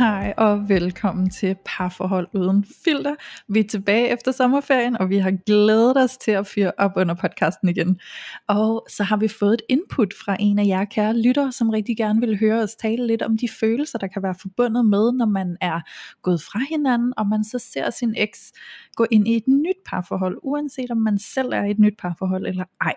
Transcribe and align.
Hej 0.00 0.34
og 0.36 0.68
velkommen 0.68 1.30
til 1.30 1.56
Parforhold 1.64 2.28
Uden 2.34 2.64
Filter. 2.84 3.14
Vi 3.48 3.60
er 3.60 3.64
tilbage 3.64 4.08
efter 4.08 4.32
sommerferien, 4.32 4.96
og 4.96 5.10
vi 5.10 5.18
har 5.18 5.30
glædet 5.46 5.96
os 5.96 6.16
til 6.16 6.30
at 6.30 6.46
fyre 6.46 6.72
op 6.78 6.92
under 6.96 7.14
podcasten 7.14 7.68
igen. 7.68 8.00
Og 8.48 8.86
så 8.88 9.02
har 9.02 9.16
vi 9.16 9.28
fået 9.28 9.54
et 9.54 9.62
input 9.68 10.14
fra 10.24 10.36
en 10.40 10.58
af 10.58 10.66
jer 10.66 10.84
kære 10.84 11.16
lyttere, 11.22 11.52
som 11.52 11.70
rigtig 11.70 11.96
gerne 11.96 12.20
vil 12.20 12.38
høre 12.38 12.62
os 12.62 12.76
tale 12.76 13.06
lidt 13.06 13.22
om 13.22 13.38
de 13.38 13.48
følelser, 13.60 13.98
der 13.98 14.06
kan 14.06 14.22
være 14.22 14.34
forbundet 14.40 14.84
med, 14.84 15.12
når 15.12 15.26
man 15.26 15.56
er 15.60 15.80
gået 16.22 16.42
fra 16.42 16.60
hinanden, 16.70 17.12
og 17.16 17.26
man 17.26 17.44
så 17.44 17.58
ser 17.58 17.90
sin 17.90 18.14
eks 18.16 18.52
gå 18.96 19.06
ind 19.10 19.28
i 19.28 19.36
et 19.36 19.48
nyt 19.48 19.80
parforhold, 19.86 20.38
uanset 20.42 20.90
om 20.90 20.96
man 20.96 21.18
selv 21.18 21.52
er 21.52 21.64
i 21.64 21.70
et 21.70 21.78
nyt 21.78 21.94
parforhold 21.98 22.46
eller 22.46 22.64
ej. 22.80 22.94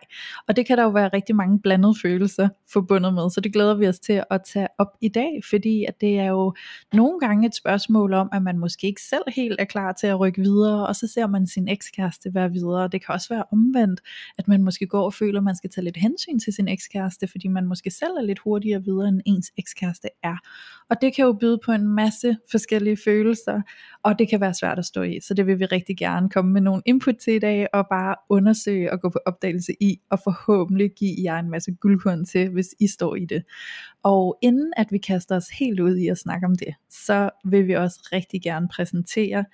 Og 0.48 0.56
det 0.56 0.66
kan 0.66 0.78
der 0.78 0.84
jo 0.84 0.90
være 0.90 1.09
rigtig 1.14 1.36
mange 1.36 1.59
blandede 1.59 1.96
følelser 2.02 2.50
forbundet 2.74 3.14
med, 3.14 3.30
så 3.30 3.42
det 3.42 3.54
glæder 3.54 3.76
vi 3.76 3.88
os 3.88 4.00
til 4.00 4.24
at 4.30 4.42
tage 4.54 4.68
op 4.78 4.88
i 5.02 5.08
dag, 5.08 5.42
fordi 5.50 5.86
at 5.86 6.02
det 6.02 6.20
er 6.20 6.28
jo 6.28 6.54
nogle 6.94 7.20
gange 7.20 7.48
et 7.48 7.56
spørgsmål 7.56 8.14
om, 8.14 8.30
at 8.34 8.44
man 8.44 8.58
måske 8.58 8.88
ikke 8.88 9.02
selv 9.02 9.24
helt 9.28 9.62
er 9.62 9.66
klar 9.66 9.92
til 9.92 10.08
at 10.08 10.20
rykke 10.20 10.42
videre, 10.42 10.88
og 10.88 10.96
så 10.96 11.08
ser 11.08 11.28
man 11.28 11.48
sin 11.48 11.68
ekskæreste 11.68 12.34
være 12.34 12.52
videre. 12.52 12.88
Det 12.88 13.06
kan 13.06 13.14
også 13.14 13.30
være 13.30 13.44
omvendt, 13.52 14.02
at 14.38 14.48
man 14.48 14.64
måske 14.64 14.88
går 14.88 15.06
og 15.06 15.14
føler, 15.14 15.40
at 15.40 15.44
man 15.44 15.56
skal 15.56 15.70
tage 15.70 15.86
lidt 15.86 15.98
hensyn 15.98 16.40
til 16.40 16.54
sin 16.54 16.68
ekskæreste, 16.68 17.28
fordi 17.28 17.48
man 17.48 17.66
måske 17.66 17.92
selv 17.92 18.12
er 18.18 18.22
lidt 18.22 18.40
hurtigere 18.40 18.84
videre, 18.84 19.08
end 19.08 19.22
ens 19.26 19.52
ekskæreste 19.58 20.10
er. 20.24 20.36
Og 20.90 21.02
det 21.02 21.16
kan 21.16 21.26
jo 21.26 21.34
byde 21.34 21.60
på 21.66 21.72
en 21.72 21.88
masse 21.88 22.38
forskellige 22.52 22.98
følelser, 23.06 23.62
og 24.04 24.20
det 24.20 24.30
kan 24.30 24.42
være 24.42 24.54
svært 24.54 24.80
at 24.80 24.86
stå 24.86 25.02
i. 25.02 25.20
Så 25.22 25.34
det 25.34 25.48
vil 25.48 25.59
vi 25.59 25.66
rigtig 25.66 25.98
gerne 25.98 26.30
komme 26.30 26.52
med 26.52 26.62
nogle 26.62 26.82
input 26.86 27.16
til 27.16 27.34
i 27.34 27.40
dag, 27.40 27.68
og 27.73 27.88
bare 27.90 28.16
undersøge 28.30 28.92
og 28.92 29.02
gå 29.02 29.09
på 29.09 29.20
opdagelse 29.26 29.73
i, 29.80 30.02
og 30.09 30.20
forhåbentlig 30.23 30.92
give 30.92 31.16
jer 31.23 31.40
en 31.40 31.50
masse 31.50 31.72
guldkorn 31.72 32.26
til, 32.26 32.50
hvis 32.50 32.76
I 32.80 32.88
står 32.88 33.16
i 33.16 33.26
det. 33.26 33.44
Og 34.04 34.38
inden 34.42 34.74
at 34.78 34.92
vi 34.92 34.98
kaster 34.98 35.36
os 35.36 35.50
helt 35.50 35.80
ud 35.80 35.96
i 35.96 36.08
at 36.08 36.18
snakke 36.18 36.46
om 36.46 36.56
det, 36.56 36.74
så 36.90 37.30
vil 37.46 37.68
vi 37.68 37.74
også 37.74 38.09
rigtig 38.14 38.42
gerne 38.42 38.68
præsentere 38.68 39.46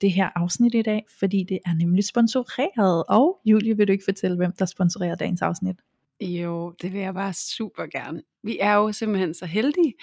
det 0.00 0.12
her 0.12 0.30
afsnit 0.34 0.74
i 0.74 0.82
dag, 0.82 1.04
fordi 1.18 1.44
det 1.48 1.58
er 1.66 1.74
nemlig 1.74 2.04
sponsoreret. 2.04 3.04
Og 3.08 3.40
Julie, 3.44 3.76
vil 3.76 3.88
du 3.88 3.92
ikke 3.92 4.04
fortælle, 4.04 4.36
hvem 4.36 4.52
der 4.58 4.64
sponsorerer 4.64 5.14
dagens 5.14 5.42
afsnit? 5.42 5.76
Jo, 6.22 6.74
det 6.82 6.92
vil 6.92 7.00
jeg 7.00 7.14
bare 7.14 7.32
super 7.32 7.86
gerne. 7.86 8.22
Vi 8.42 8.58
er 8.60 8.74
jo 8.74 8.92
simpelthen 8.92 9.34
så 9.34 9.46
heldige, 9.46 9.94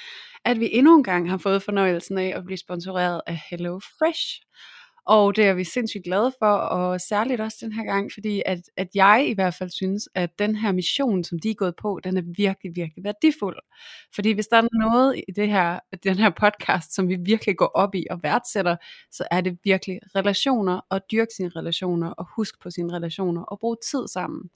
at 0.45 0.59
vi 0.59 0.69
endnu 0.71 0.95
en 0.95 1.03
gang 1.03 1.29
har 1.29 1.37
fået 1.37 1.63
fornøjelsen 1.63 2.17
af 2.17 2.33
at 2.35 2.45
blive 2.45 2.57
sponsoreret 2.57 3.21
af 3.27 3.41
Hello 3.49 3.79
Fresh. 3.79 4.41
Og 5.05 5.35
det 5.35 5.45
er 5.45 5.53
vi 5.53 5.63
sindssygt 5.63 6.03
glade 6.03 6.31
for, 6.39 6.51
og 6.51 7.01
særligt 7.01 7.41
også 7.41 7.57
den 7.61 7.71
her 7.71 7.83
gang, 7.83 8.11
fordi 8.13 8.41
at, 8.45 8.59
at 8.77 8.87
jeg 8.95 9.25
i 9.27 9.33
hvert 9.33 9.53
fald 9.53 9.69
synes, 9.69 10.09
at 10.15 10.39
den 10.39 10.55
her 10.55 10.71
mission, 10.71 11.23
som 11.23 11.39
de 11.39 11.49
er 11.49 11.53
gået 11.55 11.75
på, 11.81 11.99
den 12.03 12.17
er 12.17 12.21
virkelig, 12.37 12.71
virkelig 12.75 13.03
værdifuld. 13.03 13.57
Fordi 14.15 14.31
hvis 14.31 14.47
der 14.47 14.57
er 14.57 14.67
noget 14.79 15.21
i 15.27 15.31
det 15.31 15.49
her, 15.49 15.79
den 16.03 16.15
her 16.15 16.29
podcast, 16.29 16.95
som 16.95 17.09
vi 17.09 17.15
virkelig 17.15 17.57
går 17.57 17.71
op 17.75 17.95
i 17.95 18.05
og 18.09 18.19
værdsætter, 18.23 18.75
så 19.11 19.27
er 19.31 19.41
det 19.41 19.57
virkelig 19.63 19.99
relationer, 20.15 20.81
og 20.89 21.01
dyrke 21.11 21.31
sine 21.35 21.49
relationer, 21.55 22.09
og 22.09 22.27
husk 22.35 22.61
på 22.63 22.69
sine 22.69 22.93
relationer, 22.93 23.41
og 23.41 23.59
bruge 23.59 23.77
tid 23.91 24.07
sammen. 24.07 24.49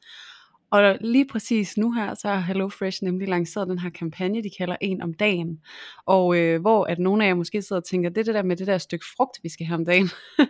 Og 0.74 0.98
lige 1.02 1.26
præcis 1.26 1.78
nu 1.78 1.92
her, 1.92 2.14
så 2.14 2.28
har 2.28 2.40
HelloFresh 2.40 3.04
nemlig 3.04 3.28
lanceret 3.28 3.68
den 3.68 3.80
her 3.80 3.90
kampagne, 3.90 4.44
de 4.44 4.50
kalder 4.58 4.76
En 4.82 5.02
om 5.02 5.14
dagen. 5.14 5.60
Og 6.06 6.38
øh, 6.38 6.62
hvor 6.62 6.86
at 6.86 7.00
nogle 7.00 7.24
af 7.24 7.28
jer 7.28 7.34
måske 7.34 7.62
sidder 7.62 7.82
og 7.82 7.88
tænker, 7.88 8.10
det 8.10 8.18
er 8.18 8.24
det 8.24 8.36
der 8.36 8.44
med 8.44 8.56
det 8.56 8.68
der 8.68 8.78
stykke 8.78 9.06
frugt, 9.18 9.40
vi 9.44 9.50
skal 9.50 9.66
have 9.66 9.76
om 9.76 9.86
dagen. 9.86 10.08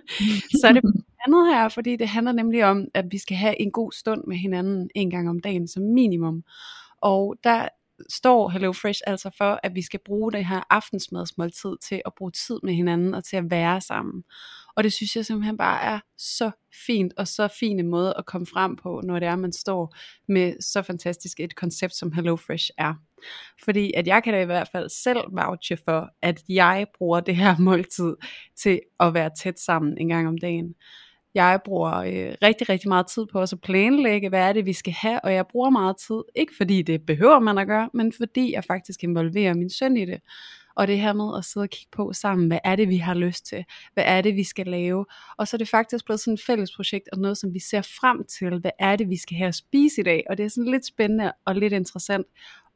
så 0.61 0.67
er 0.67 0.71
det 0.71 0.81
andet 1.27 1.55
her, 1.55 1.69
fordi 1.69 1.95
det 1.95 2.07
handler 2.07 2.31
nemlig 2.31 2.65
om, 2.65 2.87
at 2.93 3.05
vi 3.11 3.17
skal 3.17 3.37
have 3.37 3.61
en 3.61 3.71
god 3.71 3.91
stund 3.91 4.23
med 4.27 4.37
hinanden 4.37 4.89
en 4.95 5.09
gang 5.09 5.29
om 5.29 5.39
dagen 5.39 5.67
som 5.67 5.83
minimum. 5.83 6.43
Og 7.01 7.35
der 7.43 7.67
står 8.09 8.49
HelloFresh 8.49 9.01
altså 9.07 9.29
for, 9.37 9.59
at 9.63 9.75
vi 9.75 9.81
skal 9.81 9.99
bruge 10.05 10.31
det 10.31 10.45
her 10.45 10.61
aftensmadsmåltid 10.69 11.75
til 11.81 12.01
at 12.05 12.11
bruge 12.17 12.31
tid 12.31 12.59
med 12.63 12.73
hinanden 12.73 13.13
og 13.13 13.23
til 13.23 13.37
at 13.37 13.51
være 13.51 13.81
sammen. 13.81 14.23
Og 14.75 14.83
det 14.83 14.93
synes 14.93 15.15
jeg 15.15 15.25
simpelthen 15.25 15.57
bare 15.57 15.81
er 15.83 15.99
så 16.17 16.51
fint 16.85 17.13
og 17.17 17.27
så 17.27 17.47
fin 17.59 17.79
en 17.79 17.87
måde 17.87 18.13
at 18.17 18.25
komme 18.25 18.47
frem 18.47 18.75
på, 18.75 19.01
når 19.03 19.19
det 19.19 19.27
er, 19.27 19.35
man 19.35 19.53
står 19.53 19.95
med 20.27 20.61
så 20.61 20.81
fantastisk 20.81 21.39
et 21.39 21.55
koncept, 21.55 21.95
som 21.95 22.11
HelloFresh 22.11 22.69
er. 22.77 22.93
Fordi 23.63 23.93
at 23.93 24.07
jeg 24.07 24.23
kan 24.23 24.33
da 24.33 24.41
i 24.41 24.45
hvert 24.45 24.69
fald 24.71 24.89
selv 24.89 25.19
vouche 25.31 25.77
for, 25.85 26.09
at 26.21 26.43
jeg 26.49 26.87
bruger 26.97 27.19
det 27.19 27.35
her 27.35 27.55
måltid 27.69 28.15
til 28.55 28.81
at 28.99 29.13
være 29.13 29.29
tæt 29.43 29.59
sammen 29.59 29.97
en 29.97 30.09
gang 30.09 30.27
om 30.27 30.37
dagen. 30.37 30.75
Jeg 31.35 31.59
bruger 31.65 31.93
øh, 31.93 32.35
rigtig, 32.41 32.69
rigtig 32.69 32.89
meget 32.89 33.07
tid 33.07 33.25
på 33.31 33.39
også 33.39 33.55
at 33.55 33.61
planlægge, 33.61 34.29
hvad 34.29 34.39
er 34.39 34.53
det, 34.53 34.65
vi 34.65 34.73
skal 34.73 34.93
have, 34.93 35.19
og 35.23 35.33
jeg 35.33 35.47
bruger 35.47 35.69
meget 35.69 35.97
tid, 36.07 36.21
ikke 36.35 36.53
fordi 36.57 36.81
det 36.81 37.05
behøver 37.05 37.39
man 37.39 37.57
at 37.57 37.67
gøre, 37.67 37.89
men 37.93 38.13
fordi 38.13 38.53
jeg 38.53 38.63
faktisk 38.63 39.03
involverer 39.03 39.53
min 39.53 39.69
søn 39.69 39.97
i 39.97 40.05
det. 40.05 40.19
Og 40.75 40.87
det 40.87 40.99
her 40.99 41.13
med 41.13 41.37
at 41.37 41.45
sidde 41.45 41.63
og 41.63 41.69
kigge 41.69 41.89
på 41.91 42.13
sammen, 42.13 42.47
hvad 42.47 42.59
er 42.63 42.75
det, 42.75 42.89
vi 42.89 42.97
har 42.97 43.13
lyst 43.13 43.45
til? 43.45 43.65
Hvad 43.93 44.03
er 44.07 44.21
det, 44.21 44.35
vi 44.35 44.43
skal 44.43 44.67
lave? 44.67 45.05
Og 45.37 45.47
så 45.47 45.55
er 45.55 45.57
det 45.57 45.69
faktisk 45.69 46.05
blevet 46.05 46.19
sådan 46.19 46.33
et 46.33 46.41
fælles 46.45 46.75
projekt, 46.75 47.09
og 47.11 47.19
noget, 47.19 47.37
som 47.37 47.53
vi 47.53 47.59
ser 47.59 47.81
frem 47.81 48.23
til. 48.25 48.59
Hvad 48.59 48.71
er 48.79 48.95
det, 48.95 49.09
vi 49.09 49.17
skal 49.17 49.37
have 49.37 49.47
at 49.47 49.55
spise 49.55 50.01
i 50.01 50.03
dag? 50.03 50.23
Og 50.29 50.37
det 50.37 50.45
er 50.45 50.49
sådan 50.49 50.71
lidt 50.71 50.85
spændende 50.85 51.31
og 51.45 51.55
lidt 51.55 51.73
interessant 51.73 52.25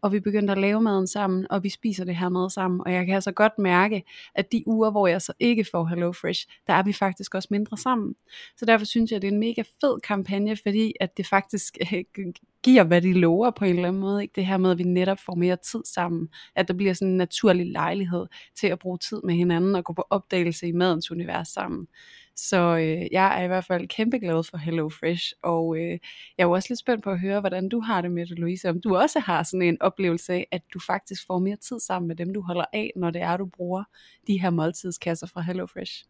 og 0.02 0.12
vi 0.12 0.20
begyndte 0.20 0.52
at 0.52 0.58
lave 0.58 0.82
maden 0.82 1.08
sammen, 1.08 1.48
og 1.50 1.64
vi 1.64 1.70
spiser 1.70 2.06
det 2.06 2.16
her 2.16 2.30
mad 2.30 2.50
sammen, 2.50 2.82
og 2.86 2.94
jeg 2.94 3.06
kan 3.06 3.16
altså 3.16 3.32
godt 3.32 3.60
mærke, 3.60 4.04
at 4.36 4.52
de 4.52 4.64
uger, 4.68 4.92
hvor 4.92 5.08
jeg 5.08 5.22
så 5.22 5.34
ikke 5.40 5.66
får 5.72 5.86
Hello 5.86 6.12
Fresh, 6.12 6.48
der 6.68 6.74
er 6.74 6.84
vi 6.84 6.94
faktisk 6.94 7.36
også 7.36 7.48
mindre 7.52 7.78
sammen. 7.78 8.16
Så 8.58 8.66
derfor 8.66 8.86
synes 8.86 9.12
jeg, 9.12 9.16
at 9.16 9.22
det 9.22 9.28
er 9.28 9.32
en 9.32 9.40
mega 9.40 9.64
fed 9.82 10.00
kampagne, 10.00 10.58
fordi 10.64 10.94
at 11.00 11.18
det 11.18 11.28
faktisk 11.28 11.78
giver, 12.68 12.84
hvad 12.84 13.02
de 13.02 13.14
lover 13.14 13.52
på 13.52 13.66
en 13.66 13.76
eller 13.76 13.88
anden 13.88 14.00
måde. 14.00 14.22
Ikke? 14.22 14.34
Det 14.36 14.46
her 14.46 14.58
med, 14.58 14.72
at 14.72 14.78
vi 14.78 14.84
netop 14.84 15.20
får 15.20 15.36
mere 15.36 15.56
tid 15.56 15.82
sammen, 15.86 16.30
at 16.56 16.68
der 16.68 16.74
bliver 16.74 16.94
sådan 16.94 17.08
en 17.08 17.18
naturlig 17.18 17.72
lejlighed 17.72 18.26
til 18.56 18.68
at 18.68 18.80
bruge 18.80 18.98
tid 18.98 19.22
med 19.24 19.34
hinanden, 19.34 19.76
og 19.76 19.84
gå 19.84 19.94
på 19.94 20.06
opdagelse 20.10 20.68
i 20.68 20.72
madens 20.72 21.12
univers 21.12 21.48
sammen. 21.48 21.88
Så 22.36 22.78
øh, 22.78 23.08
jeg 23.12 23.40
er 23.40 23.44
i 23.44 23.48
hvert 23.48 23.66
fald 23.66 23.88
kæmpe 23.88 24.20
glad 24.20 24.44
for 24.44 24.58
Hello 24.58 24.90
Fresh, 24.90 25.34
og 25.44 25.78
øh, 25.78 25.92
jeg 25.92 26.00
er 26.38 26.44
jo 26.44 26.52
også 26.52 26.68
lidt 26.70 26.80
spændt 26.80 27.04
på 27.04 27.12
at 27.12 27.20
høre, 27.20 27.40
hvordan 27.40 27.70
du 27.70 27.80
har 27.80 28.02
det 28.02 28.12
med 28.12 28.26
det, 28.26 28.40
Louise. 28.40 28.70
Om 28.70 28.82
du 28.82 28.96
også 28.96 29.20
har 29.20 29.44
sådan 29.44 29.62
en 29.62 29.82
oplevelse 29.82 30.34
af, 30.34 30.48
at 30.52 30.62
du 30.74 30.80
faktisk 30.80 31.28
får 31.28 31.40
mere 31.40 31.58
tid 31.58 31.80
sammen 31.80 32.08
med 32.08 32.16
dem, 32.16 32.34
du 32.34 32.42
holder 32.42 32.66
af, 32.74 32.92
når 32.96 33.12
det 33.12 33.22
er, 33.22 33.38
du 33.38 33.46
bruger 33.46 33.84
de 34.28 34.42
her 34.42 34.50
måltidskasser 34.50 35.28
fra 35.28 35.42
Hello 35.42 35.66
Fresh. 35.66 36.04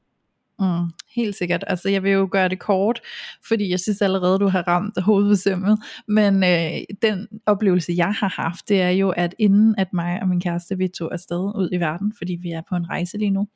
Mm, 0.59 0.91
helt 1.15 1.35
sikkert. 1.35 1.63
Altså 1.67 1.89
jeg 1.89 2.03
vil 2.03 2.11
jo 2.11 2.29
gøre 2.31 2.49
det 2.49 2.59
kort, 2.59 3.01
fordi 3.47 3.69
jeg 3.69 3.79
synes 3.79 4.01
allerede, 4.01 4.39
du 4.39 4.47
har 4.47 4.67
ramt 4.67 5.01
hovedbesømmet. 5.01 5.79
Men 6.07 6.43
øh, 6.43 6.71
den 7.01 7.27
oplevelse, 7.45 7.93
jeg 7.97 8.13
har 8.13 8.41
haft, 8.41 8.69
det 8.69 8.81
er 8.81 8.89
jo, 8.89 9.09
at 9.09 9.35
inden 9.39 9.75
at 9.77 9.93
mig 9.93 10.21
og 10.21 10.27
min 10.27 10.41
kæreste, 10.41 10.77
vi 10.77 10.87
tog 10.87 11.13
afsted 11.13 11.37
ud 11.37 11.69
i 11.71 11.77
verden, 11.77 12.13
fordi 12.17 12.37
vi 12.41 12.51
er 12.51 12.61
på 12.69 12.75
en 12.75 12.89
rejse 12.89 13.17
lige 13.17 13.31
nu, 13.31 13.47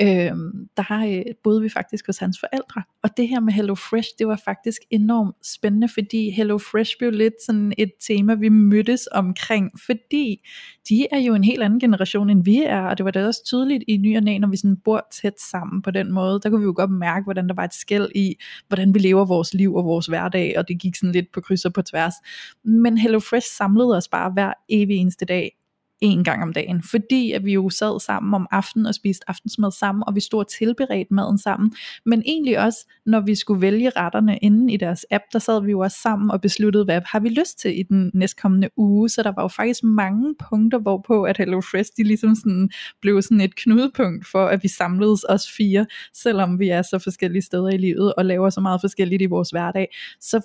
øh, 0.00 0.32
der 0.76 1.18
øh, 1.18 1.34
boede 1.44 1.62
vi 1.62 1.68
faktisk 1.68 2.06
hos 2.06 2.18
hans 2.18 2.40
forældre. 2.40 2.82
Og 3.02 3.16
det 3.16 3.28
her 3.28 3.40
med 3.40 3.52
Hello 3.52 3.74
Fresh, 3.74 4.08
det 4.18 4.28
var 4.28 4.40
faktisk 4.44 4.82
enormt 4.90 5.36
spændende, 5.46 5.88
fordi 5.88 6.30
Hello 6.30 6.58
Fresh 6.58 6.92
blev 6.98 7.10
lidt 7.10 7.34
sådan 7.46 7.72
et 7.78 7.90
tema, 8.06 8.34
vi 8.34 8.48
mødtes 8.48 9.08
omkring, 9.12 9.70
fordi 9.86 10.48
de 10.88 11.06
er 11.12 11.18
jo 11.18 11.34
en 11.34 11.44
helt 11.44 11.62
anden 11.62 11.80
generation, 11.80 12.30
end 12.30 12.44
vi 12.44 12.62
er, 12.62 12.80
og 12.80 12.98
det 12.98 13.04
var 13.04 13.10
da 13.10 13.26
også 13.26 13.44
tydeligt 13.44 13.84
i 13.88 13.96
ny 13.96 14.16
og 14.16 14.22
næ, 14.22 14.38
når 14.38 14.48
vi 14.48 14.56
sådan 14.56 14.76
bor 14.84 15.06
tæt 15.12 15.40
sammen 15.50 15.82
på 15.82 15.90
den 15.90 16.12
måde, 16.12 16.41
der 16.42 16.50
kunne 16.50 16.60
vi 16.60 16.64
jo 16.64 16.74
godt 16.76 16.90
mærke, 16.90 17.24
hvordan 17.24 17.48
der 17.48 17.54
var 17.54 17.64
et 17.64 17.74
skæld 17.74 18.08
i, 18.14 18.36
hvordan 18.68 18.94
vi 18.94 18.98
lever 18.98 19.24
vores 19.24 19.54
liv 19.54 19.74
og 19.74 19.84
vores 19.84 20.06
hverdag, 20.06 20.58
og 20.58 20.68
det 20.68 20.80
gik 20.80 20.96
sådan 20.96 21.12
lidt 21.12 21.32
på 21.32 21.40
kryds 21.40 21.64
og 21.64 21.72
på 21.72 21.82
tværs. 21.82 22.14
Men 22.64 22.98
HelloFresh 22.98 23.48
samlede 23.56 23.96
os 23.96 24.08
bare 24.08 24.30
hver 24.30 24.52
evig 24.68 24.96
eneste 24.96 25.24
dag 25.24 25.61
en 26.02 26.24
gang 26.24 26.42
om 26.42 26.52
dagen, 26.52 26.82
fordi 26.82 27.32
at 27.32 27.44
vi 27.44 27.52
jo 27.52 27.70
sad 27.70 28.00
sammen 28.00 28.34
om 28.34 28.46
aftenen 28.50 28.86
og 28.86 28.94
spiste 28.94 29.30
aftensmad 29.30 29.72
sammen, 29.72 30.04
og 30.06 30.14
vi 30.14 30.20
stod 30.20 30.40
og 30.40 30.48
tilberedte 30.48 31.14
maden 31.14 31.38
sammen, 31.38 31.72
men 32.06 32.22
egentlig 32.26 32.58
også, 32.58 32.78
når 33.06 33.20
vi 33.20 33.34
skulle 33.34 33.60
vælge 33.60 33.90
retterne 33.90 34.38
inden 34.38 34.70
i 34.70 34.76
deres 34.76 35.06
app, 35.10 35.24
der 35.32 35.38
sad 35.38 35.62
vi 35.62 35.70
jo 35.70 35.80
også 35.80 35.96
sammen 36.02 36.30
og 36.30 36.40
besluttede, 36.40 36.84
hvad 36.84 37.00
har 37.06 37.20
vi 37.20 37.28
lyst 37.28 37.58
til 37.58 37.78
i 37.78 37.82
den 37.82 38.10
næstkommende 38.14 38.68
uge, 38.76 39.08
så 39.08 39.22
der 39.22 39.32
var 39.36 39.42
jo 39.42 39.48
faktisk 39.48 39.84
mange 39.84 40.34
punkter, 40.50 40.78
hvorpå 40.78 41.22
at 41.22 41.38
HelloFresh, 41.38 41.90
de 41.96 42.02
ligesom 42.02 42.34
sådan, 42.34 42.70
blev 43.00 43.22
sådan 43.22 43.40
et 43.40 43.56
knudepunkt 43.56 44.26
for, 44.26 44.46
at 44.46 44.62
vi 44.62 44.68
samledes 44.68 45.24
os 45.28 45.50
fire, 45.56 45.86
selvom 46.14 46.58
vi 46.58 46.68
er 46.68 46.82
så 46.82 46.98
forskellige 46.98 47.42
steder 47.42 47.68
i 47.68 47.76
livet, 47.76 48.14
og 48.14 48.24
laver 48.24 48.50
så 48.50 48.60
meget 48.60 48.80
forskelligt 48.80 49.22
i 49.22 49.26
vores 49.26 49.50
hverdag, 49.50 49.88
så 50.20 50.40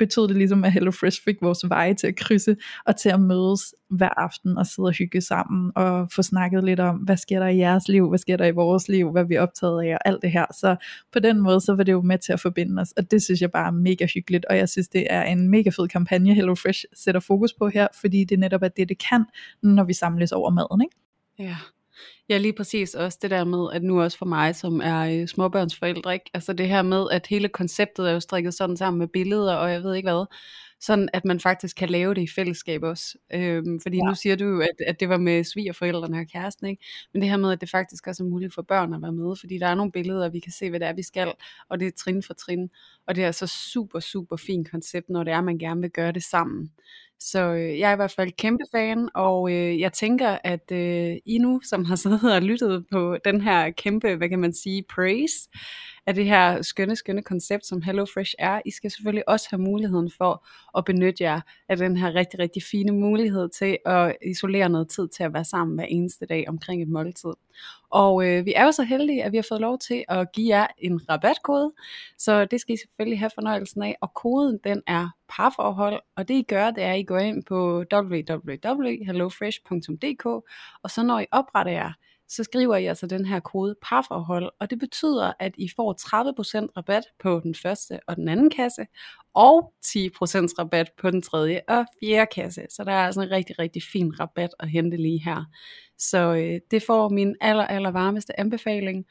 betød 0.00 0.28
det 0.28 0.36
ligesom, 0.36 0.64
at 0.64 0.72
HelloFresh 0.72 1.24
fik 1.24 1.36
vores 1.42 1.58
veje 1.68 1.94
til 1.94 2.06
at 2.06 2.16
krydse, 2.16 2.56
og 2.86 2.96
til 2.96 3.08
at 3.08 3.20
mødes 3.20 3.74
hver 3.90 4.18
aften 4.20 4.58
og 4.58 4.66
sidde 4.66 4.86
og 4.86 4.92
hygge 4.92 5.20
sammen, 5.20 5.72
og 5.76 6.08
få 6.12 6.22
snakket 6.22 6.64
lidt 6.64 6.80
om, 6.80 6.96
hvad 6.96 7.16
sker 7.16 7.38
der 7.38 7.46
i 7.46 7.58
jeres 7.58 7.88
liv, 7.88 8.08
hvad 8.08 8.18
sker 8.18 8.36
der 8.36 8.44
i 8.44 8.50
vores 8.50 8.88
liv, 8.88 9.10
hvad 9.10 9.24
vi 9.24 9.34
er 9.34 9.40
optaget 9.40 9.84
af, 9.84 9.94
og 9.94 10.08
alt 10.08 10.22
det 10.22 10.30
her. 10.30 10.46
Så 10.60 10.76
på 11.12 11.18
den 11.18 11.40
måde, 11.40 11.60
så 11.60 11.74
var 11.74 11.82
det 11.82 11.92
jo 11.92 12.02
med 12.02 12.18
til 12.18 12.32
at 12.32 12.40
forbinde 12.40 12.80
os, 12.80 12.92
og 12.92 13.10
det 13.10 13.22
synes 13.22 13.40
jeg 13.40 13.50
bare 13.50 13.66
er 13.66 13.70
mega 13.70 14.06
hyggeligt, 14.14 14.44
og 14.44 14.56
jeg 14.56 14.68
synes, 14.68 14.88
det 14.88 15.06
er 15.10 15.22
en 15.22 15.48
mega 15.48 15.70
fed 15.70 15.88
kampagne, 15.88 16.34
HelloFresh 16.34 16.84
sætter 16.94 17.20
fokus 17.20 17.52
på 17.52 17.68
her, 17.68 17.86
fordi 18.00 18.24
det 18.24 18.38
netop 18.38 18.62
er 18.62 18.68
det, 18.68 18.88
det 18.88 18.98
kan, 19.10 19.24
når 19.62 19.84
vi 19.84 19.92
samles 19.92 20.32
over 20.32 20.50
maden, 20.50 20.82
ikke? 20.82 20.96
Ja, 21.38 21.56
Ja, 22.28 22.38
lige 22.38 22.52
præcis 22.52 22.94
også 22.94 23.18
det 23.22 23.30
der 23.30 23.44
med, 23.44 23.68
at 23.72 23.82
nu 23.82 24.02
også 24.02 24.18
for 24.18 24.26
mig, 24.26 24.56
som 24.56 24.80
er 24.80 25.20
øh, 25.20 25.28
småbørnsforældre, 25.28 26.14
ikke? 26.14 26.30
altså 26.34 26.52
det 26.52 26.68
her 26.68 26.82
med, 26.82 27.06
at 27.10 27.26
hele 27.26 27.48
konceptet 27.48 28.08
er 28.08 28.12
jo 28.12 28.20
strikket 28.20 28.54
sådan 28.54 28.76
sammen 28.76 28.98
med 28.98 29.08
billeder, 29.08 29.54
og 29.54 29.72
jeg 29.72 29.82
ved 29.82 29.94
ikke 29.94 30.06
hvad, 30.06 30.26
sådan 30.80 31.08
at 31.12 31.24
man 31.24 31.40
faktisk 31.40 31.76
kan 31.76 31.88
lave 31.88 32.14
det 32.14 32.22
i 32.22 32.28
fællesskab 32.34 32.82
også. 32.82 33.18
Øhm, 33.34 33.80
fordi 33.80 33.96
ja. 33.96 34.02
nu 34.02 34.14
siger 34.14 34.36
du 34.36 34.44
jo, 34.44 34.60
at, 34.60 34.86
at 34.86 35.00
det 35.00 35.08
var 35.08 35.16
med 35.16 35.44
svigerforældrene 35.44 36.18
og 36.18 36.26
kæresten, 36.32 36.66
ikke? 36.66 36.84
men 37.12 37.22
det 37.22 37.30
her 37.30 37.36
med, 37.36 37.52
at 37.52 37.60
det 37.60 37.70
faktisk 37.70 38.06
også 38.06 38.22
er 38.22 38.28
muligt 38.28 38.54
for 38.54 38.62
børn 38.62 38.94
at 38.94 39.02
være 39.02 39.12
med, 39.12 39.36
fordi 39.40 39.58
der 39.58 39.66
er 39.66 39.74
nogle 39.74 39.92
billeder, 39.92 40.28
vi 40.28 40.40
kan 40.40 40.52
se, 40.52 40.70
hvad 40.70 40.80
det 40.80 40.88
er, 40.88 40.92
vi 40.92 41.02
skal, 41.02 41.32
og 41.68 41.80
det 41.80 41.86
er 41.86 41.92
trin 41.98 42.22
for 42.22 42.34
trin, 42.34 42.70
og 43.06 43.14
det 43.16 43.24
er 43.24 43.32
så 43.32 43.46
super, 43.46 44.00
super 44.00 44.36
fint 44.36 44.70
koncept, 44.70 45.08
når 45.08 45.24
det 45.24 45.32
er, 45.32 45.38
at 45.38 45.44
man 45.44 45.58
gerne 45.58 45.80
vil 45.80 45.90
gøre 45.90 46.12
det 46.12 46.22
sammen. 46.22 46.70
Så 47.22 47.40
øh, 47.52 47.78
jeg 47.78 47.88
er 47.88 47.92
i 47.92 47.96
hvert 47.96 48.12
fald 48.12 48.32
kæmpe 48.32 48.64
fan, 48.72 49.08
og 49.14 49.52
øh, 49.52 49.80
jeg 49.80 49.92
tænker, 49.92 50.38
at 50.44 50.72
øh, 50.72 51.16
I 51.26 51.38
nu, 51.38 51.60
som 51.64 51.84
har 51.84 51.96
siddet 51.96 52.34
og 52.34 52.42
lyttet 52.42 52.84
på 52.92 53.16
den 53.24 53.40
her 53.40 53.70
kæmpe, 53.70 54.16
hvad 54.16 54.28
kan 54.28 54.38
man 54.38 54.52
sige, 54.52 54.84
praise 54.94 55.48
af 56.06 56.14
det 56.14 56.24
her 56.24 56.62
skønne, 56.62 56.96
skønne 56.96 57.22
koncept, 57.22 57.66
som 57.66 57.82
HelloFresh 57.82 58.34
er, 58.38 58.60
I 58.64 58.70
skal 58.70 58.90
selvfølgelig 58.90 59.28
også 59.28 59.46
have 59.50 59.60
muligheden 59.62 60.10
for 60.18 60.46
at 60.78 60.84
benytte 60.84 61.24
jer 61.24 61.40
af 61.68 61.76
den 61.76 61.96
her 61.96 62.14
rigtig, 62.14 62.38
rigtig 62.38 62.62
fine 62.62 62.92
mulighed 62.92 63.48
til 63.48 63.78
at 63.86 64.16
isolere 64.26 64.68
noget 64.68 64.88
tid 64.88 65.08
til 65.08 65.22
at 65.22 65.34
være 65.34 65.44
sammen 65.44 65.74
hver 65.74 65.84
eneste 65.84 66.26
dag 66.26 66.44
omkring 66.48 66.82
et 66.82 66.88
måltid. 66.88 67.32
Og 67.90 68.26
øh, 68.26 68.46
vi 68.46 68.52
er 68.56 68.64
jo 68.64 68.72
så 68.72 68.82
heldige, 68.82 69.24
at 69.24 69.32
vi 69.32 69.36
har 69.36 69.46
fået 69.48 69.60
lov 69.60 69.78
til 69.78 70.04
at 70.08 70.32
give 70.32 70.56
jer 70.56 70.66
en 70.78 71.00
rabatkode, 71.08 71.72
så 72.18 72.44
det 72.44 72.60
skal 72.60 72.74
I 72.74 72.78
selvfølgelig 72.78 73.18
have 73.18 73.30
fornøjelsen 73.34 73.82
af, 73.82 73.96
og 74.00 74.14
koden 74.14 74.58
den 74.64 74.82
er 74.86 75.08
parforhold, 75.28 76.00
og 76.16 76.28
det 76.28 76.34
I 76.34 76.42
gør, 76.42 76.70
det 76.70 76.84
er, 76.84 76.92
at 76.92 76.98
I 76.98 77.02
går 77.02 77.18
ind 77.18 77.44
på 77.44 77.84
www.hellofresh.dk, 77.92 80.26
og 80.82 80.90
så 80.90 81.02
når 81.02 81.20
I 81.20 81.26
opretter 81.32 81.72
jer, 81.72 81.92
så 82.30 82.44
skriver 82.44 82.76
I 82.76 82.86
altså 82.86 83.06
den 83.06 83.26
her 83.26 83.40
kode 83.40 83.74
parforhold, 83.82 84.50
og 84.60 84.70
det 84.70 84.78
betyder, 84.78 85.32
at 85.40 85.54
I 85.58 85.70
får 85.76 85.92
30% 85.92 86.68
rabat 86.76 87.04
på 87.18 87.40
den 87.44 87.54
første 87.54 88.00
og 88.06 88.16
den 88.16 88.28
anden 88.28 88.50
kasse, 88.50 88.86
og 89.34 89.72
10% 89.86 89.96
rabat 90.58 90.90
på 90.98 91.10
den 91.10 91.22
tredje 91.22 91.60
og 91.68 91.84
fjerde 92.00 92.26
kasse. 92.34 92.66
Så 92.70 92.84
der 92.84 92.92
er 92.92 93.06
altså 93.06 93.22
en 93.22 93.30
rigtig, 93.30 93.58
rigtig 93.58 93.82
fin 93.82 94.20
rabat 94.20 94.50
at 94.58 94.70
hente 94.70 94.96
lige 94.96 95.24
her. 95.24 95.44
Så 95.98 96.34
øh, 96.34 96.60
det 96.70 96.82
får 96.82 97.08
min 97.08 97.36
aller, 97.40 97.66
aller 97.66 97.90
varmeste 97.90 98.40
anbefaling. 98.40 99.06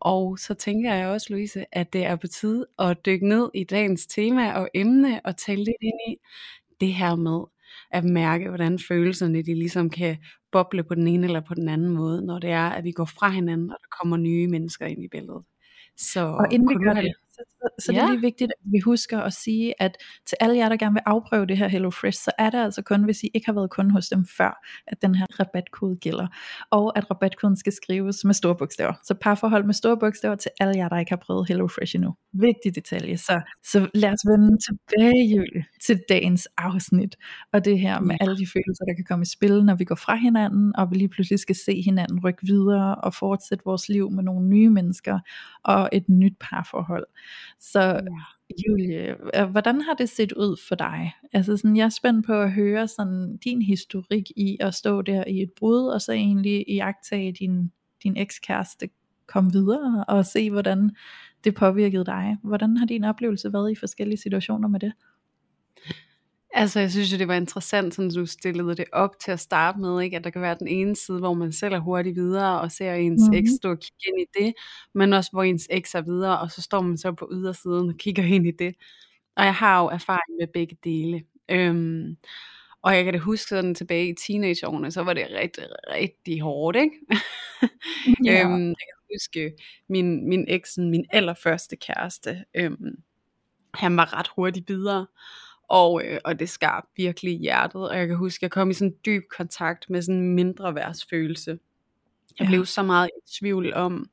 Og 0.00 0.38
så 0.38 0.54
tænker 0.54 0.94
jeg 0.94 1.08
også, 1.08 1.26
Louise, 1.30 1.64
at 1.72 1.92
det 1.92 2.04
er 2.04 2.16
på 2.16 2.26
tide 2.26 2.66
at 2.78 2.96
dykke 3.06 3.28
ned 3.28 3.50
i 3.54 3.64
dagens 3.64 4.06
tema 4.06 4.52
og 4.52 4.68
emne 4.74 5.20
og 5.24 5.36
tale 5.36 5.64
lidt 5.64 5.76
ind 5.80 6.00
i 6.08 6.16
det 6.80 6.94
her 6.94 7.14
med 7.14 7.40
at 7.90 8.04
mærke, 8.04 8.48
hvordan 8.48 8.78
følelserne 8.88 9.42
de 9.42 9.54
ligesom 9.54 9.90
kan 9.90 10.16
boble 10.52 10.84
på 10.84 10.94
den 10.94 11.08
ene 11.08 11.26
eller 11.26 11.40
på 11.40 11.54
den 11.54 11.68
anden 11.68 11.88
måde, 11.88 12.26
når 12.26 12.38
det 12.38 12.50
er, 12.50 12.68
at 12.68 12.84
vi 12.84 12.92
går 12.92 13.04
fra 13.04 13.28
hinanden, 13.28 13.70
og 13.70 13.76
der 13.80 13.96
kommer 14.00 14.16
nye 14.16 14.48
mennesker 14.48 14.86
ind 14.86 15.04
i 15.04 15.08
billedet. 15.08 15.44
Så 15.96 16.26
og 16.26 16.52
inden 16.52 16.68
vi 16.68 16.84
gør 16.84 16.92
det, 16.92 17.12
så, 17.38 17.68
så, 17.78 17.92
ja. 17.92 17.98
det 17.98 18.04
er 18.04 18.10
lige 18.10 18.20
vigtigt, 18.20 18.52
at 18.58 18.72
vi 18.72 18.78
husker 18.78 19.18
at 19.20 19.32
sige, 19.32 19.82
at 19.82 19.96
til 20.26 20.36
alle 20.40 20.56
jer, 20.56 20.68
der 20.68 20.76
gerne 20.76 20.94
vil 20.94 21.02
afprøve 21.06 21.46
det 21.46 21.58
her 21.58 21.68
HelloFresh, 21.68 22.22
så 22.24 22.30
er 22.38 22.50
det 22.50 22.58
altså 22.58 22.82
kun, 22.82 23.04
hvis 23.04 23.22
I 23.22 23.30
ikke 23.34 23.46
har 23.46 23.52
været 23.52 23.70
kunde 23.70 23.90
hos 23.90 24.08
dem 24.08 24.26
før, 24.36 24.66
at 24.86 25.02
den 25.02 25.14
her 25.14 25.26
rabatkode 25.40 25.96
gælder. 25.96 26.26
Og 26.70 26.98
at 26.98 27.10
rabatkoden 27.10 27.56
skal 27.56 27.72
skrives 27.72 28.24
med 28.24 28.34
store 28.34 28.56
bogstaver. 28.56 28.92
Så 29.04 29.14
parforhold 29.14 29.64
med 29.64 29.74
store 29.74 29.98
bogstaver 29.98 30.34
til 30.34 30.50
alle 30.60 30.74
jer, 30.76 30.88
der 30.88 30.98
ikke 30.98 31.12
har 31.12 31.22
prøvet 31.26 31.48
HelloFresh 31.48 31.96
endnu. 31.96 32.14
Vigtig 32.32 32.74
detalje. 32.74 33.16
Så, 33.16 33.40
så 33.64 33.88
lad 33.94 34.12
os 34.12 34.24
vende 34.30 34.56
tilbage, 34.66 35.22
Julie, 35.36 35.64
til 35.86 36.00
dagens 36.08 36.48
afsnit. 36.56 37.16
Og 37.52 37.64
det 37.64 37.80
her 37.80 38.00
med 38.00 38.16
alle 38.20 38.36
de 38.36 38.46
følelser, 38.46 38.84
der 38.88 38.94
kan 38.94 39.04
komme 39.04 39.22
i 39.22 39.30
spil, 39.36 39.64
når 39.64 39.74
vi 39.74 39.84
går 39.84 39.94
fra 39.94 40.14
hinanden, 40.16 40.76
og 40.76 40.90
vi 40.90 40.96
lige 40.96 41.08
pludselig 41.08 41.38
skal 41.38 41.56
se 41.56 41.82
hinanden 41.82 42.20
rykke 42.24 42.46
videre 42.46 42.94
og 42.94 43.14
fortsætte 43.14 43.64
vores 43.64 43.88
liv 43.88 44.10
med 44.10 44.22
nogle 44.22 44.48
nye 44.48 44.70
mennesker 44.70 45.18
og 45.68 45.88
et 45.92 46.08
nyt 46.08 46.34
parforhold. 46.40 47.06
Så 47.60 47.80
ja. 47.80 48.00
Julie, 48.68 49.16
hvordan 49.50 49.80
har 49.80 49.94
det 49.94 50.08
set 50.08 50.32
ud 50.32 50.60
for 50.68 50.74
dig? 50.74 51.12
Altså 51.32 51.56
sådan, 51.56 51.76
jeg 51.76 51.84
er 51.84 51.88
spændt 51.88 52.26
på 52.26 52.32
at 52.32 52.52
høre 52.52 52.88
sådan 52.88 53.36
din 53.36 53.62
historik 53.62 54.30
i 54.36 54.56
at 54.60 54.74
stå 54.74 55.02
der 55.02 55.24
i 55.24 55.42
et 55.42 55.50
brud, 55.58 55.86
og 55.86 56.00
så 56.00 56.12
egentlig 56.12 56.64
iagtage 56.68 57.32
din, 57.32 57.72
din 58.02 58.16
ekskæreste 58.16 58.88
komme 59.26 59.52
videre, 59.52 60.04
og 60.08 60.26
se 60.26 60.50
hvordan 60.50 60.90
det 61.44 61.54
påvirkede 61.54 62.04
dig. 62.04 62.36
Hvordan 62.42 62.76
har 62.76 62.86
din 62.86 63.04
oplevelse 63.04 63.52
været 63.52 63.72
i 63.72 63.74
forskellige 63.80 64.18
situationer 64.18 64.68
med 64.68 64.80
det? 64.80 64.92
Altså, 66.60 66.80
jeg 66.80 66.90
synes 66.90 67.12
jo, 67.12 67.18
det 67.18 67.28
var 67.28 67.34
interessant, 67.34 67.94
sådan 67.94 68.10
du 68.10 68.26
stillede 68.26 68.76
det 68.76 68.84
op 68.92 69.18
til 69.20 69.30
at 69.30 69.40
starte 69.40 69.78
med, 69.78 70.00
ikke? 70.00 70.16
at 70.16 70.24
der 70.24 70.30
kan 70.30 70.42
være 70.42 70.56
den 70.58 70.68
ene 70.68 70.96
side, 70.96 71.18
hvor 71.18 71.34
man 71.34 71.52
selv 71.52 71.74
er 71.74 71.78
hurtigt 71.78 72.16
videre, 72.16 72.60
og 72.60 72.72
ser 72.72 72.94
ens 72.94 73.22
mm-hmm. 73.22 73.38
eks 73.38 73.50
stå 73.56 73.70
og 73.70 73.78
kigge 73.78 74.02
ind 74.08 74.20
i 74.20 74.42
det, 74.42 74.54
men 74.94 75.12
også 75.12 75.30
hvor 75.32 75.42
ens 75.42 75.66
eks 75.70 75.94
er 75.94 76.00
videre, 76.00 76.40
og 76.40 76.50
så 76.50 76.62
står 76.62 76.80
man 76.80 76.98
så 76.98 77.12
på 77.12 77.28
ydersiden 77.32 77.88
og 77.88 77.94
kigger 77.96 78.22
ind 78.22 78.46
i 78.46 78.50
det. 78.50 78.74
Og 79.36 79.44
jeg 79.44 79.54
har 79.54 79.82
jo 79.82 79.88
erfaring 79.88 80.36
med 80.40 80.46
begge 80.54 80.76
dele. 80.84 81.22
Øhm, 81.48 82.16
og 82.82 82.96
jeg 82.96 83.04
kan 83.04 83.12
det 83.12 83.20
huske 83.20 83.48
sådan 83.48 83.74
tilbage 83.74 84.08
i 84.08 84.14
teenageårene, 84.14 84.90
så 84.90 85.02
var 85.02 85.12
det 85.12 85.26
rigtig, 85.30 85.64
rigtig 85.92 86.40
hårdt, 86.40 86.76
ikke? 86.76 86.96
ja. 88.24 88.44
øhm, 88.44 88.68
jeg 88.68 88.86
kan 88.88 89.14
huske 89.14 89.52
min, 89.88 90.28
min 90.28 90.44
eks, 90.48 90.78
min 90.78 91.04
allerførste 91.10 91.76
kæreste, 91.76 92.44
øhm, 92.54 93.02
han 93.74 93.96
var 93.96 94.18
ret 94.18 94.28
hurtigt 94.36 94.68
videre. 94.68 95.06
Og, 95.68 96.02
øh, 96.04 96.20
og 96.24 96.38
det 96.38 96.48
skar 96.48 96.86
virkelig 96.96 97.38
hjertet, 97.38 97.88
og 97.88 97.98
jeg 97.98 98.06
kan 98.06 98.16
huske, 98.16 98.38
at 98.38 98.42
jeg 98.42 98.50
kom 98.50 98.70
i 98.70 98.74
sådan 98.74 98.94
dyb 99.06 99.22
kontakt 99.36 99.90
med 99.90 100.02
sådan 100.02 100.20
en 100.20 100.34
mindre 100.34 100.74
værtsfølelse. 100.74 101.58
Jeg 102.38 102.44
ja. 102.44 102.46
blev 102.46 102.66
så 102.66 102.82
meget 102.82 103.08
i 103.08 103.38
tvivl 103.38 103.74
om, 103.74 104.10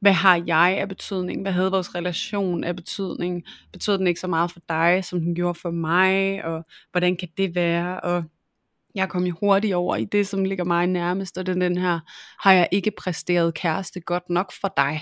hvad 0.00 0.12
har 0.12 0.42
jeg 0.46 0.76
af 0.80 0.88
betydning? 0.88 1.42
Hvad 1.42 1.52
havde 1.52 1.70
vores 1.70 1.94
relation 1.94 2.64
af 2.64 2.76
betydning? 2.76 3.44
Betød 3.72 3.98
den 3.98 4.06
ikke 4.06 4.20
så 4.20 4.26
meget 4.26 4.50
for 4.50 4.60
dig, 4.68 5.04
som 5.04 5.20
den 5.20 5.34
gjorde 5.34 5.58
for 5.58 5.70
mig? 5.70 6.44
Og 6.44 6.66
hvordan 6.92 7.16
kan 7.16 7.28
det 7.36 7.54
være? 7.54 8.00
Og 8.00 8.24
jeg 8.98 9.08
kom 9.08 9.24
jo 9.26 9.34
hurtigt 9.40 9.74
over 9.74 9.96
i 9.96 10.04
det, 10.04 10.26
som 10.26 10.44
ligger 10.44 10.64
mig 10.64 10.86
nærmest, 10.86 11.38
og 11.38 11.46
den, 11.46 11.60
den 11.60 11.76
her, 11.76 12.00
har 12.42 12.52
jeg 12.52 12.68
ikke 12.72 12.90
præsteret 12.90 13.54
kæreste 13.54 14.00
godt 14.00 14.30
nok 14.30 14.52
for 14.60 14.72
dig? 14.76 15.00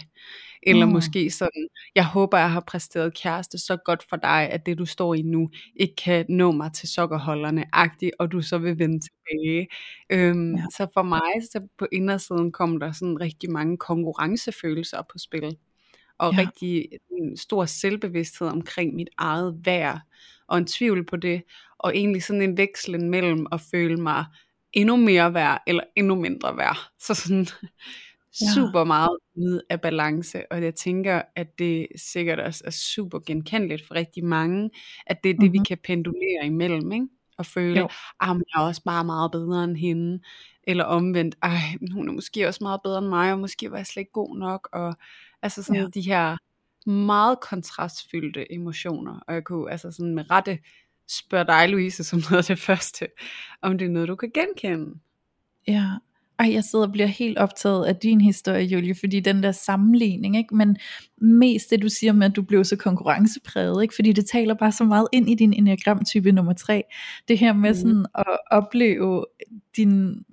Eller 0.63 0.87
mm. 0.87 0.93
måske 0.93 1.31
sådan, 1.31 1.69
jeg 1.95 2.07
håber, 2.07 2.39
jeg 2.39 2.53
har 2.53 2.61
præsteret 2.61 3.15
kæreste 3.15 3.59
så 3.59 3.77
godt 3.85 4.05
for 4.09 4.17
dig, 4.17 4.49
at 4.51 4.67
det 4.67 4.79
du 4.79 4.87
står 4.87 5.15
i 5.15 5.23
nu, 5.23 5.51
ikke 5.77 5.97
kan 5.97 6.27
nå 6.29 6.53
mig 6.53 6.73
til 6.73 6.89
sokkerholderne, 6.89 7.65
agtigt, 7.73 8.13
og 8.19 8.33
du 8.33 8.43
så 8.43 8.59
vil 8.59 8.79
vende 8.79 9.01
tilbage. 9.01 9.67
Øhm, 10.11 10.55
ja. 10.55 10.63
Så 10.77 10.87
for 10.95 11.03
mig, 11.03 11.33
så 11.53 11.69
på 11.79 11.87
indersiden 11.93 12.53
kom 12.53 12.81
der 12.81 12.93
sådan 12.93 13.21
rigtig 13.21 13.51
mange 13.51 13.77
konkurrencefølelser 13.77 15.03
på 15.03 15.19
spil. 15.19 15.57
Og 16.19 16.35
ja. 16.35 16.41
rigtig 16.41 16.89
en 17.11 17.37
stor 17.37 17.65
selvbevidsthed 17.65 18.49
omkring 18.49 18.95
mit 18.95 19.09
eget 19.19 19.61
værd, 19.65 20.01
og 20.47 20.59
en 20.59 20.67
tvivl 20.67 21.07
på 21.07 21.17
det, 21.17 21.43
og 21.79 21.97
egentlig 21.97 22.23
sådan 22.23 22.43
en 22.43 22.57
vekslen 22.57 23.11
mellem 23.11 23.47
at 23.53 23.61
føle 23.61 23.97
mig 23.97 24.25
endnu 24.73 24.97
mere 24.97 25.35
værd, 25.35 25.63
eller 25.67 25.83
endnu 25.97 26.15
mindre 26.15 26.57
værd. 26.57 26.79
Så 26.99 27.15
sådan, 27.15 27.47
ja. 28.41 28.47
super 28.55 28.85
meget 28.85 29.19
ude 29.37 29.63
af 29.71 29.81
balance, 29.81 30.53
og 30.53 30.63
jeg 30.63 30.75
tænker, 30.75 31.23
at 31.37 31.59
det 31.59 31.87
sikkert 31.97 32.41
også 32.41 32.63
er 32.67 32.71
super 32.71 33.19
genkendeligt 33.19 33.87
for 33.87 33.95
rigtig 33.95 34.25
mange, 34.25 34.71
at 35.07 35.23
det 35.25 35.31
er 35.31 35.35
det, 35.35 35.43
mm-hmm. 35.43 35.53
vi 35.53 35.59
kan 35.69 35.79
pendulere 35.85 36.47
imellem, 36.47 36.93
ikke? 36.93 37.07
og 37.39 37.47
føle, 37.47 37.83
at 37.83 37.91
ah, 38.21 38.37
jeg 38.37 38.63
er 38.63 38.67
også 38.67 38.83
bare 38.85 39.05
meget 39.05 39.31
bedre 39.31 39.65
end 39.65 39.77
hende, 39.77 40.21
eller 40.65 40.85
omvendt, 40.85 41.37
ej, 41.43 41.59
hun 41.93 42.09
er 42.09 42.13
måske 42.13 42.49
også 42.49 42.65
meget 42.65 42.81
bedre 42.85 42.99
end 42.99 43.07
mig, 43.07 43.33
og 43.33 43.39
måske 43.39 43.71
var 43.71 43.77
jeg 43.77 43.87
slet 43.87 44.01
ikke 44.01 44.13
god 44.13 44.39
nok, 44.39 44.69
og 44.73 44.97
altså 45.43 45.63
sådan 45.63 45.83
ja. 45.83 45.89
de 45.95 46.01
her 46.01 46.37
meget 46.91 47.41
kontrastfyldte 47.41 48.53
emotioner, 48.53 49.21
og 49.29 49.35
jeg 49.35 49.45
kunne 49.45 49.71
altså 49.71 49.91
sådan 49.91 50.15
med 50.15 50.31
rette 50.31 50.59
spørge 51.09 51.45
dig, 51.45 51.69
Louise, 51.69 52.05
som 52.05 52.23
noget 52.31 52.39
af 52.39 52.45
det 52.45 52.59
første, 52.59 53.07
om 53.63 53.79
det 53.79 53.85
er 53.85 53.91
noget, 53.91 54.09
du 54.09 54.17
kan 54.17 54.31
genkende. 54.35 54.95
Ja, 55.69 55.91
ej, 56.39 56.53
jeg 56.53 56.65
sidder 56.65 56.87
og 56.87 56.93
bliver 56.93 57.07
helt 57.07 57.39
optaget 57.39 57.85
af 57.85 57.97
din 57.97 58.21
historie, 58.21 58.65
Julie, 58.65 58.95
fordi 58.95 59.21
den 59.21 59.43
der 59.43 59.53
sammenligning, 59.53 60.37
ikke? 60.37 60.57
men 60.57 60.77
mest 61.19 61.71
det 61.71 61.83
du 61.83 61.89
siger 61.89 62.13
med, 62.13 62.27
at 62.27 62.37
du 62.37 62.43
blev 62.43 62.65
så 62.65 62.77
konkurrencepræget, 62.77 63.83
ikke? 63.83 63.95
fordi 63.95 64.13
det 64.13 64.27
taler 64.27 64.55
bare 64.55 64.73
så 64.73 64.85
meget 64.85 65.09
ind 65.13 65.31
i 65.31 65.35
din 65.35 65.53
enneagramtype 65.53 66.33
nummer 66.33 66.53
tre. 66.53 66.83
Det 67.29 67.39
her 67.39 67.53
med 67.53 67.71
mm. 67.71 67.75
sådan 67.75 68.07
at 68.15 68.39
opleve 68.51 69.25
din 69.77 70.25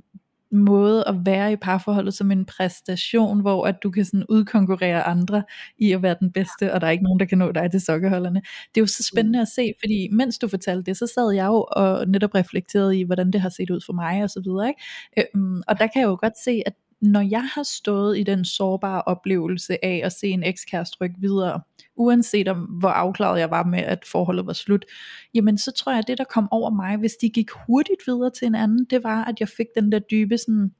måde 0.54 1.04
at 1.08 1.16
være 1.26 1.52
i 1.52 1.56
parforholdet 1.56 2.14
som 2.14 2.32
en 2.32 2.46
præstation, 2.46 3.42
hvor 3.42 3.68
at 3.68 3.76
du 3.84 3.92
kan 3.92 4.06
sådan 4.06 4.26
udkonkurrere 4.30 5.04
andre 5.04 5.44
i 5.78 5.92
at 5.92 6.02
være 6.02 6.16
den 6.20 6.32
bedste, 6.32 6.74
og 6.74 6.82
der 6.82 6.88
er 6.88 6.92
ikke 6.92 7.04
nogen, 7.04 7.20
der 7.20 7.26
kan 7.26 7.38
nå 7.38 7.52
dig 7.52 7.72
til 7.72 7.82
sokkeholderne. 7.82 8.42
Det 8.76 8.82
er 8.82 8.84
jo 8.84 8.88
så 8.88 9.10
spændende 9.12 9.42
at 9.42 9.48
se, 9.48 9.74
fordi 9.80 10.08
mens 10.12 10.38
du 10.38 10.48
fortalte 10.48 10.84
det, 10.84 10.98
så 10.98 11.08
sad 11.08 11.32
jeg 11.32 11.46
jo 11.46 11.66
og 11.72 12.08
netop 12.08 12.36
reflekterede 12.36 13.00
i, 13.00 13.04
hvordan 13.04 13.32
det 13.32 13.42
har 13.42 13.50
set 13.50 13.70
ud 13.70 13.82
for 13.86 13.94
mig 13.94 14.24
og 14.24 14.30
så 14.30 14.42
videre. 14.46 14.68
Ikke? 14.68 15.30
Øhm, 15.36 15.62
og 15.68 15.80
der 15.80 15.88
kan 15.88 16.02
jeg 16.02 16.08
jo 16.08 16.18
godt 16.22 16.38
se, 16.44 16.62
at 16.66 16.74
når 17.04 17.22
jeg 17.22 17.44
har 17.54 17.64
stået 17.64 18.18
i 18.18 18.24
den 18.24 18.46
sårbare 18.46 19.02
oplevelse 19.02 19.86
af 19.86 20.02
at 20.04 20.12
se 20.12 20.28
en 20.28 20.44
ekskæreste 20.44 20.98
rykke 21.02 21.16
videre, 21.20 21.62
uanset 21.96 22.48
om 22.48 22.58
hvor 22.58 22.90
afklaret 22.90 23.40
jeg 23.40 23.52
var 23.52 23.64
med, 23.64 23.80
at 23.80 24.06
forholdet 24.12 24.46
var 24.46 24.54
slut, 24.54 24.86
jamen 25.34 25.58
så 25.58 25.72
tror 25.72 25.92
jeg, 25.92 26.00
at 26.00 26.08
det 26.08 26.18
der 26.18 26.24
kom 26.24 26.48
over 26.52 26.70
mig, 26.70 26.98
hvis 26.98 27.16
de 27.22 27.30
gik 27.30 27.50
hurtigt 27.68 28.02
videre 28.08 28.30
til 28.30 28.46
en 28.46 28.56
anden, 28.56 28.86
det 28.90 29.04
var, 29.04 29.26
at 29.26 29.40
jeg 29.40 29.48
fik 29.48 29.68
den 29.76 29.92
der 29.92 30.00
dybe 30.00 30.38
sådan, 30.38 30.72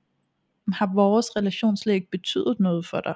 har 0.74 0.94
vores 0.94 1.36
relation 1.36 1.78
slet 1.78 1.94
ikke 1.94 2.12
betydet 2.12 2.60
noget 2.60 2.86
for 2.86 3.00
dig? 3.00 3.16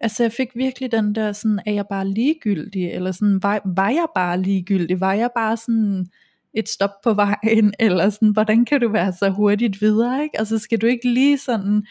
Altså 0.00 0.22
jeg 0.22 0.32
fik 0.32 0.48
virkelig 0.54 0.92
den 0.92 1.14
der 1.14 1.32
sådan, 1.32 1.60
er 1.66 1.72
jeg 1.72 1.86
bare 1.90 2.08
ligegyldig, 2.08 2.90
eller 2.90 3.12
sådan, 3.12 3.42
var, 3.42 3.62
var 3.64 3.90
jeg 3.90 4.06
bare 4.14 4.42
ligegyldig, 4.42 5.00
var 5.00 5.12
jeg 5.12 5.30
bare 5.34 5.56
sådan, 5.56 6.06
et 6.54 6.68
stop 6.68 7.00
på 7.04 7.14
vejen, 7.14 7.74
eller 7.80 8.10
sådan, 8.10 8.28
hvordan 8.28 8.64
kan 8.64 8.80
du 8.80 8.88
være 8.88 9.12
så 9.12 9.30
hurtigt 9.30 9.80
videre, 9.80 10.22
ikke? 10.22 10.38
Altså 10.38 10.58
skal 10.58 10.78
du 10.80 10.86
ikke 10.86 11.08
lige 11.08 11.38
sådan 11.38 11.86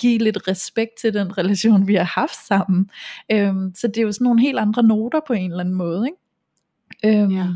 give 0.00 0.18
lidt 0.18 0.48
respekt 0.48 0.90
til 1.00 1.14
den 1.14 1.38
relation, 1.38 1.88
vi 1.88 1.94
har 1.94 2.20
haft 2.20 2.46
sammen. 2.46 2.90
Øhm, 3.32 3.74
så 3.74 3.86
det 3.86 3.98
er 3.98 4.02
jo 4.02 4.12
sådan 4.12 4.24
nogle 4.24 4.40
helt 4.40 4.58
andre 4.58 4.82
noter 4.82 5.20
på 5.26 5.32
en 5.32 5.50
eller 5.50 5.60
anden 5.60 5.74
måde, 5.74 6.06
ikke? 6.06 7.18
Øhm, 7.18 7.30
ja. 7.30 7.46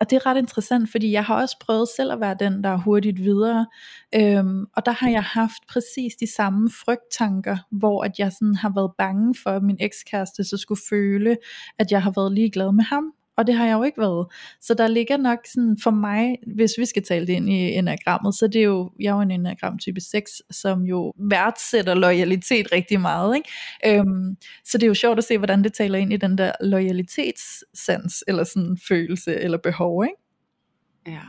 Og 0.00 0.10
det 0.10 0.16
er 0.16 0.26
ret 0.26 0.38
interessant, 0.38 0.90
fordi 0.90 1.12
jeg 1.12 1.24
har 1.24 1.40
også 1.40 1.56
prøvet 1.60 1.88
selv 1.96 2.12
at 2.12 2.20
være 2.20 2.36
den, 2.40 2.64
der 2.64 2.70
er 2.70 2.76
hurtigt 2.76 3.18
videre. 3.20 3.66
Øhm, 4.14 4.66
og 4.76 4.86
der 4.86 4.92
har 4.92 5.10
jeg 5.10 5.22
haft 5.22 5.66
præcis 5.68 6.14
de 6.14 6.32
samme 6.32 6.70
frygttanker, 6.84 7.56
hvor 7.70 8.04
at 8.04 8.18
jeg 8.18 8.32
sådan 8.32 8.54
har 8.54 8.72
været 8.74 8.92
bange 8.98 9.34
for, 9.42 9.50
at 9.50 9.62
min 9.62 9.76
ekskæreste 9.80 10.44
så 10.44 10.56
skulle 10.56 10.80
føle, 10.88 11.36
at 11.78 11.92
jeg 11.92 12.02
har 12.02 12.12
været 12.16 12.32
ligeglad 12.32 12.72
med 12.72 12.84
ham 12.84 13.12
og 13.38 13.46
det 13.46 13.54
har 13.54 13.66
jeg 13.66 13.74
jo 13.74 13.82
ikke 13.82 14.00
været. 14.00 14.26
Så 14.60 14.74
der 14.74 14.86
ligger 14.86 15.16
nok 15.16 15.38
sådan 15.44 15.76
for 15.82 15.90
mig, 15.90 16.36
hvis 16.54 16.78
vi 16.78 16.84
skal 16.86 17.02
tale 17.02 17.26
det 17.26 17.32
ind 17.32 17.48
i 17.48 17.72
enagrammet, 17.72 18.34
så 18.34 18.46
det 18.46 18.60
er 18.60 18.64
jo, 18.64 18.90
jeg 19.00 19.10
er 19.10 19.14
jo 19.14 19.20
en 19.20 19.30
enagram 19.30 19.78
type 19.78 20.00
6, 20.00 20.42
som 20.50 20.82
jo 20.82 21.12
værdsætter 21.30 21.94
loyalitet 21.94 22.72
rigtig 22.72 23.00
meget. 23.00 23.36
Ikke? 23.36 23.98
Øhm, 23.98 24.36
så 24.64 24.78
det 24.78 24.82
er 24.82 24.88
jo 24.88 24.94
sjovt 24.94 25.18
at 25.18 25.24
se, 25.24 25.38
hvordan 25.38 25.64
det 25.64 25.72
taler 25.72 25.98
ind 25.98 26.12
i 26.12 26.16
den 26.16 26.38
der 26.38 26.52
loyalitetssans, 26.60 28.24
eller 28.28 28.44
sådan 28.44 28.78
følelse 28.88 29.34
eller 29.40 29.58
behov. 29.58 30.04
Ikke? 30.04 30.16
Ja. 31.06 31.22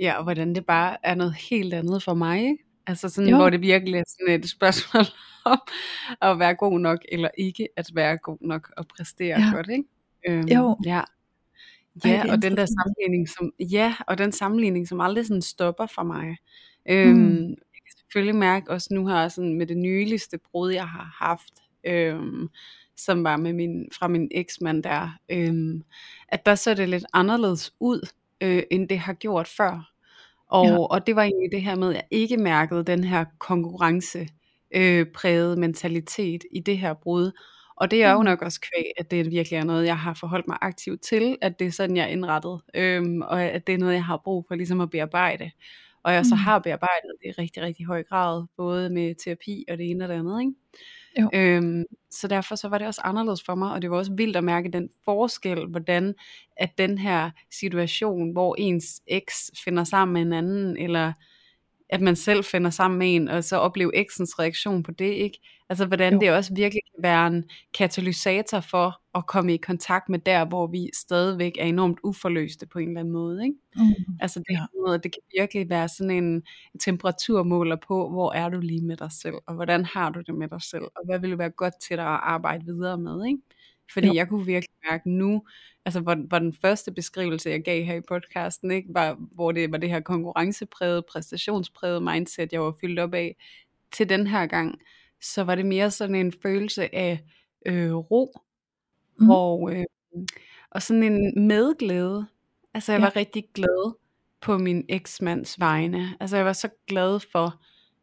ja, 0.00 0.16
og 0.16 0.22
hvordan 0.22 0.54
det 0.54 0.66
bare 0.66 0.96
er 1.02 1.14
noget 1.14 1.34
helt 1.50 1.74
andet 1.74 2.02
for 2.02 2.14
mig. 2.14 2.42
Ikke? 2.42 2.64
Altså 2.86 3.08
sådan, 3.08 3.30
jo. 3.30 3.36
hvor 3.36 3.50
det 3.50 3.60
virkelig 3.60 3.98
er 3.98 4.04
sådan 4.08 4.40
et 4.40 4.50
spørgsmål 4.50 5.04
om 5.44 5.60
at 6.22 6.38
være 6.38 6.54
god 6.54 6.80
nok, 6.80 6.98
eller 7.12 7.28
ikke 7.38 7.68
at 7.76 7.90
være 7.94 8.18
god 8.18 8.38
nok 8.40 8.72
og 8.76 8.86
præstere 8.86 9.40
ja. 9.40 9.50
godt. 9.54 9.68
Ikke? 9.70 9.84
Øhm, 10.28 10.48
jo. 10.48 10.76
Ja. 10.86 11.00
Ja, 12.04 12.24
og 12.32 12.42
den 12.42 12.56
der 12.56 12.66
sammenligning, 12.66 13.28
som, 13.28 13.52
ja, 13.60 13.94
og 14.06 14.18
den 14.18 14.32
sammenligning, 14.32 14.88
som 14.88 15.00
aldrig 15.00 15.26
sådan 15.26 15.42
stopper 15.42 15.86
for 15.86 16.02
mig. 16.02 16.36
Øhm, 16.88 17.16
mm. 17.18 17.48
Jeg 17.48 17.82
kan 17.86 17.96
selvfølgelig 17.98 18.34
mærke 18.36 18.70
også 18.70 18.94
nu 18.94 19.06
her 19.06 19.28
sådan 19.28 19.54
med 19.54 19.66
det 19.66 19.76
nyligste 19.76 20.38
brud, 20.38 20.70
jeg 20.72 20.88
har 20.88 21.16
haft, 21.18 21.52
øhm, 21.84 22.48
som 22.96 23.24
var 23.24 23.36
med 23.36 23.52
min, 23.52 23.88
fra 23.92 24.08
min 24.08 24.28
eksmand 24.30 24.82
der, 24.82 25.18
øhm, 25.28 25.82
at 26.28 26.46
der 26.46 26.54
så 26.54 26.74
det 26.74 26.88
lidt 26.88 27.04
anderledes 27.12 27.72
ud, 27.80 28.08
øh, 28.40 28.62
end 28.70 28.88
det 28.88 28.98
har 28.98 29.12
gjort 29.12 29.48
før. 29.48 29.92
Og, 30.48 30.66
ja. 30.66 30.78
og 30.78 31.06
det 31.06 31.16
var 31.16 31.22
egentlig 31.22 31.52
det 31.52 31.62
her 31.62 31.76
med, 31.76 31.88
at 31.88 31.94
jeg 31.94 32.04
ikke 32.10 32.36
mærkede 32.36 32.84
den 32.84 33.04
her 33.04 33.24
konkurrence 33.38 34.28
øh, 34.74 35.06
mentalitet 35.58 36.44
i 36.52 36.60
det 36.60 36.78
her 36.78 36.94
brud. 36.94 37.32
Og 37.80 37.90
det 37.90 38.02
er 38.02 38.12
jo 38.12 38.18
mm. 38.18 38.24
nok 38.24 38.42
også 38.42 38.60
kvæg, 38.60 38.92
at 38.98 39.10
det 39.10 39.30
virkelig 39.30 39.56
er 39.56 39.64
noget, 39.64 39.86
jeg 39.86 39.98
har 39.98 40.14
forholdt 40.14 40.48
mig 40.48 40.58
aktivt 40.60 41.00
til, 41.00 41.38
at 41.40 41.58
det 41.58 41.66
er 41.66 41.70
sådan, 41.70 41.96
jeg 41.96 42.04
er 42.04 42.08
indrettet, 42.08 42.60
øhm, 42.74 43.22
og 43.22 43.42
at 43.42 43.66
det 43.66 43.74
er 43.74 43.78
noget, 43.78 43.94
jeg 43.94 44.04
har 44.04 44.20
brug 44.24 44.44
for 44.48 44.54
ligesom 44.54 44.80
at 44.80 44.90
bearbejde. 44.90 45.50
Og 46.02 46.12
jeg 46.12 46.26
så 46.26 46.34
mm. 46.34 46.38
har 46.38 46.58
bearbejdet 46.58 47.10
det 47.22 47.28
i 47.28 47.40
rigtig, 47.40 47.62
rigtig 47.62 47.86
høj 47.86 48.02
grad, 48.02 48.44
både 48.56 48.90
med 48.90 49.14
terapi 49.24 49.64
og 49.70 49.78
det 49.78 49.90
ene 49.90 50.04
og 50.04 50.08
det 50.08 50.14
andet. 50.14 50.40
Ikke? 50.40 50.52
Jo. 51.20 51.30
Øhm, 51.34 51.84
så 52.10 52.28
derfor 52.28 52.54
så 52.54 52.68
var 52.68 52.78
det 52.78 52.86
også 52.86 53.00
anderledes 53.04 53.42
for 53.42 53.54
mig, 53.54 53.72
og 53.72 53.82
det 53.82 53.90
var 53.90 53.96
også 53.96 54.12
vildt 54.14 54.36
at 54.36 54.44
mærke 54.44 54.70
den 54.72 54.88
forskel, 55.04 55.66
hvordan 55.66 56.14
at 56.56 56.78
den 56.78 56.98
her 56.98 57.30
situation, 57.52 58.32
hvor 58.32 58.54
ens 58.58 59.00
eks 59.06 59.50
finder 59.64 59.84
sammen 59.84 60.12
med 60.12 60.22
en 60.22 60.32
anden, 60.32 60.76
eller 60.76 61.12
at 61.88 62.00
man 62.00 62.16
selv 62.16 62.44
finder 62.44 62.70
sammen 62.70 62.98
med 62.98 63.14
en, 63.14 63.28
og 63.28 63.44
så 63.44 63.56
opleve 63.56 63.96
eksens 63.96 64.38
reaktion 64.38 64.82
på 64.82 64.90
det, 64.90 65.12
ikke? 65.12 65.38
Altså 65.70 65.86
hvordan 65.86 66.12
jo. 66.12 66.20
det 66.20 66.32
også 66.32 66.54
virkelig 66.54 66.82
kan 66.94 67.02
være 67.02 67.26
en 67.26 67.44
katalysator 67.74 68.60
for 68.60 69.00
at 69.18 69.26
komme 69.26 69.54
i 69.54 69.56
kontakt 69.56 70.08
med 70.08 70.18
der, 70.18 70.44
hvor 70.44 70.66
vi 70.66 70.90
stadigvæk 70.94 71.52
er 71.58 71.64
enormt 71.64 71.98
uforløste 72.04 72.66
på 72.66 72.78
en 72.78 72.88
eller 72.88 73.00
anden 73.00 73.12
måde, 73.12 73.44
ikke? 73.44 73.56
Mm. 73.76 74.16
Altså 74.20 74.38
det, 74.38 74.54
ja. 74.54 74.64
noget, 74.74 75.04
det 75.04 75.12
kan 75.12 75.22
virkelig 75.40 75.70
være 75.70 75.88
sådan 75.88 76.10
en 76.10 76.42
temperaturmåler 76.80 77.76
på, 77.76 78.08
hvor 78.08 78.32
er 78.32 78.48
du 78.48 78.60
lige 78.60 78.84
med 78.84 78.96
dig 78.96 79.12
selv, 79.12 79.34
og 79.46 79.54
hvordan 79.54 79.84
har 79.84 80.10
du 80.10 80.20
det 80.20 80.34
med 80.34 80.48
dig 80.48 80.62
selv, 80.62 80.82
og 80.82 81.04
hvad 81.04 81.18
vil 81.18 81.38
være 81.38 81.50
godt 81.50 81.74
til 81.80 81.96
dig 81.96 82.06
at 82.06 82.20
arbejde 82.22 82.64
videre 82.64 82.98
med, 82.98 83.26
ikke? 83.26 83.38
Fordi 83.92 84.06
jo. 84.06 84.14
jeg 84.14 84.28
kunne 84.28 84.46
virkelig 84.46 84.76
mærke 84.90 85.10
nu, 85.10 85.42
altså 85.84 86.00
hvor, 86.00 86.14
hvor 86.14 86.38
den 86.38 86.54
første 86.54 86.92
beskrivelse, 86.92 87.50
jeg 87.50 87.62
gav 87.62 87.84
her 87.84 87.94
i 87.94 88.00
podcasten, 88.08 88.70
ikke, 88.70 88.88
var, 88.94 89.16
hvor 89.34 89.52
det 89.52 89.72
var 89.72 89.78
det 89.78 89.90
her 89.90 90.00
konkurrencepræget, 90.00 91.04
præstationspræget 91.06 92.02
mindset, 92.02 92.52
jeg 92.52 92.62
var 92.62 92.74
fyldt 92.80 92.98
op 92.98 93.14
af, 93.14 93.36
til 93.92 94.08
den 94.08 94.26
her 94.26 94.46
gang, 94.46 94.78
så 95.22 95.44
var 95.44 95.54
det 95.54 95.66
mere 95.66 95.90
sådan 95.90 96.14
en 96.14 96.32
følelse 96.42 96.94
af 96.94 97.24
øh, 97.66 97.94
ro, 97.94 98.40
mm. 99.20 99.30
og, 99.30 99.74
øh, 99.74 99.84
og 100.70 100.82
sådan 100.82 101.02
en 101.02 101.46
medglæde. 101.46 102.26
Altså 102.74 102.92
jeg 102.92 102.98
ja. 102.98 103.04
var 103.04 103.16
rigtig 103.16 103.44
glad 103.54 103.94
på 104.40 104.58
min 104.58 104.84
eksmands 104.88 105.60
vegne. 105.60 106.16
Altså 106.20 106.36
jeg 106.36 106.46
var 106.46 106.52
så 106.52 106.68
glad 106.86 107.20
for, 107.32 107.60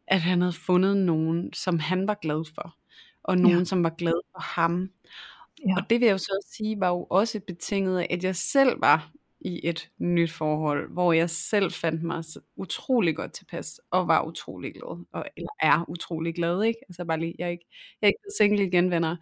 at 0.08 0.22
han 0.22 0.42
havde 0.42 0.54
fundet 0.54 0.98
nogen, 0.98 1.54
som 1.54 1.80
han 1.80 2.08
var 2.08 2.18
glad 2.22 2.46
for, 2.56 2.76
og 3.24 3.38
nogen, 3.38 3.58
ja. 3.58 3.64
som 3.66 3.84
var 3.84 3.90
glad 3.98 4.22
for 4.32 4.42
ham. 4.42 4.90
Ja. 5.68 5.76
Og 5.78 5.90
det 5.90 6.00
vil 6.00 6.06
jeg 6.06 6.14
jo 6.14 6.18
så 6.18 6.48
sige, 6.52 6.80
var 6.80 6.90
jo 6.90 7.04
også 7.04 7.40
betinget 7.48 8.00
af, 8.00 8.08
at 8.10 8.24
jeg 8.24 8.36
selv 8.36 8.82
var 8.82 9.12
i 9.40 9.60
et 9.64 9.90
nyt 9.98 10.32
forhold, 10.32 10.92
hvor 10.94 11.14
jeg 11.14 11.30
selv 11.30 11.72
fandt 11.72 12.04
mig 12.04 12.24
utrolig 12.56 13.16
godt 13.16 13.34
tilpas, 13.34 13.80
og 13.92 14.08
var 14.08 14.24
utrolig 14.24 14.74
glad, 14.74 15.06
og, 15.12 15.26
eller 15.38 15.50
er 15.62 15.86
utrolig 15.90 16.36
glad, 16.36 16.64
ikke? 16.64 16.80
Altså 16.90 17.06
bare 17.06 17.20
lige, 17.20 17.36
jeg 17.40 17.46
er 17.46 17.50
ikke, 17.52 17.68
jeg 18.02 18.08
er 18.08 18.10
ikke 18.10 18.20
single 18.38 18.68
igen, 18.68 18.92
venner. 18.92 19.16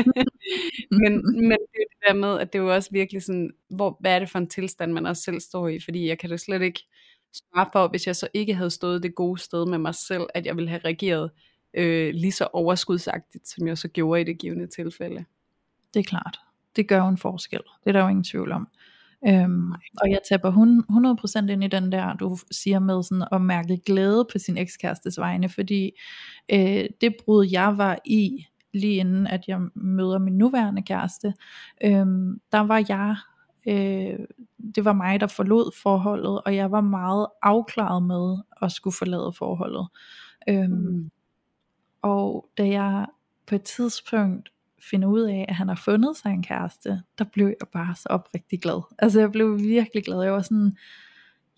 men, 1.02 1.12
men 1.48 1.58
det 1.72 1.90
det 2.00 2.08
der 2.08 2.14
med, 2.14 2.38
at 2.38 2.52
det 2.52 2.58
er 2.58 2.62
jo 2.62 2.74
også 2.74 2.88
virkelig 2.92 3.22
sådan, 3.22 3.50
hvor, 3.68 3.96
hvad 4.00 4.14
er 4.14 4.18
det 4.18 4.30
for 4.30 4.38
en 4.38 4.48
tilstand, 4.48 4.92
man 4.92 5.06
også 5.06 5.22
selv 5.22 5.40
står 5.40 5.68
i, 5.68 5.80
fordi 5.80 6.08
jeg 6.08 6.18
kan 6.18 6.30
da 6.30 6.36
slet 6.36 6.62
ikke 6.62 6.86
svare 7.32 7.68
for, 7.72 7.88
hvis 7.88 8.06
jeg 8.06 8.16
så 8.16 8.28
ikke 8.34 8.54
havde 8.54 8.70
stået 8.70 9.02
det 9.02 9.14
gode 9.14 9.40
sted 9.40 9.66
med 9.66 9.78
mig 9.78 9.94
selv, 9.94 10.26
at 10.34 10.46
jeg 10.46 10.56
ville 10.56 10.70
have 10.70 10.80
reageret 10.84 11.30
øh, 11.74 12.14
lige 12.14 12.32
så 12.32 12.48
overskudsagtigt, 12.52 13.48
som 13.48 13.66
jeg 13.66 13.78
så 13.78 13.88
gjorde 13.88 14.20
i 14.20 14.24
det 14.24 14.38
givende 14.38 14.66
tilfælde. 14.66 15.24
Det 15.94 16.00
er 16.00 16.04
klart. 16.04 16.40
Det 16.76 16.88
gør 16.88 16.96
jo 16.96 17.08
en 17.08 17.18
forskel. 17.18 17.60
Det 17.84 17.88
er 17.88 17.92
der 17.92 18.02
jo 18.02 18.08
ingen 18.08 18.24
tvivl 18.24 18.52
om. 18.52 18.68
Øhm, 19.28 19.72
og 19.72 20.10
jeg 20.10 20.18
taber 20.28 20.50
100% 21.46 21.50
ind 21.52 21.64
i 21.64 21.68
den 21.68 21.92
der, 21.92 22.14
du 22.14 22.36
siger 22.50 22.78
med 22.78 23.02
sådan 23.02 23.24
at 23.32 23.40
mærke 23.42 23.80
glæde 23.86 24.26
på 24.32 24.38
sin 24.38 24.58
ekskærestes 24.58 25.18
vegne, 25.18 25.48
fordi 25.48 25.90
øh, 26.52 26.84
det 27.00 27.16
brud 27.24 27.48
jeg 27.52 27.78
var 27.78 27.98
i, 28.04 28.46
lige 28.72 28.94
inden 28.94 29.26
at 29.26 29.48
jeg 29.48 29.60
møder 29.74 30.18
min 30.18 30.38
nuværende 30.38 30.82
kæreste, 30.82 31.34
øh, 31.84 32.06
der 32.52 32.60
var 32.60 32.84
jeg, 32.88 33.16
øh, 33.68 34.18
det 34.74 34.84
var 34.84 34.92
mig 34.92 35.20
der 35.20 35.26
forlod 35.26 35.72
forholdet, 35.82 36.40
og 36.46 36.56
jeg 36.56 36.70
var 36.70 36.80
meget 36.80 37.26
afklaret 37.42 38.02
med 38.02 38.36
at 38.62 38.72
skulle 38.72 38.96
forlade 38.98 39.32
forholdet. 39.38 39.88
Øh, 40.48 40.70
mm. 40.70 41.10
Og 42.02 42.48
da 42.58 42.68
jeg 42.68 43.06
på 43.46 43.54
et 43.54 43.62
tidspunkt 43.62 44.48
finder 44.90 45.08
ud 45.08 45.20
af, 45.20 45.44
at 45.48 45.54
han 45.54 45.68
har 45.68 45.74
fundet 45.74 46.16
sig 46.16 46.30
en 46.30 46.42
kæreste, 46.42 47.02
der 47.18 47.24
blev 47.24 47.46
jeg 47.46 47.68
bare 47.72 47.94
så 47.94 48.08
oprigtig 48.10 48.60
glad. 48.60 48.82
Altså 48.98 49.20
jeg 49.20 49.32
blev 49.32 49.58
virkelig 49.58 50.04
glad. 50.04 50.22
Jeg 50.22 50.32
var 50.32 50.42
sådan, 50.42 50.76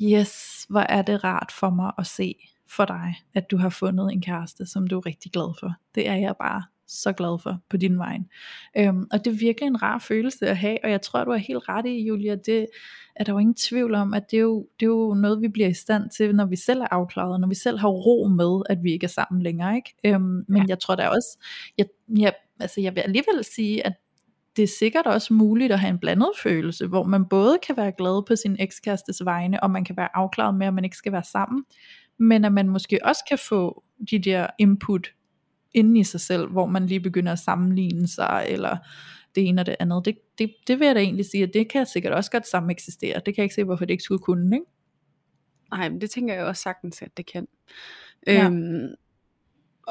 yes, 0.02 0.66
hvor 0.68 0.80
er 0.80 1.02
det 1.02 1.24
rart 1.24 1.52
for 1.52 1.70
mig 1.70 1.92
at 1.98 2.06
se 2.06 2.34
for 2.68 2.84
dig, 2.84 3.14
at 3.34 3.50
du 3.50 3.56
har 3.56 3.68
fundet 3.68 4.12
en 4.12 4.22
kæreste, 4.22 4.66
som 4.66 4.86
du 4.86 4.98
er 4.98 5.06
rigtig 5.06 5.32
glad 5.32 5.54
for. 5.60 5.74
Det 5.94 6.08
er 6.08 6.14
jeg 6.14 6.34
bare 6.40 6.62
så 6.86 7.12
glad 7.12 7.38
for 7.42 7.58
på 7.68 7.76
din 7.76 7.98
vej. 7.98 8.18
Øhm, 8.76 9.06
og 9.12 9.24
det 9.24 9.26
er 9.26 9.38
virkelig 9.38 9.66
en 9.66 9.82
rar 9.82 9.98
følelse 9.98 10.48
at 10.48 10.56
have, 10.56 10.78
og 10.84 10.90
jeg 10.90 11.02
tror, 11.02 11.24
du 11.24 11.30
er 11.30 11.36
helt 11.36 11.68
ret 11.68 11.86
i, 11.86 12.06
Julia, 12.06 12.34
det 12.34 12.66
er 13.16 13.24
der 13.24 13.32
jo 13.32 13.38
ingen 13.38 13.54
tvivl 13.54 13.94
om, 13.94 14.14
at 14.14 14.30
det 14.30 14.36
er, 14.36 14.40
jo, 14.40 14.66
det 14.80 14.86
er 14.86 14.90
jo 14.90 15.14
noget, 15.14 15.42
vi 15.42 15.48
bliver 15.48 15.68
i 15.68 15.74
stand 15.74 16.10
til, 16.10 16.34
når 16.34 16.44
vi 16.44 16.56
selv 16.56 16.80
er 16.80 16.86
afklaret, 16.90 17.40
når 17.40 17.48
vi 17.48 17.54
selv 17.54 17.78
har 17.78 17.88
ro 17.88 18.28
med, 18.28 18.62
at 18.70 18.78
vi 18.82 18.92
ikke 18.92 19.04
er 19.04 19.08
sammen 19.08 19.42
længere. 19.42 19.76
Ikke? 19.76 19.94
Øhm, 20.04 20.44
men 20.48 20.62
ja. 20.62 20.64
jeg 20.68 20.78
tror 20.78 20.94
da 20.94 21.08
også, 21.08 21.38
jeg, 21.78 21.86
jeg, 22.18 22.32
altså 22.62 22.80
jeg 22.80 22.94
vil 22.94 23.00
alligevel 23.00 23.44
sige, 23.44 23.86
at 23.86 23.92
det 24.56 24.62
er 24.62 24.68
sikkert 24.78 25.06
også 25.06 25.34
muligt 25.34 25.72
at 25.72 25.78
have 25.78 25.90
en 25.90 25.98
blandet 25.98 26.30
følelse, 26.42 26.86
hvor 26.86 27.04
man 27.04 27.24
både 27.30 27.58
kan 27.66 27.76
være 27.76 27.92
glad 27.98 28.26
på 28.26 28.36
sin 28.36 28.56
ekskærestes 28.58 29.24
vegne, 29.24 29.62
og 29.62 29.70
man 29.70 29.84
kan 29.84 29.96
være 29.96 30.16
afklaret 30.16 30.54
med, 30.54 30.66
at 30.66 30.74
man 30.74 30.84
ikke 30.84 30.96
skal 30.96 31.12
være 31.12 31.24
sammen, 31.24 31.64
men 32.18 32.44
at 32.44 32.52
man 32.52 32.68
måske 32.68 32.98
også 33.04 33.24
kan 33.28 33.38
få 33.38 33.84
de 34.10 34.18
der 34.18 34.46
input 34.58 35.08
inde 35.74 36.00
i 36.00 36.04
sig 36.04 36.20
selv, 36.20 36.48
hvor 36.48 36.66
man 36.66 36.86
lige 36.86 37.00
begynder 37.00 37.32
at 37.32 37.38
sammenligne 37.38 38.08
sig, 38.08 38.46
eller 38.48 38.76
det 39.34 39.48
ene 39.48 39.62
og 39.62 39.66
det 39.66 39.76
andet. 39.80 40.04
Det, 40.04 40.18
det, 40.38 40.54
det 40.66 40.78
vil 40.78 40.86
jeg 40.86 40.94
da 40.94 41.00
egentlig 41.00 41.26
sige, 41.26 41.42
at 41.42 41.50
det 41.54 41.70
kan 41.70 41.86
sikkert 41.86 42.12
også 42.12 42.30
godt 42.30 42.46
sammen 42.46 42.70
eksistere. 42.70 43.14
Det 43.14 43.34
kan 43.34 43.36
jeg 43.36 43.44
ikke 43.44 43.54
se, 43.54 43.64
hvorfor 43.64 43.84
det 43.84 43.92
ikke 43.92 44.04
skulle 44.04 44.18
kunne, 44.22 44.56
ikke? 44.56 44.66
Nej, 45.70 45.88
men 45.88 46.00
det 46.00 46.10
tænker 46.10 46.34
jeg 46.34 46.44
også 46.44 46.62
sagtens, 46.62 47.02
at 47.02 47.16
det 47.16 47.26
kan. 47.32 47.48
Ja. 48.26 48.46
Øhm, 48.46 48.88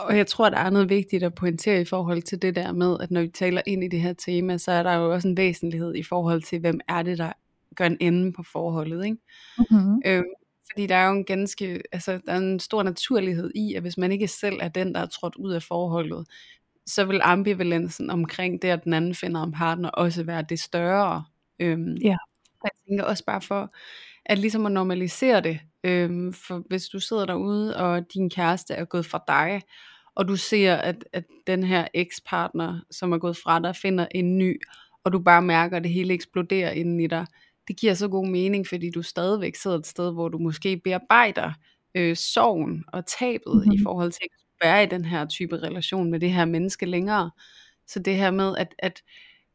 og 0.08 0.17
jeg 0.17 0.27
tror, 0.27 0.50
der 0.50 0.58
er 0.58 0.70
noget 0.70 0.89
vigtigt 0.89 1.24
at 1.24 1.36
pointere 1.36 1.81
i 1.81 1.86
forhold 1.86 2.22
til 2.22 2.41
det 2.41 2.55
der 2.55 2.72
med, 2.72 2.98
at 3.00 3.12
når 3.12 3.22
vi 3.22 3.27
taler 3.27 3.62
ind 3.65 3.84
i 3.84 3.88
det 3.88 4.01
her 4.01 4.13
tema, 4.13 4.58
så 4.58 4.72
er 4.72 4.84
der 4.84 4.93
jo 4.93 5.13
også 5.13 5.27
en 5.27 5.38
væsentlighed 5.38 5.96
i 5.96 6.03
forhold 6.03 6.41
til, 6.41 6.60
hvem 6.60 6.79
er 6.88 7.03
det, 7.03 7.17
der 7.17 7.31
gør 7.75 7.86
en 7.86 7.98
ende 8.00 8.34
på 8.34 8.43
forholdet. 8.43 9.05
Ikke? 9.05 9.17
Mm-hmm. 9.58 10.01
Øhm, 10.05 10.24
fordi 10.72 10.88
der 10.88 10.96
er 10.96 11.08
jo 11.08 11.13
en 11.13 11.25
ganske, 11.25 11.81
altså 11.91 12.20
der 12.25 12.34
er 12.34 12.38
en 12.38 12.60
stor 12.60 12.84
naturlighed 12.84 13.51
i, 13.55 13.74
at 13.74 13.81
hvis 13.81 13.98
man 13.98 14.12
ikke 14.12 14.27
selv 14.27 14.60
er 14.62 14.67
den, 14.67 14.96
der 14.96 15.01
er 15.01 15.05
trådt 15.05 15.36
ud 15.36 15.51
af 15.51 15.63
forholdet, 15.63 16.27
så 16.86 17.05
vil 17.05 17.20
ambivalensen 17.24 18.10
omkring 18.10 18.62
det, 18.62 18.67
at 18.67 18.84
den 18.84 18.93
anden 18.93 19.15
finder 19.15 19.43
en 19.43 19.51
partner, 19.51 19.89
også 19.89 20.24
være 20.24 20.46
det 20.50 20.60
større. 20.60 21.24
Øhm, 21.60 21.96
ja. 21.96 22.17
Jeg 22.63 22.72
tænker 22.88 23.03
også 23.03 23.25
bare 23.25 23.41
for, 23.41 23.74
at 24.25 24.38
ligesom 24.38 24.65
at 24.65 24.72
normalisere 24.72 25.41
det, 25.41 25.60
øhm, 25.84 26.34
for 26.34 26.63
hvis 26.67 26.88
du 26.88 27.00
sidder 27.00 27.25
derude, 27.25 27.77
og 27.77 28.13
din 28.13 28.29
kæreste 28.29 28.74
er 28.74 28.86
gået 28.86 29.05
fra 29.05 29.24
dig, 29.27 29.62
og 30.15 30.27
du 30.27 30.36
ser, 30.36 30.75
at, 30.75 31.06
at 31.13 31.24
den 31.48 31.63
her 31.63 31.88
ekspartner, 31.94 32.80
som 32.91 33.12
er 33.12 33.18
gået 33.18 33.38
fra 33.38 33.60
dig, 33.60 33.75
finder 33.75 34.08
en 34.15 34.38
ny, 34.38 34.62
og 35.03 35.13
du 35.13 35.20
bare 35.20 35.41
mærker, 35.41 35.77
at 35.77 35.84
det 35.84 35.91
hele 35.91 36.13
eksploderer 36.13 36.72
inden 36.72 37.00
i 37.00 37.08
dig, 37.08 37.25
det 37.68 37.77
giver 37.77 37.94
så 37.94 38.08
god 38.08 38.27
mening, 38.27 38.68
fordi 38.68 38.89
du 38.89 39.01
stadigvæk 39.01 39.56
sidder 39.56 39.77
et 39.77 39.88
sted, 39.88 40.13
hvor 40.13 40.30
du 40.30 40.38
måske 40.38 40.77
bearbejder 40.77 41.53
øh, 41.96 42.15
sorgen 42.15 42.84
og 42.88 43.06
tabet 43.06 43.56
mm-hmm. 43.56 43.72
i 43.72 43.75
mhm. 43.75 43.84
forhold 43.84 44.12
til 44.12 44.24
at 44.24 44.65
være 44.65 44.84
i 44.84 44.88
den 44.88 45.06
her 45.06 45.25
type 45.25 45.58
relation 45.58 46.12
med 46.12 46.20
det 46.20 46.32
her 46.32 46.46
menneske 46.46 46.86
længere. 46.86 47.32
Så 47.88 48.00
det 48.00 48.15
her 48.15 48.32
med, 48.32 48.58
at, 48.58 48.75
at 48.80 49.01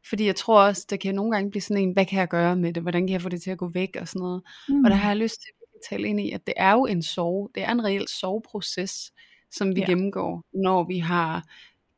fordi 0.09 0.25
jeg 0.25 0.35
tror 0.35 0.61
også, 0.61 0.85
der 0.89 0.97
kan 0.97 1.15
nogle 1.15 1.31
gange 1.31 1.51
blive 1.51 1.61
sådan 1.61 1.83
en, 1.83 1.93
hvad 1.93 2.05
kan 2.05 2.19
jeg 2.19 2.27
gøre 2.27 2.55
med 2.55 2.73
det? 2.73 2.83
Hvordan 2.83 3.07
kan 3.07 3.13
jeg 3.13 3.21
få 3.21 3.29
det 3.29 3.41
til 3.41 3.51
at 3.51 3.57
gå 3.57 3.67
væk 3.73 3.97
og 3.99 4.07
sådan 4.07 4.19
noget. 4.19 4.41
Mm. 4.69 4.83
Og 4.83 4.91
der 4.91 4.97
har 4.97 5.09
jeg 5.09 5.17
lyst 5.17 5.41
til 5.41 5.49
at 5.61 5.79
tale 5.89 6.07
ind 6.07 6.19
i, 6.19 6.31
at 6.31 6.47
det 6.47 6.53
er 6.57 6.71
jo 6.71 6.85
en 6.85 7.03
sorg, 7.03 7.51
det 7.55 7.63
er 7.63 7.71
en 7.71 7.83
reel 7.83 8.07
sorgproces, 8.07 9.11
som 9.51 9.75
vi 9.75 9.79
ja. 9.79 9.85
gennemgår, 9.85 10.43
når 10.53 10.83
vi 10.83 10.97
har 10.97 11.43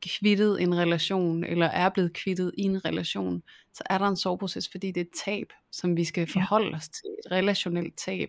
kvittet 0.02 0.62
en 0.62 0.78
relation, 0.78 1.44
eller 1.44 1.66
er 1.66 1.88
blevet 1.88 2.12
kvittet 2.12 2.52
i 2.58 2.62
en 2.62 2.84
relation, 2.84 3.42
så 3.74 3.82
er 3.90 3.98
der 3.98 4.06
en 4.06 4.16
sorgproces, 4.16 4.68
fordi 4.68 4.90
det 4.90 5.00
er 5.00 5.04
et 5.04 5.20
tab, 5.24 5.52
som 5.72 5.96
vi 5.96 6.04
skal 6.04 6.26
forholde 6.26 6.68
ja. 6.68 6.76
os 6.76 6.88
til, 6.88 7.06
et 7.24 7.32
relationelt 7.32 7.96
tab. 7.96 8.28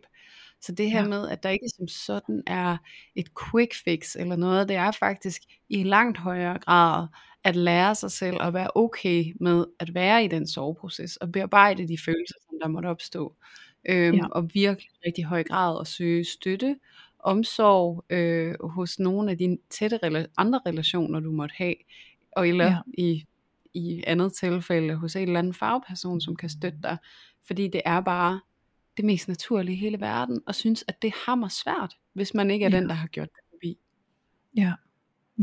Så 0.61 0.71
det 0.71 0.91
her 0.91 1.01
ja. 1.01 1.07
med, 1.07 1.29
at 1.29 1.43
der 1.43 1.49
ikke 1.49 1.69
som 1.77 1.87
sådan 1.87 2.43
er 2.47 2.77
et 3.15 3.27
quick 3.43 3.75
fix 3.83 4.15
eller 4.15 4.35
noget, 4.35 4.69
det 4.69 4.75
er 4.75 4.91
faktisk 4.91 5.41
i 5.69 5.83
langt 5.83 6.17
højere 6.17 6.59
grad 6.59 7.07
at 7.43 7.55
lære 7.55 7.95
sig 7.95 8.11
selv 8.11 8.37
at 8.41 8.53
være 8.53 8.71
okay 8.75 9.33
med 9.39 9.65
at 9.79 9.93
være 9.93 10.23
i 10.25 10.27
den 10.27 10.47
soveproces 10.47 11.15
og 11.17 11.31
bearbejde 11.31 11.87
de 11.87 11.97
følelser, 12.05 12.35
som 12.49 12.59
der 12.61 12.67
måtte 12.67 12.87
opstå. 12.87 13.35
Øhm, 13.89 14.17
ja. 14.17 14.27
Og 14.27 14.49
virkelig 14.53 14.91
rigtig 15.05 15.25
høj 15.25 15.43
grad 15.43 15.81
at 15.81 15.87
søge 15.87 16.25
støtte, 16.25 16.75
omsorg 17.23 18.05
øh, 18.09 18.55
hos 18.63 18.99
nogle 18.99 19.31
af 19.31 19.37
dine 19.37 19.57
tætte 19.69 19.99
rela- 20.03 20.33
andre 20.37 20.59
relationer, 20.65 21.19
du 21.19 21.31
måtte 21.31 21.55
have, 21.57 21.75
og 22.31 22.47
eller 22.47 22.65
ja. 22.65 22.77
i, 22.93 23.25
i 23.73 24.03
andet 24.07 24.33
tilfælde 24.33 24.95
hos 24.95 25.15
en 25.15 25.21
eller 25.21 25.39
anden 25.39 25.53
fagperson, 25.53 26.21
som 26.21 26.35
kan 26.35 26.49
støtte 26.49 26.79
dig, 26.83 26.97
fordi 27.47 27.67
det 27.67 27.81
er 27.85 28.01
bare 28.01 28.39
det 28.97 29.05
mest 29.05 29.27
naturlige 29.27 29.75
i 29.75 29.79
hele 29.79 29.99
verden, 29.99 30.41
og 30.47 30.55
synes, 30.55 30.83
at 30.87 31.01
det 31.01 31.13
hammer 31.25 31.47
svært, 31.47 31.93
hvis 32.13 32.33
man 32.33 32.51
ikke 32.51 32.65
er 32.65 32.69
ja. 32.69 32.77
den, 32.77 32.89
der 32.89 32.95
har 32.95 33.07
gjort 33.07 33.29
det 33.29 33.43
forbi. 33.49 33.77
Ja. 34.57 34.73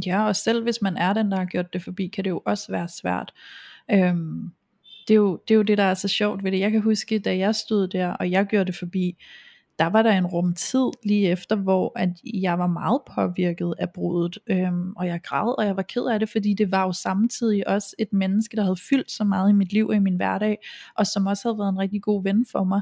ja, 0.06 0.26
og 0.26 0.36
selv 0.36 0.62
hvis 0.62 0.82
man 0.82 0.96
er 0.96 1.12
den, 1.12 1.30
der 1.30 1.36
har 1.36 1.44
gjort 1.44 1.72
det 1.72 1.82
forbi, 1.82 2.06
kan 2.06 2.24
det 2.24 2.30
jo 2.30 2.42
også 2.46 2.72
være 2.72 2.88
svært. 2.88 3.32
Øhm, 3.90 4.52
det, 5.08 5.14
er 5.14 5.18
jo, 5.18 5.40
det 5.48 5.54
er 5.54 5.56
jo 5.56 5.62
det, 5.62 5.78
der 5.78 5.84
er 5.84 5.94
så 5.94 6.08
sjovt 6.08 6.44
ved 6.44 6.52
det. 6.52 6.60
Jeg 6.60 6.70
kan 6.70 6.80
huske, 6.80 7.18
da 7.18 7.36
jeg 7.36 7.54
stod 7.54 7.88
der, 7.88 8.08
og 8.08 8.30
jeg 8.30 8.46
gjorde 8.46 8.64
det 8.64 8.76
forbi, 8.76 9.16
der 9.78 9.86
var 9.86 10.02
der 10.02 10.12
en 10.12 10.26
rumtid 10.26 10.90
lige 11.04 11.30
efter, 11.30 11.56
hvor 11.56 11.92
at 11.96 12.08
jeg 12.34 12.58
var 12.58 12.66
meget 12.66 13.00
påvirket 13.14 13.74
af 13.78 13.90
brudet, 13.90 14.38
øhm, 14.46 14.92
og 14.96 15.06
jeg 15.06 15.20
græd, 15.22 15.58
og 15.58 15.66
jeg 15.66 15.76
var 15.76 15.82
ked 15.82 16.06
af 16.06 16.20
det, 16.20 16.28
fordi 16.28 16.54
det 16.54 16.70
var 16.70 16.84
jo 16.84 16.92
samtidig 16.92 17.68
også 17.68 17.94
et 17.98 18.12
menneske, 18.12 18.56
der 18.56 18.62
havde 18.62 18.76
fyldt 18.90 19.10
så 19.10 19.24
meget 19.24 19.50
i 19.50 19.52
mit 19.52 19.72
liv 19.72 19.88
og 19.88 19.94
i 19.94 19.98
min 19.98 20.16
hverdag, 20.16 20.58
og 20.96 21.06
som 21.06 21.26
også 21.26 21.48
havde 21.48 21.58
været 21.58 21.72
en 21.72 21.78
rigtig 21.78 22.02
god 22.02 22.22
ven 22.22 22.46
for 22.52 22.64
mig, 22.64 22.80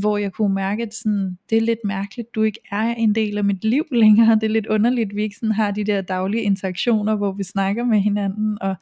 hvor 0.00 0.18
jeg 0.18 0.32
kunne 0.32 0.54
mærke, 0.54 0.82
at 0.82 0.94
sådan, 0.94 1.38
det 1.50 1.58
er 1.58 1.62
lidt 1.62 1.84
mærkeligt, 1.84 2.34
du 2.34 2.42
ikke 2.42 2.60
er 2.70 2.94
en 2.94 3.14
del 3.14 3.38
af 3.38 3.44
mit 3.44 3.64
liv 3.64 3.84
længere, 4.02 4.34
det 4.34 4.42
er 4.42 4.48
lidt 4.48 4.66
underligt, 4.66 5.14
vi 5.14 5.22
ikke 5.22 5.36
sådan 5.36 5.52
har 5.52 5.70
de 5.70 5.84
der 5.84 6.00
daglige 6.00 6.42
interaktioner, 6.42 7.16
hvor 7.16 7.32
vi 7.32 7.42
snakker 7.42 7.84
med 7.84 8.00
hinanden, 8.00 8.58
og 8.60 8.76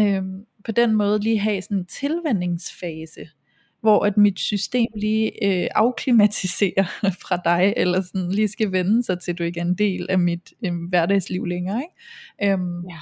øhm, 0.00 0.44
på 0.64 0.72
den 0.72 0.94
måde 0.94 1.20
lige 1.20 1.38
have 1.38 1.62
sådan 1.62 1.76
en 1.76 1.86
tilvændingsfase, 1.86 3.28
hvor 3.80 4.04
at 4.04 4.16
mit 4.16 4.40
system 4.40 4.86
lige 4.96 5.44
øh, 5.46 5.68
afklimatiserer 5.74 6.84
fra 7.22 7.40
dig, 7.44 7.74
eller 7.76 8.00
sådan 8.00 8.30
lige 8.30 8.48
skal 8.48 8.72
vende 8.72 9.04
sig 9.04 9.20
til, 9.20 9.32
at 9.32 9.38
du 9.38 9.42
ikke 9.42 9.60
er 9.60 9.64
en 9.64 9.74
del 9.74 10.06
af 10.10 10.18
mit 10.18 10.52
øh, 10.64 10.72
hverdagsliv 10.88 11.46
længere. 11.46 11.82
Ikke? 11.82 12.52
Øhm, 12.52 12.84
ja. 12.90 12.98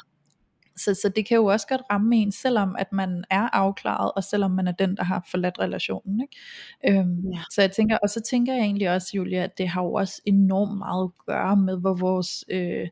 Så, 0.76 0.94
så 0.94 1.12
det 1.16 1.26
kan 1.26 1.36
jo 1.36 1.44
også 1.44 1.66
godt 1.66 1.80
ramme 1.90 2.16
en, 2.16 2.32
selvom 2.32 2.76
at 2.78 2.92
man 2.92 3.24
er 3.30 3.48
afklaret, 3.52 4.12
og 4.16 4.24
selvom 4.24 4.50
man 4.50 4.68
er 4.68 4.72
den, 4.72 4.96
der 4.96 5.04
har 5.04 5.26
forladt 5.30 5.58
relationen. 5.58 6.20
Ikke? 6.20 6.98
Øhm, 6.98 7.32
ja. 7.32 7.40
Så 7.50 7.60
jeg 7.60 7.70
tænker, 7.70 7.98
og 8.02 8.08
så 8.08 8.20
tænker 8.20 8.54
jeg 8.54 8.62
egentlig 8.62 8.90
også, 8.90 9.10
Julia, 9.14 9.42
at 9.44 9.58
det 9.58 9.68
har 9.68 9.82
jo 9.82 9.92
også 9.92 10.22
enormt 10.26 10.78
meget 10.78 11.04
at 11.04 11.26
gøre 11.26 11.56
med, 11.56 11.80
hvor 11.80 11.94
vores, 11.94 12.44
øh, 12.50 12.88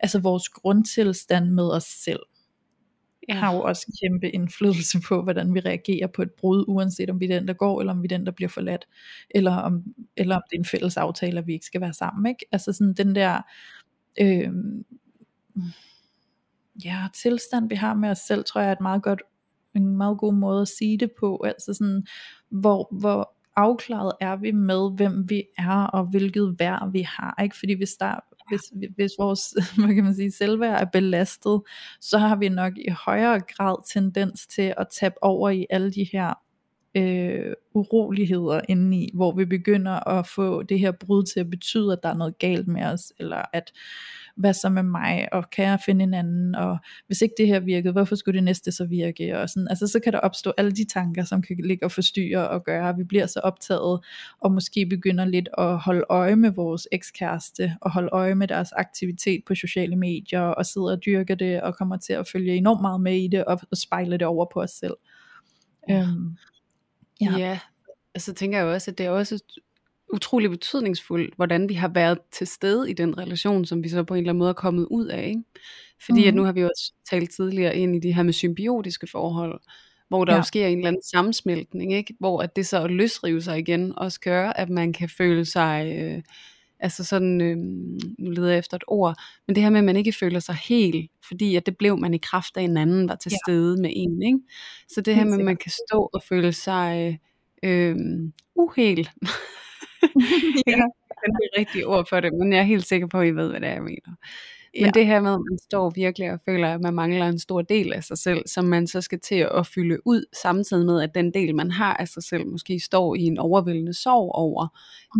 altså 0.00 0.20
vores 0.20 0.48
grundtilstand 0.48 1.50
med 1.50 1.70
os 1.70 1.84
selv 1.84 2.20
har 3.36 3.54
jo 3.54 3.60
også 3.60 3.98
kæmpe 4.02 4.30
indflydelse 4.30 5.00
på, 5.08 5.22
hvordan 5.22 5.54
vi 5.54 5.60
reagerer 5.60 6.06
på 6.06 6.22
et 6.22 6.30
brud, 6.30 6.64
uanset 6.68 7.10
om 7.10 7.20
vi 7.20 7.24
er 7.24 7.38
den, 7.38 7.48
der 7.48 7.54
går, 7.54 7.80
eller 7.80 7.92
om 7.92 8.02
vi 8.02 8.06
er 8.06 8.18
den, 8.18 8.26
der 8.26 8.32
bliver 8.32 8.48
forladt, 8.48 8.88
eller 9.30 9.56
om, 9.56 9.84
eller 10.16 10.36
om 10.36 10.42
det 10.50 10.56
er 10.56 10.60
en 10.60 10.64
fælles 10.64 10.96
aftale, 10.96 11.38
at 11.38 11.46
vi 11.46 11.52
ikke 11.52 11.66
skal 11.66 11.80
være 11.80 11.92
sammen. 11.92 12.26
Ikke? 12.26 12.46
Altså 12.52 12.72
sådan 12.72 12.94
den 12.94 13.14
der 13.14 13.42
øh, 14.20 14.52
ja, 16.84 17.06
tilstand, 17.14 17.68
vi 17.68 17.74
har 17.74 17.94
med 17.94 18.10
os 18.10 18.18
selv, 18.18 18.44
tror 18.44 18.60
jeg 18.60 18.68
er 18.68 18.72
et 18.72 18.80
meget 18.80 19.02
godt, 19.02 19.22
en 19.74 19.96
meget 19.96 20.18
god 20.18 20.34
måde 20.34 20.62
at 20.62 20.68
sige 20.68 20.98
det 20.98 21.10
på. 21.20 21.42
Altså 21.44 21.74
sådan, 21.74 22.06
hvor, 22.50 22.88
hvor 23.00 23.34
afklaret 23.56 24.12
er 24.20 24.36
vi 24.36 24.50
med, 24.50 24.96
hvem 24.96 25.30
vi 25.30 25.42
er, 25.58 25.84
og 25.84 26.04
hvilket 26.04 26.56
værd 26.58 26.92
vi 26.92 27.02
har. 27.02 27.42
Ikke? 27.42 27.56
Fordi 27.58 27.72
hvis 27.72 27.92
der 28.00 28.20
hvis, 28.48 28.90
hvis 28.96 29.12
vores 29.18 29.54
hvad 29.84 29.94
kan 29.94 30.04
man 30.04 30.14
sige, 30.14 30.32
selvværd 30.32 30.80
er 30.80 30.86
belastet, 30.92 31.62
så 32.00 32.18
har 32.18 32.36
vi 32.36 32.48
nok 32.48 32.72
i 32.76 32.90
højere 32.90 33.40
grad 33.40 33.92
tendens 33.92 34.46
til 34.46 34.74
at 34.76 34.86
tabe 35.00 35.14
over 35.22 35.50
i 35.50 35.66
alle 35.70 35.92
de 35.92 36.08
her 36.12 36.34
øh, 36.98 37.52
uroligheder 37.74 38.60
indeni, 38.68 39.10
hvor 39.14 39.32
vi 39.32 39.44
begynder 39.44 40.08
at 40.08 40.26
få 40.26 40.62
det 40.62 40.80
her 40.80 40.92
brud 40.92 41.24
til 41.24 41.40
at 41.40 41.50
betyde, 41.50 41.92
at 41.92 41.98
der 42.02 42.08
er 42.08 42.14
noget 42.14 42.38
galt 42.38 42.68
med 42.68 42.84
os, 42.84 43.12
eller 43.18 43.42
at 43.52 43.72
hvad 44.36 44.54
så 44.54 44.68
med 44.68 44.82
mig, 44.82 45.28
og 45.32 45.50
kan 45.50 45.64
jeg 45.64 45.78
finde 45.86 46.04
en 46.04 46.14
anden, 46.14 46.54
og 46.54 46.78
hvis 47.06 47.22
ikke 47.22 47.34
det 47.38 47.46
her 47.46 47.60
virkede, 47.60 47.92
hvorfor 47.92 48.16
skulle 48.16 48.36
det 48.36 48.44
næste 48.44 48.72
så 48.72 48.84
virke, 48.84 49.38
og 49.38 49.48
sådan, 49.48 49.68
altså 49.68 49.86
så 49.86 50.00
kan 50.00 50.12
der 50.12 50.18
opstå 50.18 50.52
alle 50.58 50.72
de 50.72 50.84
tanker, 50.84 51.24
som 51.24 51.42
kan 51.42 51.56
ligge 51.64 51.84
og 51.84 51.92
forstyrre 51.92 52.48
og 52.48 52.64
gøre, 52.64 52.88
at 52.88 52.98
vi 52.98 53.04
bliver 53.04 53.26
så 53.26 53.40
optaget, 53.40 54.00
og 54.40 54.52
måske 54.52 54.86
begynder 54.86 55.24
lidt 55.24 55.48
at 55.58 55.78
holde 55.78 56.04
øje 56.08 56.36
med 56.36 56.50
vores 56.50 56.88
ekskæreste, 56.92 57.72
og 57.80 57.90
holde 57.90 58.08
øje 58.12 58.34
med 58.34 58.48
deres 58.48 58.72
aktivitet 58.72 59.42
på 59.46 59.54
sociale 59.54 59.96
medier, 59.96 60.40
og 60.40 60.66
sidder 60.66 60.90
og 60.90 61.04
dyrker 61.06 61.34
det, 61.34 61.62
og 61.62 61.76
kommer 61.76 61.96
til 61.96 62.12
at 62.12 62.28
følge 62.32 62.56
enormt 62.56 62.80
meget 62.80 63.00
med 63.00 63.16
i 63.16 63.28
det, 63.28 63.44
og, 63.44 63.60
og 63.70 63.76
spejle 63.76 64.12
det 64.12 64.26
over 64.26 64.46
på 64.52 64.60
os 64.60 64.70
selv. 64.70 64.94
Ja. 65.88 66.00
Øhm, 66.00 66.36
ja. 67.20 67.36
ja, 67.38 67.58
altså 68.14 68.34
tænker 68.34 68.58
jeg 68.58 68.66
også, 68.66 68.90
at 68.90 68.98
det 68.98 69.06
er 69.06 69.10
også 69.10 69.42
utrolig 70.12 70.50
betydningsfuldt, 70.50 71.34
hvordan 71.36 71.68
vi 71.68 71.74
har 71.74 71.88
været 71.88 72.18
til 72.32 72.46
stede 72.46 72.90
i 72.90 72.92
den 72.92 73.18
relation, 73.18 73.64
som 73.64 73.84
vi 73.84 73.88
så 73.88 74.02
på 74.02 74.14
en 74.14 74.18
eller 74.18 74.30
anden 74.30 74.38
måde 74.38 74.48
er 74.50 74.54
kommet 74.54 74.86
ud 74.90 75.06
af. 75.06 75.26
Ikke? 75.26 75.42
Fordi 76.04 76.20
mm. 76.22 76.28
at 76.28 76.34
nu 76.34 76.44
har 76.44 76.52
vi 76.52 76.64
også 76.64 76.92
talt 77.10 77.30
tidligere 77.30 77.76
ind 77.76 77.96
i 77.96 77.98
det 77.98 78.14
her 78.14 78.22
med 78.22 78.32
symbiotiske 78.32 79.06
forhold, 79.06 79.60
hvor 80.08 80.24
der 80.24 80.32
ja. 80.32 80.38
jo 80.38 80.42
sker 80.42 80.66
en 80.66 80.78
eller 80.78 80.88
anden 80.88 81.02
sammensmeltning, 81.02 81.92
ikke? 81.92 82.14
hvor 82.20 82.42
at 82.42 82.56
det 82.56 82.66
så 82.66 82.82
at 82.82 82.90
løsrive 82.90 83.42
sig 83.42 83.58
igen 83.58 83.98
også 83.98 84.20
gør, 84.20 84.50
at 84.50 84.70
man 84.70 84.92
kan 84.92 85.08
føle 85.08 85.44
sig 85.44 85.92
øh, 85.96 86.22
Altså 86.80 87.04
sådan, 87.04 87.40
øh, 87.40 87.56
nu 88.18 88.30
leder 88.30 88.48
jeg 88.50 88.58
efter 88.58 88.76
et 88.76 88.84
ord, 88.86 89.16
men 89.46 89.54
det 89.54 89.62
her 89.62 89.70
med, 89.70 89.78
at 89.78 89.84
man 89.84 89.96
ikke 89.96 90.12
føler 90.12 90.40
sig 90.40 90.54
helt, 90.54 91.10
fordi 91.28 91.56
at 91.56 91.66
det 91.66 91.76
blev 91.76 91.98
man 91.98 92.14
i 92.14 92.18
kraft 92.18 92.56
af 92.56 92.62
en 92.62 92.76
anden 92.76 93.08
var 93.08 93.14
til 93.14 93.30
Ja. 93.32 93.36
stede 93.46 93.82
med 93.82 93.90
en. 93.96 94.22
Ikke? 94.22 94.38
Så 94.88 95.00
det 95.00 95.14
her 95.14 95.24
med, 95.24 95.38
at 95.38 95.44
man 95.44 95.56
kan 95.56 95.70
stå 95.70 96.10
og 96.12 96.22
føle 96.22 96.52
sig 96.52 97.18
øh, 97.62 97.96
uhel. 98.54 98.98
ja. 100.66 100.82
Det 101.20 101.26
er 101.26 101.38
det 101.40 101.50
rigtige 101.58 101.86
ord 101.86 102.06
for 102.08 102.20
det, 102.20 102.32
men 102.32 102.52
jeg 102.52 102.58
er 102.58 102.64
helt 102.64 102.86
sikker 102.86 103.06
på, 103.06 103.20
at 103.20 103.28
I 103.28 103.30
ved, 103.30 103.50
hvad 103.50 103.60
det 103.60 103.68
er, 103.68 103.72
jeg 103.72 103.82
mener. 103.82 104.14
Men 104.74 104.84
Ja. 104.84 104.90
det 104.94 105.06
her 105.06 105.20
med, 105.20 105.32
at 105.34 105.40
man 105.50 105.58
står 105.58 105.90
virkelig 105.90 106.32
og 106.32 106.40
føler, 106.44 106.74
at 106.74 106.80
man 106.80 106.94
mangler 106.94 107.28
en 107.28 107.38
stor 107.38 107.62
del 107.62 107.92
af 107.92 108.04
sig 108.04 108.18
selv, 108.18 108.42
som 108.46 108.64
man 108.64 108.86
så 108.86 109.00
skal 109.00 109.20
til 109.20 109.48
at 109.54 109.66
fylde 109.66 109.98
ud, 110.06 110.24
samtidig 110.42 110.86
med, 110.86 111.02
at 111.02 111.14
den 111.14 111.34
del, 111.34 111.54
man 111.54 111.70
har 111.70 111.94
af 111.96 112.08
sig 112.08 112.22
selv, 112.22 112.46
måske 112.46 112.80
står 112.80 113.14
i 113.14 113.22
en 113.22 113.38
overvældende 113.38 113.94
sorg 113.94 114.30
over 114.34 114.66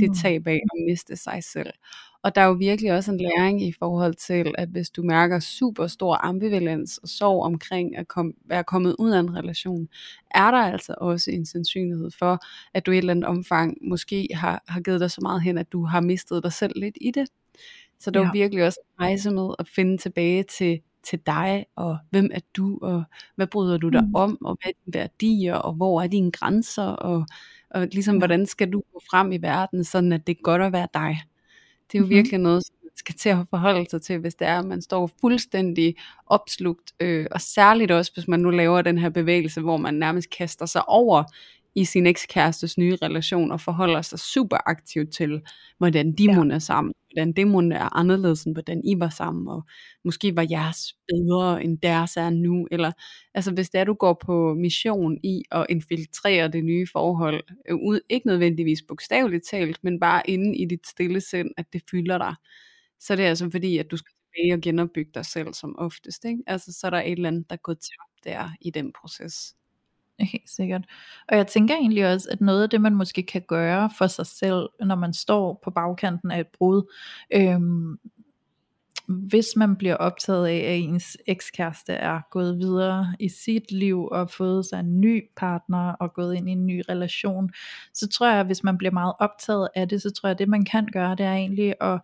det 0.00 0.08
Mm. 0.08 0.14
tab 0.14 0.46
af 0.46 0.52
at 0.72 0.84
miste 0.88 1.16
sig 1.16 1.44
selv. 1.44 1.70
Og 2.22 2.34
der 2.34 2.40
er 2.40 2.46
jo 2.46 2.52
virkelig 2.52 2.92
også 2.92 3.12
en 3.12 3.18
læring 3.20 3.62
i 3.62 3.72
forhold 3.78 4.14
til, 4.14 4.54
at 4.58 4.68
hvis 4.68 4.90
du 4.90 5.02
mærker 5.02 5.40
super 5.40 5.86
stor 5.86 6.16
ambivalens 6.24 6.98
og 6.98 7.08
sorg 7.08 7.42
omkring 7.44 7.96
at 7.96 8.08
kom, 8.08 8.34
være 8.44 8.64
kommet 8.64 8.96
ud 8.98 9.10
af 9.10 9.20
en 9.20 9.36
relation, 9.36 9.88
er 10.30 10.50
der 10.50 10.58
altså 10.58 10.94
også 11.00 11.30
en 11.30 11.46
sandsynlighed 11.46 12.10
for, 12.18 12.38
at 12.74 12.86
du 12.86 12.90
i 12.90 12.94
et 12.94 12.98
eller 12.98 13.10
andet 13.10 13.24
omfang 13.24 13.78
måske 13.82 14.28
har, 14.34 14.62
har 14.68 14.80
givet 14.80 15.00
dig 15.00 15.10
så 15.10 15.20
meget 15.22 15.42
hen, 15.42 15.58
at 15.58 15.72
du 15.72 15.84
har 15.84 16.00
mistet 16.00 16.42
dig 16.42 16.52
selv 16.52 16.72
lidt 16.76 16.98
i 17.00 17.10
det. 17.10 17.26
Så 18.00 18.10
det 18.10 18.16
er 18.16 18.20
Ja. 18.20 18.26
jo 18.26 18.32
virkelig 18.32 18.64
også 18.64 18.78
en 18.84 19.04
rejse 19.04 19.30
med 19.30 19.54
at 19.58 19.68
finde 19.68 19.98
tilbage 19.98 20.42
til, 20.58 20.80
til 21.02 21.18
dig, 21.26 21.66
og 21.76 21.98
hvem 22.10 22.30
er 22.32 22.40
du, 22.56 22.78
og 22.82 23.02
hvad 23.36 23.46
bryder 23.46 23.76
du 23.78 23.88
dig 23.88 24.04
Mm. 24.04 24.14
om, 24.14 24.38
og 24.44 24.58
hvad 24.62 24.72
er 24.72 24.76
dine 24.84 24.94
værdier, 25.02 25.54
og 25.54 25.72
hvor 25.72 26.02
er 26.02 26.06
dine 26.06 26.30
grænser, 26.32 26.84
og, 26.86 27.26
og 27.70 27.88
ligesom 27.92 28.14
Ja. 28.14 28.18
hvordan 28.18 28.46
skal 28.46 28.72
du 28.72 28.82
gå 28.92 29.00
frem 29.10 29.32
i 29.32 29.36
verden, 29.42 29.84
sådan 29.84 30.12
at 30.12 30.26
det 30.26 30.36
er 30.36 30.42
godt 30.42 30.62
at 30.62 30.72
være 30.72 30.88
dig. 30.94 31.20
Det 31.92 31.94
er 31.94 31.98
jo 31.98 32.04
Mhm. 32.04 32.10
virkelig 32.10 32.38
noget, 32.40 32.66
som 32.66 32.74
man 32.82 32.90
skal 32.96 33.14
til 33.14 33.28
at 33.28 33.38
forholde 33.50 33.90
sig 33.90 34.02
til, 34.02 34.18
hvis 34.18 34.34
det 34.34 34.48
er, 34.48 34.58
at 34.58 34.64
man 34.64 34.82
står 34.82 35.10
fuldstændig 35.20 35.94
opslugt, 36.26 36.92
øh, 37.00 37.26
og 37.30 37.40
særligt 37.40 37.90
også, 37.90 38.10
hvis 38.14 38.28
man 38.28 38.40
nu 38.40 38.50
laver 38.50 38.82
den 38.82 38.98
her 38.98 39.08
bevægelse, 39.08 39.60
hvor 39.60 39.76
man 39.76 39.94
nærmest 39.94 40.30
kaster 40.38 40.66
sig 40.66 40.88
over 40.88 41.24
i 41.80 41.84
sin 41.84 42.06
ekskærestes 42.06 42.78
nye 42.78 42.96
relation, 43.02 43.52
og 43.52 43.60
forholder 43.60 44.02
sig 44.02 44.18
super 44.18 44.56
aktivt 44.70 45.12
til, 45.14 45.40
hvordan 45.78 46.12
de 46.12 46.24
Ja. 46.24 46.32
er 46.50 46.58
sammen, 46.58 46.94
hvordan 47.12 47.32
det 47.32 47.46
må 47.48 47.60
er 47.60 47.96
anderledes, 47.96 48.44
end 48.44 48.54
hvordan 48.54 48.82
I 48.84 49.00
var 49.00 49.08
sammen, 49.08 49.48
og 49.48 49.62
måske 50.04 50.36
var 50.36 50.46
jeres 50.50 50.94
bedre, 51.08 51.64
end 51.64 51.78
deres 51.78 52.16
er 52.16 52.30
nu, 52.30 52.68
eller 52.70 52.92
altså 53.34 53.52
hvis 53.52 53.70
det 53.70 53.80
er, 53.80 53.84
du 53.84 53.94
går 53.94 54.14
på 54.26 54.54
mission 54.54 55.18
i 55.24 55.42
at 55.50 55.66
infiltrere 55.70 56.48
det 56.48 56.64
nye 56.64 56.86
forhold, 56.92 57.44
øh, 57.70 57.76
ud, 57.76 58.00
ikke 58.10 58.26
nødvendigvis 58.26 58.82
bogstaveligt 58.88 59.44
talt, 59.50 59.78
men 59.84 60.00
bare 60.00 60.22
inde 60.30 60.56
i 60.58 60.64
dit 60.64 60.86
stille 60.86 61.20
sind, 61.20 61.50
at 61.56 61.66
det 61.72 61.82
fylder 61.90 62.18
dig, 62.18 62.34
så 63.00 63.16
det 63.16 63.24
er 63.24 63.28
altså 63.28 63.50
fordi, 63.50 63.78
at 63.78 63.90
du 63.90 63.96
skal 63.96 64.12
tilbage 64.34 64.54
og 64.54 64.60
genopbygge 64.60 65.10
dig 65.14 65.24
selv 65.26 65.54
som 65.54 65.74
oftest, 65.78 66.24
ikke? 66.24 66.42
Altså 66.46 66.72
så 66.72 66.86
er 66.86 66.90
der 66.90 67.00
et 67.02 67.12
eller 67.12 67.28
andet, 67.28 67.50
der 67.50 67.56
går 67.56 67.72
tabt 67.74 68.24
der 68.24 68.50
i 68.60 68.70
den 68.70 68.92
proces. 69.02 69.54
Helt 70.32 70.50
sikkert. 70.50 70.84
Og 71.28 71.36
jeg 71.36 71.46
tænker 71.46 71.74
egentlig 71.74 72.12
også, 72.12 72.28
at 72.30 72.40
noget 72.40 72.62
af 72.62 72.70
det, 72.70 72.80
man 72.80 72.94
måske 72.94 73.22
kan 73.22 73.42
gøre 73.48 73.90
for 73.98 74.06
sig 74.06 74.26
selv, 74.26 74.68
når 74.80 74.94
man 74.94 75.14
står 75.14 75.60
på 75.64 75.70
bagkanten 75.70 76.30
af 76.30 76.40
et 76.40 76.46
brud, 76.58 76.92
øhm, 77.34 77.98
hvis 79.08 79.46
man 79.56 79.76
bliver 79.76 79.94
optaget 79.94 80.46
af, 80.46 80.56
at 80.56 80.78
ens 80.78 81.16
ekskæreste 81.26 81.92
er 81.92 82.20
gået 82.30 82.58
videre 82.58 83.14
i 83.20 83.28
sit 83.28 83.72
liv 83.72 84.04
og 84.04 84.30
fået 84.30 84.66
sig 84.66 84.80
en 84.80 85.00
ny 85.00 85.22
partner 85.36 85.92
og 85.92 86.14
gået 86.14 86.34
ind 86.34 86.48
i 86.48 86.52
en 86.52 86.66
ny 86.66 86.82
relation, 86.88 87.50
så 87.94 88.08
tror 88.08 88.28
jeg, 88.30 88.40
at 88.40 88.46
hvis 88.46 88.64
man 88.64 88.78
bliver 88.78 88.92
meget 88.92 89.12
optaget 89.20 89.68
af 89.74 89.88
det, 89.88 90.02
så 90.02 90.10
tror 90.10 90.26
jeg, 90.28 90.34
at 90.34 90.38
det 90.38 90.48
man 90.48 90.64
kan 90.64 90.86
gøre, 90.92 91.14
det 91.14 91.26
er 91.26 91.32
egentlig 91.32 91.74
at 91.80 92.00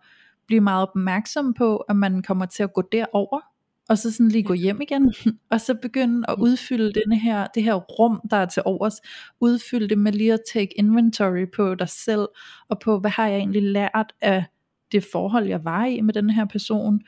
blive 0.47 0.61
meget 0.61 0.87
opmærksom 0.89 1.53
på, 1.53 1.77
at 1.77 1.95
man 1.95 2.23
kommer 2.23 2.45
til 2.45 2.63
at 2.63 2.73
gå 2.73 2.81
derover, 2.91 3.41
og 3.89 3.97
så 3.97 4.11
sådan 4.11 4.29
lige 4.29 4.43
gå 4.43 4.53
hjem 4.53 4.81
igen, 4.81 5.13
og 5.51 5.61
så 5.61 5.73
begynde 5.81 6.29
at 6.29 6.35
udfylde 6.39 6.93
denne 6.93 7.19
her, 7.19 7.47
det 7.47 7.63
her 7.63 7.73
rum, 7.73 8.21
der 8.31 8.37
er 8.37 8.45
til 8.45 8.61
overs, 8.65 9.01
udfylde 9.41 9.87
det 9.89 9.97
med 9.97 10.11
lige 10.11 10.33
at 10.33 10.41
take 10.53 10.79
inventory 10.79 11.45
på 11.55 11.75
dig 11.75 11.89
selv, 11.89 12.27
og 12.69 12.79
på, 12.79 12.99
hvad 12.99 13.11
har 13.11 13.27
jeg 13.27 13.37
egentlig 13.37 13.63
lært 13.63 14.13
af 14.21 14.45
det 14.91 15.05
forhold, 15.11 15.47
jeg 15.47 15.63
var 15.63 15.85
i 15.85 16.01
med 16.01 16.13
den 16.13 16.29
her 16.29 16.45
person, 16.45 17.01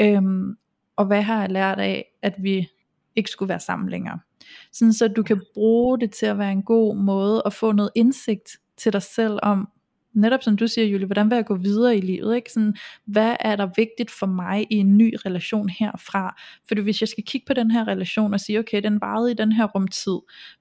øhm, 0.00 0.56
og 0.96 1.06
hvad 1.06 1.22
har 1.22 1.40
jeg 1.40 1.50
lært 1.50 1.78
af, 1.78 2.04
at 2.22 2.34
vi 2.38 2.68
ikke 3.16 3.30
skulle 3.30 3.48
være 3.48 3.60
sammen 3.60 3.88
længere. 3.88 4.18
Sådan 4.72 4.92
så 4.92 5.08
du 5.08 5.22
kan 5.22 5.42
bruge 5.54 6.00
det 6.00 6.10
til 6.10 6.26
at 6.26 6.38
være 6.38 6.52
en 6.52 6.62
god 6.62 6.96
måde 6.96 7.42
at 7.46 7.52
få 7.52 7.72
noget 7.72 7.90
indsigt 7.94 8.48
til 8.76 8.92
dig 8.92 9.02
selv 9.02 9.38
om, 9.42 9.68
netop 10.14 10.42
som 10.42 10.56
du 10.56 10.66
siger, 10.66 10.86
Julie, 10.86 11.06
hvordan 11.06 11.30
vil 11.30 11.36
jeg 11.36 11.44
gå 11.44 11.54
videre 11.54 11.96
i 11.96 12.00
livet? 12.00 12.36
Ikke? 12.36 12.52
Sådan, 12.52 12.74
hvad 13.06 13.36
er 13.40 13.56
der 13.56 13.68
vigtigt 13.76 14.10
for 14.10 14.26
mig 14.26 14.66
i 14.70 14.74
en 14.74 14.98
ny 14.98 15.14
relation 15.26 15.68
herfra? 15.68 16.36
Fordi 16.68 16.80
hvis 16.80 17.00
jeg 17.00 17.08
skal 17.08 17.24
kigge 17.24 17.44
på 17.46 17.54
den 17.54 17.70
her 17.70 17.88
relation 17.88 18.34
og 18.34 18.40
sige, 18.40 18.58
okay, 18.58 18.82
den 18.82 19.00
varede 19.00 19.30
i 19.30 19.34
den 19.34 19.52
her 19.52 19.66
rumtid, 19.66 20.18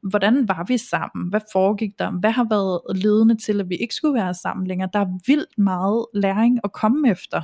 hvordan 0.09 0.47
var 0.47 0.65
vi 0.67 0.77
sammen? 0.77 1.29
Hvad 1.29 1.41
foregik 1.51 1.99
der? 1.99 2.11
Hvad 2.11 2.31
har 2.31 2.47
været 2.49 3.03
ledende 3.03 3.35
til, 3.35 3.59
at 3.59 3.69
vi 3.69 3.75
ikke 3.75 3.95
skulle 3.95 4.13
være 4.13 4.33
sammen 4.33 4.67
længere? 4.67 4.89
Der 4.93 4.99
er 4.99 5.19
vildt 5.27 5.57
meget 5.57 6.05
læring 6.13 6.59
at 6.63 6.71
komme 6.71 7.11
efter. 7.11 7.41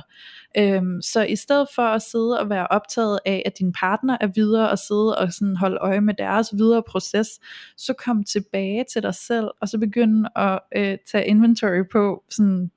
Øhm, 0.58 1.02
så 1.02 1.22
i 1.22 1.36
stedet 1.36 1.68
for 1.74 1.82
at 1.82 2.02
sidde 2.02 2.40
og 2.40 2.50
være 2.50 2.66
optaget 2.66 3.18
af, 3.26 3.42
at 3.46 3.58
din 3.58 3.72
partner 3.72 4.16
er 4.20 4.26
videre, 4.26 4.70
og 4.70 4.78
sidde 4.78 5.18
og 5.18 5.32
sådan 5.32 5.56
holde 5.56 5.78
øje 5.80 6.00
med 6.00 6.14
deres 6.14 6.48
videre 6.52 6.82
proces, 6.82 7.28
så 7.76 7.92
kom 7.92 8.24
tilbage 8.24 8.84
til 8.92 9.02
dig 9.02 9.14
selv, 9.14 9.48
og 9.60 9.68
så 9.68 9.78
begynde 9.78 10.28
at 10.36 10.60
øh, 10.76 10.98
tage 11.12 11.26
inventory 11.26 11.82
på 11.92 11.99
sådan 12.30 12.70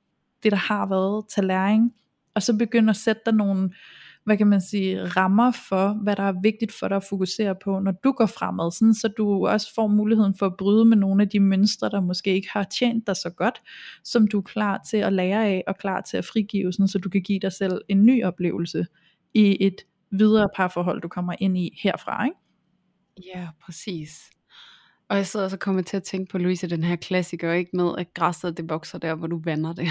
det, 0.43 0.51
der 0.51 0.57
har 0.57 0.86
været 0.86 1.25
til 1.27 1.43
læring, 1.43 1.93
og 2.36 2.43
så 2.43 2.57
begynde 2.57 2.89
at 2.89 2.95
sætte 2.95 3.21
dig 3.25 3.33
nogle, 3.33 3.73
hvad 4.23 4.38
kan 4.38 4.47
man 4.47 4.62
sige, 4.62 5.05
rammer 5.05 5.51
for, 5.69 5.93
hvad 6.03 6.15
der 6.15 6.23
er 6.23 6.41
vigtigt 6.43 6.71
for 6.79 6.88
dig 6.88 6.97
at 6.97 7.03
fokusere 7.09 7.55
på, 7.63 7.79
når 7.79 7.91
du 7.91 8.12
går 8.12 8.25
fremad, 8.25 8.71
sådan 8.71 8.93
så 8.93 9.07
du 9.07 9.47
også 9.47 9.73
får 9.75 9.88
muligheden 9.88 10.36
for 10.39 10.45
at 10.45 10.57
bryde 10.57 10.86
med 10.86 10.97
nogle 10.97 11.23
af 11.23 11.29
de 11.29 11.39
mønstre, 11.39 11.89
der 11.89 12.01
måske 12.01 12.33
ikke 12.33 12.49
har 12.51 12.63
tjent 12.63 13.07
dig 13.07 13.15
så 13.15 13.29
godt, 13.29 13.62
som 14.03 14.27
du 14.27 14.38
er 14.38 14.41
klar 14.41 14.81
til 14.89 14.97
at 14.97 15.13
lære 15.13 15.47
af, 15.47 15.63
og 15.67 15.77
klar 15.77 16.01
til 16.01 16.17
at 16.17 16.25
frigive, 16.25 16.73
sådan 16.73 16.88
så 16.88 16.99
du 16.99 17.09
kan 17.09 17.21
give 17.21 17.39
dig 17.39 17.51
selv 17.51 17.81
en 17.89 18.05
ny 18.05 18.23
oplevelse 18.23 18.86
i 19.33 19.57
et 19.65 19.75
videre 20.12 20.49
parforhold, 20.55 21.01
du 21.01 21.07
kommer 21.07 21.36
ind 21.39 21.57
i 21.57 21.79
herfra, 21.83 22.25
ikke? 22.25 22.38
Ja, 23.36 23.47
præcis. 23.65 24.33
Og 25.13 25.17
jeg 25.17 25.28
sidder 25.28 25.49
og 25.54 25.60
kommer 25.60 25.82
til 25.82 25.97
at 25.97 26.04
tænke 26.04 26.32
på 26.32 26.38
Louise, 26.38 26.67
den 26.69 26.84
her 26.84 26.95
klassiker, 26.95 27.52
ikke 27.54 27.71
med, 27.78 27.91
at 27.97 28.13
græsset 28.13 28.58
det 28.58 28.69
vokser 28.69 28.97
der, 28.97 29.15
hvor 29.15 29.28
du 29.28 29.41
vander 29.43 29.73
det. 29.73 29.88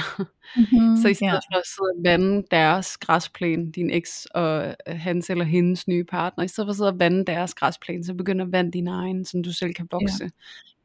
Mm-hmm. 0.57 0.97
Så 1.03 1.09
i 1.09 1.15
stedet 1.15 1.41
for 1.53 1.59
at 1.59 1.67
sidde 1.67 1.93
og 1.99 2.05
vande 2.05 2.45
deres 2.51 2.97
græsplæne, 2.97 3.73
din 3.73 3.91
eks 3.91 4.27
og 4.35 4.77
hans 4.87 5.31
eller 5.31 5.45
hendes 5.45 5.89
nye 5.89 6.05
partner, 6.05 6.45
i 6.45 6.49
stedet 6.49 6.67
for 6.67 6.71
at 6.71 6.77
sidde 6.77 6.89
og 6.91 6.99
vande 6.99 7.25
deres 7.25 7.55
græsplæne, 7.55 8.05
så 8.05 8.15
begynder 8.15 8.45
at 8.45 8.53
vande 8.53 8.71
din 8.73 8.89
egen, 8.89 9.25
så 9.25 9.43
du 9.45 9.53
selv 9.53 9.75
kan 9.75 9.89
vokse. 9.91 10.25
Ja. 10.25 10.29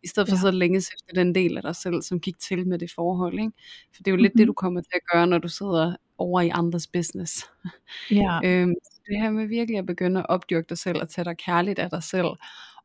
I 0.04 0.08
stedet 0.08 0.30
for 0.30 0.34
Ja. 0.34 0.36
at 0.36 0.39
sidde 0.39 0.50
og 0.52 0.54
længes 0.58 0.89
efter 0.89 1.23
den 1.23 1.36
del 1.36 1.58
af 1.58 1.63
dig 1.63 1.76
selv, 1.76 2.02
som 2.02 2.19
gik 2.19 2.39
til 2.39 2.67
med 2.67 2.80
det 2.80 2.91
forhold. 2.95 3.34
Ikke? 3.39 3.52
For 3.95 4.04
det 4.04 4.08
er 4.08 4.12
jo 4.12 4.17
lidt 4.21 4.34
Mhm. 4.36 4.38
det, 4.39 4.47
du 4.47 4.54
kommer 4.54 4.82
til 4.82 4.91
at 4.93 5.02
gøre, 5.13 5.28
når 5.28 5.38
du 5.38 5.47
sidder 5.47 5.95
over 6.17 6.41
i 6.41 6.50
andres 6.50 6.88
business. 6.88 7.45
Ja, 8.12 8.39
Øhm, 8.45 8.73
så 8.84 9.00
det 9.08 9.21
her 9.21 9.30
med 9.30 9.47
virkelig 9.47 9.78
at 9.78 9.86
begynde 9.86 10.19
at 10.19 10.26
opdyrke 10.30 10.65
dig 10.69 10.78
selv 10.78 11.02
og 11.02 11.10
tage 11.10 11.26
dig 11.26 11.38
kærligt 11.38 11.80
af 11.80 11.89
dig 11.89 12.04
selv, 12.04 12.28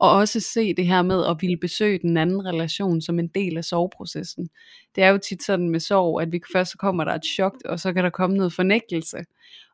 og 0.03 0.11
også 0.11 0.41
se 0.41 0.75
det 0.75 0.87
her 0.87 1.03
med 1.03 1.27
at 1.27 1.37
ville 1.41 1.57
besøge 1.57 1.99
den 1.99 2.17
anden 2.17 2.47
relation 2.47 3.01
som 3.01 3.19
en 3.19 3.29
del 3.29 3.57
af 3.57 3.65
soveprocessen. 3.65 4.49
Det 4.95 5.05
er 5.05 5.09
jo 5.09 5.19
tit 5.19 5.43
sådan 5.43 5.69
med 5.69 5.81
sorg, 5.81 6.23
at 6.23 6.33
vi 6.33 6.41
først 6.53 6.71
så 6.71 6.79
kommer 6.79 7.05
der 7.05 7.15
et 7.15 7.25
chok, 7.37 7.55
og 7.65 7.81
så 7.81 7.93
kan 7.93 8.05
der 8.05 8.11
komme 8.11 8.37
noget 8.37 8.53
fornægtelse. 8.53 9.17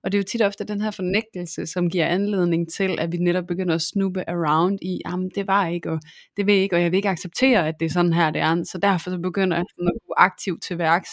Og 0.03 0.13
det 0.13 0.19
er 0.19 0.23
jo 0.23 0.25
tit 0.33 0.43
ofte 0.43 0.65
den 0.65 0.81
her 0.81 0.91
fornægtelse, 0.91 1.67
som 1.67 1.91
giver 1.91 2.07
anledning 2.07 2.73
til, 2.73 3.01
at 3.01 3.13
vi 3.13 3.17
netop 3.17 3.47
begynder 3.47 3.75
at 3.75 3.83
snuppe 3.83 4.31
around 4.31 4.79
i, 4.83 5.01
jamen 5.07 5.31
det 5.35 5.47
var 5.47 5.69
ikke, 5.69 5.91
og 5.91 6.01
det 6.37 6.47
vil 6.47 6.55
ikke, 6.55 6.77
og 6.77 6.83
jeg 6.83 6.91
vil 6.91 6.97
ikke 6.97 7.09
acceptere, 7.09 7.69
at 7.69 7.75
det 7.81 7.87
er 7.87 7.91
sådan 7.91 8.13
her, 8.13 8.31
det 8.31 8.41
er. 8.41 8.65
Så 8.65 8.79
derfor 8.83 9.11
så 9.11 9.19
begynder 9.19 9.57
jeg 9.57 9.67
sådan 9.71 9.89
at 9.89 10.01
gå 10.07 10.15
aktivt 10.17 10.63
til 10.63 10.79
værks 10.79 11.11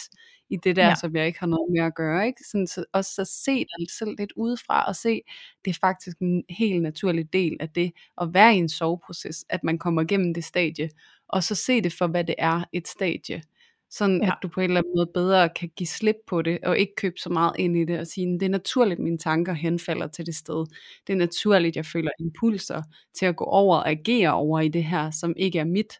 i 0.50 0.56
det 0.56 0.76
der, 0.76 0.86
Ja. 0.88 0.94
som 0.94 1.16
jeg 1.16 1.26
ikke 1.26 1.40
har 1.40 1.46
noget 1.46 1.72
med 1.72 1.82
at 1.84 1.94
gøre. 1.94 2.26
Ikke? 2.26 2.40
Sådan, 2.50 2.66
så, 2.66 2.84
også 2.92 3.10
så 3.14 3.24
se 3.44 3.52
dig 3.58 3.90
selv 3.98 4.10
lidt 4.18 4.32
udefra, 4.36 4.84
og 4.88 4.96
se, 4.96 5.20
det 5.64 5.70
er 5.70 5.78
faktisk 5.80 6.18
en 6.18 6.44
helt 6.50 6.82
naturlig 6.82 7.32
del 7.32 7.56
af 7.60 7.68
det, 7.70 7.92
at 8.20 8.34
være 8.34 8.54
i 8.54 8.58
en 8.58 8.68
soveproces, 8.68 9.44
at 9.48 9.64
man 9.64 9.78
kommer 9.78 10.02
igennem 10.02 10.34
det 10.34 10.44
stadie, 10.44 10.90
og 11.28 11.42
så 11.42 11.54
se 11.54 11.80
det 11.80 11.92
for, 11.92 12.06
hvad 12.06 12.24
det 12.24 12.34
er, 12.38 12.64
et 12.72 12.88
stadie. 12.88 13.42
Sådan 13.90 14.20
Ja. 14.22 14.28
at 14.28 14.34
du 14.42 14.48
på 14.48 14.60
en 14.60 14.64
eller 14.70 14.80
anden 14.80 14.92
måde 14.96 15.10
bedre 15.14 15.48
kan 15.48 15.70
give 15.76 15.86
slip 15.86 16.16
på 16.26 16.42
det, 16.42 16.58
og 16.64 16.78
ikke 16.78 16.94
købe 16.96 17.14
så 17.18 17.28
meget 17.30 17.52
ind 17.58 17.76
i 17.76 17.84
det, 17.84 17.98
og 17.98 18.06
sige, 18.06 18.26
det 18.32 18.42
er 18.42 18.48
naturligt, 18.48 18.98
at 18.98 19.04
mine 19.04 19.18
tanker 19.18 19.52
henfalder 19.52 20.06
til 20.06 20.26
det 20.26 20.34
sted. 20.36 20.66
Det 21.06 21.12
er 21.12 21.16
naturligt, 21.16 21.76
jeg 21.76 21.86
føler 21.86 22.10
impulser 22.20 22.82
til 23.18 23.26
at 23.26 23.36
gå 23.36 23.44
over 23.44 23.76
og 23.76 23.90
agere 23.90 24.32
over 24.34 24.60
i 24.60 24.68
det 24.68 24.84
her, 24.84 25.10
som 25.10 25.34
ikke 25.36 25.58
er 25.58 25.64
mit. 25.64 25.92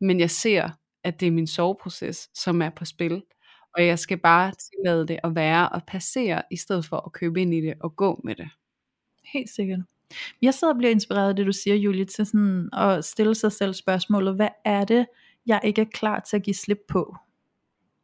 Men 0.00 0.20
jeg 0.20 0.30
ser, 0.30 0.70
at 1.04 1.20
det 1.20 1.26
er 1.26 1.30
min 1.32 1.46
soveproces, 1.46 2.28
som 2.34 2.62
er 2.62 2.70
på 2.70 2.84
spil. 2.84 3.22
Og 3.76 3.86
jeg 3.86 3.98
skal 3.98 4.18
bare 4.18 4.52
tillade 4.52 5.06
det 5.08 5.18
at 5.24 5.34
være 5.34 5.68
og 5.68 5.82
passere, 5.86 6.42
i 6.50 6.56
stedet 6.56 6.84
for 6.84 6.96
at 6.96 7.12
købe 7.12 7.40
ind 7.40 7.54
i 7.54 7.60
det 7.60 7.74
og 7.80 7.96
gå 7.96 8.20
med 8.24 8.34
det. 8.34 8.48
helt 9.32 9.50
sikkert. 9.50 9.80
Jeg 10.42 10.54
sidder 10.54 10.74
og 10.74 10.78
bliver 10.78 10.90
inspireret 10.90 11.28
af 11.28 11.36
det, 11.36 11.46
du 11.46 11.52
siger, 11.52 11.76
Julie, 11.76 12.04
til 12.04 12.26
sådan 12.26 12.68
at 12.72 13.04
stille 13.04 13.34
sig 13.34 13.52
selv 13.52 13.74
spørgsmålet, 13.74 14.34
hvad 14.34 14.48
er 14.64 14.84
det, 14.84 15.06
jeg 15.46 15.60
ikke 15.64 15.80
er 15.80 15.86
klar 15.92 16.20
til 16.20 16.36
at 16.36 16.42
give 16.42 16.54
slip 16.54 16.80
på? 16.88 17.16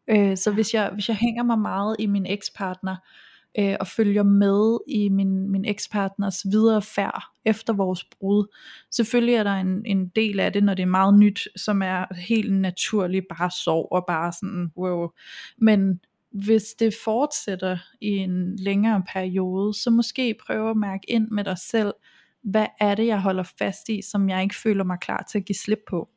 Øh, 0.09 0.37
så 0.37 0.50
hvis 0.50 0.74
jeg, 0.74 0.90
hvis 0.94 1.09
jeg 1.09 1.16
hænger 1.16 1.42
mig 1.42 1.59
meget 1.59 1.96
i 1.98 2.07
min 2.07 2.26
ekspartner, 2.26 2.96
øh, 3.59 3.77
og 3.81 3.87
følger 3.87 4.23
med 4.23 4.79
i 4.88 5.09
min, 5.09 5.51
min 5.51 5.64
ekspartners 5.64 6.47
videre 6.51 6.83
færd 6.83 7.23
efter 7.44 7.73
vores 7.73 8.05
brud. 8.05 8.55
Selvfølgelig 8.90 9.35
er 9.35 9.42
der 9.42 9.55
en, 9.55 9.87
en 9.87 10.09
del 10.09 10.40
af 10.40 10.53
det, 10.53 10.64
når 10.64 10.75
det 10.75 10.83
er 10.83 10.87
meget 10.87 11.18
nyt, 11.18 11.40
som 11.57 11.83
er 11.83 12.14
helt 12.14 12.53
naturligt 12.53 13.27
bare 13.38 13.51
sorg 13.51 13.88
og 13.92 14.05
bare 14.07 14.33
sådan, 14.33 14.71
wow. 14.77 15.09
Men 15.59 16.01
hvis 16.33 16.64
det 16.79 16.94
fortsætter 17.05 17.79
i 18.01 18.09
en 18.09 18.57
længere 18.57 19.03
periode, 19.12 19.75
så 19.75 19.90
måske 19.90 20.35
prøve 20.47 20.71
at 20.71 20.77
mærke 20.77 21.11
ind 21.11 21.29
med 21.31 21.44
dig 21.44 21.59
selv, 21.59 21.92
hvad 22.42 22.66
er 22.81 22.94
det, 22.94 23.07
jeg 23.07 23.21
holder 23.21 23.42
fast 23.59 23.88
i, 23.88 24.03
som 24.03 24.29
jeg 24.29 24.42
ikke 24.42 24.57
føler 24.57 24.85
mig 24.85 24.99
klar 25.01 25.27
til 25.31 25.38
at 25.38 25.44
give 25.44 25.57
slip 25.57 25.81
på? 25.88 26.09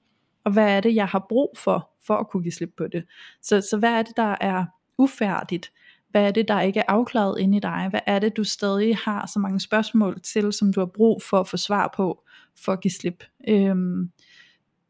Og 0.43 0.51
hvad 0.53 0.77
er 0.77 0.81
det, 0.81 0.95
jeg 0.95 1.07
har 1.07 1.25
brug 1.29 1.57
for, 1.57 1.89
for 2.07 2.17
at 2.17 2.29
kunne 2.29 2.43
give 2.43 2.51
slip 2.51 2.71
på 2.77 2.87
det? 2.87 3.03
Så, 3.41 3.61
så 3.61 3.77
hvad 3.77 3.91
er 3.91 4.01
det, 4.01 4.17
der 4.17 4.35
er 4.41 4.65
ufærdigt? 4.97 5.71
Hvad 6.11 6.27
er 6.27 6.31
det, 6.31 6.47
der 6.47 6.61
ikke 6.61 6.79
er 6.79 6.83
afklaret 6.87 7.39
inde 7.39 7.57
i 7.57 7.59
dig? 7.59 7.87
Hvad 7.89 7.99
er 8.05 8.19
det, 8.19 8.37
du 8.37 8.43
stadig 8.43 8.97
har 8.97 9.29
så 9.33 9.39
mange 9.39 9.59
spørgsmål 9.59 10.21
til, 10.21 10.53
som 10.53 10.73
du 10.73 10.79
har 10.79 10.91
brug 10.95 11.21
for 11.29 11.39
at 11.39 11.47
få 11.47 11.57
svar 11.57 11.93
på, 11.95 12.23
for 12.65 12.73
at 12.73 12.81
give 12.81 12.91
slip? 12.91 13.23
Øhm, 13.47 14.11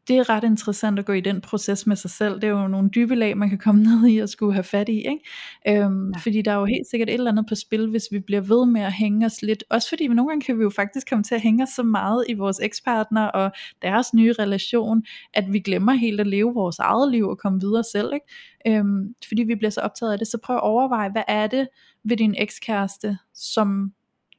det 0.08 0.16
er 0.16 0.28
ret 0.28 0.44
interessant 0.44 0.98
at 0.98 1.04
gå 1.04 1.12
i 1.12 1.20
den 1.20 1.40
proces 1.40 1.86
med 1.86 1.96
sig 1.96 2.10
selv. 2.10 2.34
Det 2.34 2.44
er 2.44 2.48
jo 2.48 2.68
nogle 2.68 2.88
dybe 2.88 3.14
lag, 3.14 3.36
man 3.36 3.48
kan 3.48 3.58
komme 3.58 3.82
ned 3.88 4.08
i 4.08 4.18
og 4.18 4.28
skulle 4.28 4.52
have 4.52 4.64
fat 4.64 4.88
i. 4.88 4.96
Ikke? 4.96 5.20
Øhm, 5.68 6.10
ja. 6.10 6.18
Fordi 6.18 6.42
der 6.42 6.52
er 6.52 6.56
jo 6.56 6.64
helt 6.64 6.86
sikkert 6.90 7.08
et 7.08 7.14
eller 7.14 7.30
andet 7.30 7.46
på 7.48 7.54
spil, 7.54 7.90
hvis 7.90 8.02
vi 8.10 8.18
bliver 8.18 8.40
ved 8.40 8.66
med 8.66 8.80
at 8.80 8.92
hænge 8.92 9.26
os 9.26 9.42
lidt. 9.42 9.64
Også 9.70 9.88
fordi 9.88 10.06
vi 10.06 10.14
nogle 10.14 10.30
gange 10.30 10.44
kan 10.44 10.58
vi 10.58 10.62
jo 10.62 10.70
faktisk 10.70 11.08
komme 11.08 11.22
til 11.22 11.34
at 11.34 11.40
hænge 11.40 11.62
os 11.62 11.68
så 11.68 11.82
meget 11.82 12.24
i 12.28 12.34
vores 12.34 12.60
ekspartner 12.62 13.26
og 13.26 13.50
deres 13.82 14.14
nye 14.14 14.32
relation, 14.38 15.02
at 15.34 15.52
vi 15.52 15.58
glemmer 15.58 15.92
helt 15.92 16.20
at 16.20 16.26
leve 16.26 16.54
vores 16.54 16.78
eget 16.78 17.12
liv 17.12 17.28
og 17.28 17.38
komme 17.38 17.60
videre 17.60 17.84
selv. 17.92 18.12
Ikke? 18.14 18.78
Øhm, 18.78 19.14
fordi 19.28 19.42
vi 19.42 19.54
bliver 19.54 19.70
så 19.70 19.80
optaget 19.80 20.12
af 20.12 20.18
det. 20.18 20.28
Så 20.28 20.38
prøv 20.44 20.56
at 20.56 20.62
overveje, 20.62 21.10
hvad 21.12 21.24
er 21.28 21.46
det 21.46 21.68
ved 22.04 22.16
din 22.16 22.34
ekskæreste, 22.38 23.18
som 23.34 23.92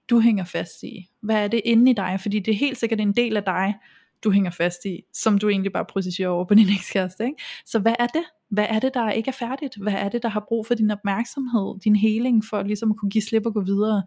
du 0.09 0.19
hænger 0.19 0.43
fast 0.43 0.83
i? 0.83 1.09
Hvad 1.21 1.43
er 1.43 1.47
det 1.47 1.61
inde 1.65 1.91
i 1.91 1.93
dig? 1.93 2.19
Fordi 2.21 2.39
det 2.39 2.51
er 2.51 2.57
helt 2.57 2.77
sikkert 2.77 3.01
en 3.01 3.13
del 3.13 3.37
af 3.37 3.43
dig, 3.43 3.75
du 4.23 4.31
hænger 4.31 4.51
fast 4.51 4.85
i, 4.85 5.01
som 5.13 5.37
du 5.37 5.49
egentlig 5.49 5.73
bare 5.73 5.85
projicerer 5.85 6.29
over 6.29 6.45
på 6.45 6.53
din 6.53 6.69
ekskæreste. 6.69 7.25
Ikke? 7.25 7.43
Så 7.65 7.79
hvad 7.79 7.95
er 7.99 8.07
det? 8.07 8.23
Hvad 8.49 8.65
er 8.69 8.79
det, 8.79 8.93
der 8.93 9.11
ikke 9.11 9.27
er 9.27 9.45
færdigt? 9.47 9.75
Hvad 9.81 9.93
er 9.93 10.09
det, 10.09 10.23
der 10.23 10.29
har 10.29 10.45
brug 10.47 10.67
for 10.67 10.73
din 10.73 10.91
opmærksomhed, 10.91 11.79
din 11.79 11.95
heling, 11.95 12.45
for 12.45 12.63
ligesom 12.63 12.91
at 12.91 12.97
kunne 12.97 13.09
give 13.09 13.21
slip 13.21 13.45
og 13.45 13.53
gå 13.53 13.61
videre? 13.61 14.03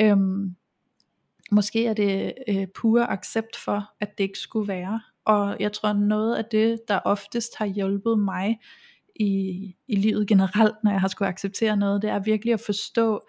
Øhm, 0.00 0.56
måske 1.50 1.86
er 1.86 1.94
det 1.94 2.34
øh, 2.48 2.66
pure 2.74 3.10
accept 3.10 3.56
for, 3.56 3.90
at 4.00 4.18
det 4.18 4.24
ikke 4.24 4.38
skulle 4.38 4.68
være. 4.68 5.00
Og 5.24 5.56
jeg 5.60 5.72
tror, 5.72 5.92
noget 5.92 6.36
af 6.36 6.44
det, 6.44 6.80
der 6.88 7.00
oftest 7.04 7.56
har 7.56 7.66
hjulpet 7.66 8.18
mig 8.18 8.58
i, 9.20 9.74
i 9.88 9.96
livet 9.96 10.28
generelt, 10.28 10.76
når 10.84 10.90
jeg 10.90 11.00
har 11.00 11.08
skulle 11.08 11.28
acceptere 11.28 11.76
noget, 11.76 12.02
det 12.02 12.10
er 12.10 12.18
virkelig 12.18 12.54
at 12.54 12.60
forstå, 12.66 13.20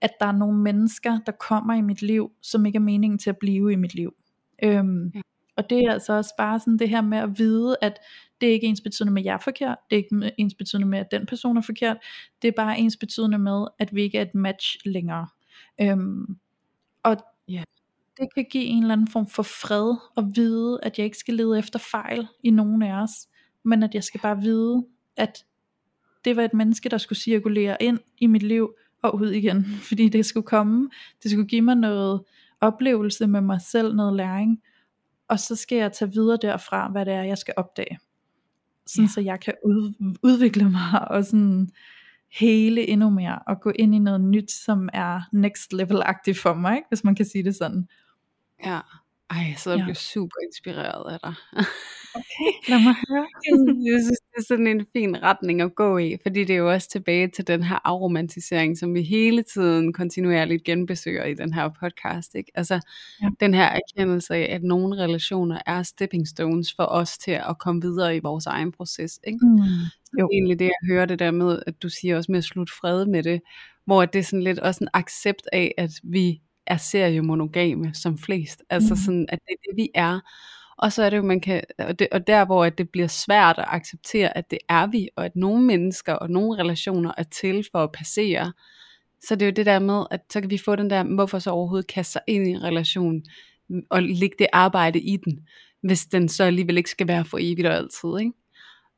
at 0.00 0.10
der 0.20 0.26
er 0.26 0.32
nogle 0.32 0.58
mennesker, 0.58 1.18
der 1.26 1.32
kommer 1.32 1.74
i 1.74 1.80
mit 1.80 2.02
liv, 2.02 2.30
som 2.42 2.66
ikke 2.66 2.76
er 2.76 2.80
meningen 2.80 3.18
til 3.18 3.30
at 3.30 3.38
blive 3.38 3.72
i 3.72 3.76
mit 3.76 3.94
liv. 3.94 4.14
Øhm, 4.62 5.12
ja. 5.14 5.20
Og 5.56 5.70
det 5.70 5.78
er 5.78 5.92
altså 5.92 6.12
også 6.12 6.34
bare 6.38 6.60
sådan 6.60 6.78
det 6.78 6.88
her 6.88 7.00
med 7.00 7.18
at 7.18 7.38
vide, 7.38 7.76
at 7.82 7.98
det 8.40 8.48
er 8.48 8.52
ikke 8.52 8.66
ens 8.66 8.80
betydende 8.80 9.12
med, 9.12 9.22
at 9.22 9.26
jeg 9.26 9.34
er 9.34 9.38
forkert, 9.38 9.78
det 9.90 9.96
er 9.96 10.02
ikke 10.02 10.32
ens 10.38 10.54
betydende 10.54 10.88
med, 10.88 10.98
at 10.98 11.10
den 11.10 11.26
person 11.26 11.56
er 11.56 11.62
forkert, 11.62 11.96
det 12.42 12.48
er 12.48 12.52
bare 12.56 12.78
ens 12.78 12.96
betydende 12.96 13.38
med, 13.38 13.66
at 13.78 13.94
vi 13.94 14.02
ikke 14.02 14.18
er 14.18 14.22
et 14.22 14.34
match 14.34 14.76
længere. 14.84 15.28
Øhm, 15.80 16.36
og 17.02 17.16
ja. 17.48 17.62
det 18.16 18.28
kan 18.34 18.46
give 18.50 18.64
en 18.64 18.82
eller 18.82 18.92
anden 18.92 19.08
form 19.08 19.26
for 19.26 19.42
fred, 19.42 19.96
at 20.16 20.24
vide, 20.34 20.78
at 20.82 20.98
jeg 20.98 21.04
ikke 21.04 21.18
skal 21.18 21.34
lede 21.34 21.58
efter 21.58 21.78
fejl 21.78 22.26
i 22.44 22.50
nogen 22.50 22.82
af 22.82 23.02
os, 23.02 23.10
men 23.64 23.82
at 23.82 23.94
jeg 23.94 24.04
skal 24.04 24.20
bare 24.20 24.40
vide, 24.40 24.86
at 25.16 25.44
det 26.24 26.36
var 26.36 26.42
et 26.42 26.54
menneske, 26.54 26.88
der 26.88 26.98
skulle 26.98 27.18
cirkulere 27.18 27.82
ind 27.82 27.98
i 28.18 28.26
mit 28.26 28.42
liv, 28.42 28.74
og 29.02 29.14
ud 29.14 29.30
igen, 29.30 29.64
fordi 29.88 30.08
det 30.08 30.26
skulle 30.26 30.46
komme, 30.46 30.90
det 31.22 31.30
skulle 31.30 31.48
give 31.48 31.62
mig 31.62 31.74
noget 31.74 32.22
oplevelse 32.60 33.26
med 33.26 33.40
mig 33.40 33.60
selv, 33.60 33.94
noget 33.94 34.16
læring, 34.16 34.62
og 35.28 35.40
så 35.40 35.56
skal 35.56 35.78
jeg 35.78 35.92
tage 35.92 36.12
videre 36.12 36.38
derfra, 36.42 36.88
hvad 36.88 37.06
det 37.06 37.14
er, 37.14 37.22
jeg 37.22 37.38
skal 37.38 37.54
opdage. 37.56 37.98
Sådan 38.86 39.04
ja. 39.04 39.10
så 39.10 39.20
jeg 39.20 39.40
kan 39.40 39.54
ud, 39.64 40.14
udvikle 40.22 40.70
mig 40.70 41.08
og 41.10 41.24
sådan 41.24 41.68
hele 42.32 42.88
endnu 42.88 43.10
mere 43.10 43.38
og 43.46 43.60
gå 43.60 43.72
ind 43.74 43.94
i 43.94 43.98
noget 43.98 44.20
nyt, 44.20 44.50
som 44.50 44.88
er 44.92 45.20
next 45.32 45.72
level-agtigt 45.72 46.40
for 46.42 46.54
mig, 46.54 46.76
ikke? 46.76 46.88
hvis 46.88 47.04
man 47.04 47.14
kan 47.14 47.26
sige 47.26 47.44
det 47.44 47.56
sådan. 47.56 47.88
Ja, 48.64 48.80
ej, 49.36 49.54
så 49.56 49.70
jeg 49.70 49.78
ja. 49.78 49.84
bliver 49.84 49.94
super 49.94 50.36
inspireret 50.48 51.12
af 51.12 51.18
dig. 51.22 51.34
Okay, 52.14 52.50
lad 52.70 52.80
mig 52.84 52.94
høre. 53.08 53.26
jeg 53.92 54.00
synes, 54.04 54.20
det 54.20 54.38
er 54.38 54.42
sådan 54.48 54.66
en 54.66 54.86
fin 54.92 55.22
retning 55.22 55.60
at 55.60 55.74
gå 55.74 55.98
i, 55.98 56.16
fordi 56.22 56.44
det 56.44 56.54
er 56.54 56.58
jo 56.58 56.72
også 56.72 56.88
tilbage 56.88 57.28
til 57.28 57.46
den 57.46 57.62
her 57.62 57.78
afromantisering, 57.84 58.78
som 58.78 58.94
vi 58.94 59.02
hele 59.02 59.42
tiden 59.42 59.92
kontinuerligt 59.92 60.64
genbesøger 60.64 61.24
i 61.24 61.34
den 61.34 61.52
her 61.52 61.68
podcast. 61.80 62.34
Ikke? 62.34 62.52
Altså 62.54 62.80
ja. 63.22 63.28
den 63.40 63.54
her 63.54 63.64
erkendelse 63.78 64.34
af, 64.34 64.54
at 64.54 64.62
nogle 64.62 65.02
relationer 65.02 65.58
er 65.66 65.82
stepping 65.82 66.28
stones 66.28 66.74
for 66.76 66.84
os 66.84 67.18
til 67.18 67.30
at 67.30 67.58
komme 67.58 67.82
videre 67.82 68.16
i 68.16 68.20
vores 68.22 68.46
egen 68.46 68.72
proces. 68.72 69.20
Ikke? 69.26 69.38
Mm, 69.42 70.20
jo. 70.20 70.28
Egentlig 70.32 70.58
det, 70.58 70.64
jeg 70.64 70.88
hører 70.88 71.06
det 71.06 71.18
der 71.18 71.30
med, 71.30 71.62
at 71.66 71.82
du 71.82 71.88
siger 71.88 72.16
også 72.16 72.32
med 72.32 72.38
at 72.38 72.44
slutte 72.44 72.72
fred 72.80 73.06
med 73.06 73.22
det, 73.22 73.40
hvor 73.86 74.04
det 74.04 74.18
er 74.18 74.22
sådan 74.22 74.42
lidt 74.42 74.58
også 74.58 74.84
en 74.84 74.88
accept 74.92 75.42
af, 75.52 75.74
at 75.78 75.90
vi 76.02 76.40
er 76.66 76.76
seriemonogame 76.76 77.94
som 77.94 78.18
flest. 78.18 78.62
Altså 78.70 78.94
mm. 78.94 78.98
sådan, 78.98 79.26
at 79.28 79.38
det 79.46 79.52
er 79.52 79.70
det, 79.70 79.76
vi 79.76 79.90
er. 79.94 80.20
Og 80.78 80.92
så 80.92 81.02
er 81.02 81.10
det 81.10 81.16
jo, 81.16 81.22
man 81.22 81.40
kan, 81.40 81.62
og, 81.78 81.98
det, 81.98 82.08
og 82.12 82.26
der 82.26 82.44
hvor 82.44 82.64
at 82.64 82.78
det 82.78 82.90
bliver 82.90 83.06
svært 83.06 83.58
at 83.58 83.64
acceptere, 83.68 84.38
at 84.38 84.50
det 84.50 84.58
er 84.68 84.86
vi, 84.86 85.08
og 85.16 85.24
at 85.24 85.36
nogle 85.36 85.64
mennesker 85.64 86.12
og 86.12 86.30
nogle 86.30 86.58
relationer 86.58 87.12
er 87.18 87.22
til 87.22 87.66
for 87.72 87.78
at 87.78 87.92
passere, 87.92 88.52
så 89.28 89.34
det 89.34 89.42
er 89.42 89.46
jo 89.46 89.52
det 89.52 89.66
der 89.66 89.78
med, 89.78 90.04
at 90.10 90.20
så 90.32 90.40
kan 90.40 90.50
vi 90.50 90.58
få 90.58 90.76
den 90.76 90.90
der, 90.90 91.02
hvorfor 91.02 91.38
så 91.38 91.50
overhovedet 91.50 91.86
kaste 91.86 92.12
sig 92.12 92.22
ind 92.26 92.48
i 92.48 92.50
en 92.50 92.62
relation, 92.62 93.22
og 93.90 94.02
lægge 94.02 94.36
det 94.38 94.46
arbejde 94.52 95.00
i 95.00 95.16
den, 95.16 95.46
hvis 95.82 96.06
den 96.06 96.28
så 96.28 96.44
alligevel 96.44 96.76
ikke 96.76 96.90
skal 96.90 97.08
være 97.08 97.24
for 97.24 97.38
evigt 97.40 97.68
og 97.68 97.74
altid, 97.74 98.18
ikke? 98.20 98.32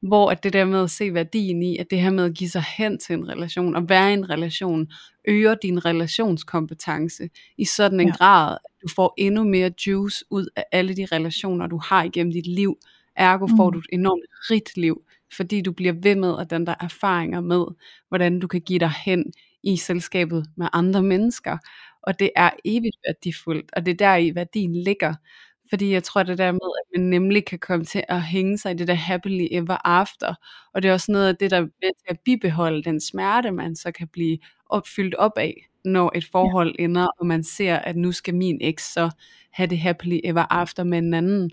Hvor 0.07 0.31
at 0.31 0.43
det 0.43 0.53
der 0.53 0.65
med 0.65 0.83
at 0.83 0.91
se 0.91 1.15
værdien 1.15 1.63
i, 1.63 1.77
at 1.77 1.91
det 1.91 2.01
her 2.01 2.11
med 2.11 2.25
at 2.25 2.35
give 2.35 2.51
sig 2.51 2.65
hen 2.77 2.99
til 2.99 3.15
en 3.15 3.29
relation, 3.29 3.77
og 3.77 3.89
være 3.89 4.11
i 4.11 4.13
en 4.13 4.31
relation, 4.31 4.87
øger 5.25 5.55
din 5.55 5.85
relationskompetence 5.85 7.29
i 7.59 7.65
sådan 7.65 8.01
en 8.01 8.07
ja. 8.09 8.15
grad, 8.17 8.53
at 8.53 8.71
du 8.83 8.89
får 8.95 9.15
endnu 9.19 9.45
mere 9.45 9.71
juice 9.87 10.25
ud 10.31 10.49
af 10.57 10.65
alle 10.73 10.97
de 10.97 11.07
relationer, 11.13 11.67
du 11.67 11.81
har 11.85 12.03
igennem 12.03 12.33
dit 12.33 12.47
liv. 12.47 12.79
Ergo 13.17 13.47
får 13.47 13.71
mm. 13.71 13.73
du 13.73 13.79
et 13.79 13.87
enormt 13.93 14.25
rigt 14.51 14.77
liv, 14.77 15.03
fordi 15.37 15.61
du 15.61 15.73
bliver 15.73 15.93
ved 16.03 16.15
med 16.15 16.35
at 16.41 16.51
den 16.51 16.67
der 16.67 16.75
erfaringer 16.81 17.41
med, 17.41 17.65
hvordan 18.09 18.41
du 18.41 18.47
kan 18.47 18.61
give 18.61 18.79
dig 18.79 18.93
hen 19.05 19.33
i 19.63 19.77
selskabet 19.77 20.47
med 20.57 20.69
andre 20.73 21.03
mennesker. 21.03 21.59
Og 22.03 22.19
det 22.19 22.31
er 22.37 22.51
evigt 22.65 22.97
værdifuldt, 23.07 23.71
og 23.77 23.87
det 23.87 23.93
er 23.93 23.97
der 23.97 24.17
i 24.17 24.35
værdien 24.35 24.77
ligger. 24.77 25.15
Fordi 25.71 25.93
jeg 25.93 26.03
tror 26.03 26.23
det 26.23 26.39
der 26.39 26.53
med, 26.53 26.61
at 26.61 27.01
man 27.01 27.07
nemlig 27.09 27.45
kan 27.45 27.59
komme 27.59 27.85
til 27.85 28.05
at 28.09 28.23
hænge 28.23 28.59
sig 28.59 28.73
i 28.73 28.75
det 28.75 28.89
der 28.89 28.95
happily 28.95 29.47
ever 29.51 29.87
after. 29.87 30.35
Og 30.75 30.83
det 30.83 30.89
er 30.89 30.93
også 30.93 31.13
noget 31.13 31.29
af 31.29 31.37
det, 31.37 31.51
der 31.51 31.57
er 31.57 31.61
ved 31.61 31.71
til 31.99 32.07
at 32.09 32.21
bibeholde 32.25 32.83
den 32.83 33.01
smerte, 33.01 33.51
man 33.51 33.77
så 33.77 33.93
kan 33.93 34.09
blive 34.09 34.39
opfyldt 34.67 35.15
op 35.15 35.33
af, 35.37 35.55
når 35.85 36.13
et 36.15 36.25
forhold 36.33 36.75
ja. 36.79 36.85
ender, 36.85 37.07
og 37.21 37.27
man 37.27 37.45
ser, 37.45 37.77
at 37.77 37.97
nu 37.97 38.13
skal 38.13 38.35
min 38.35 38.59
eks 38.61 38.93
så 38.93 39.11
have 39.53 39.67
det 39.67 39.79
happily 39.79 40.21
ever 40.25 40.53
after 40.53 40.85
med 40.85 40.99
en 40.99 41.15
anden. 41.15 41.51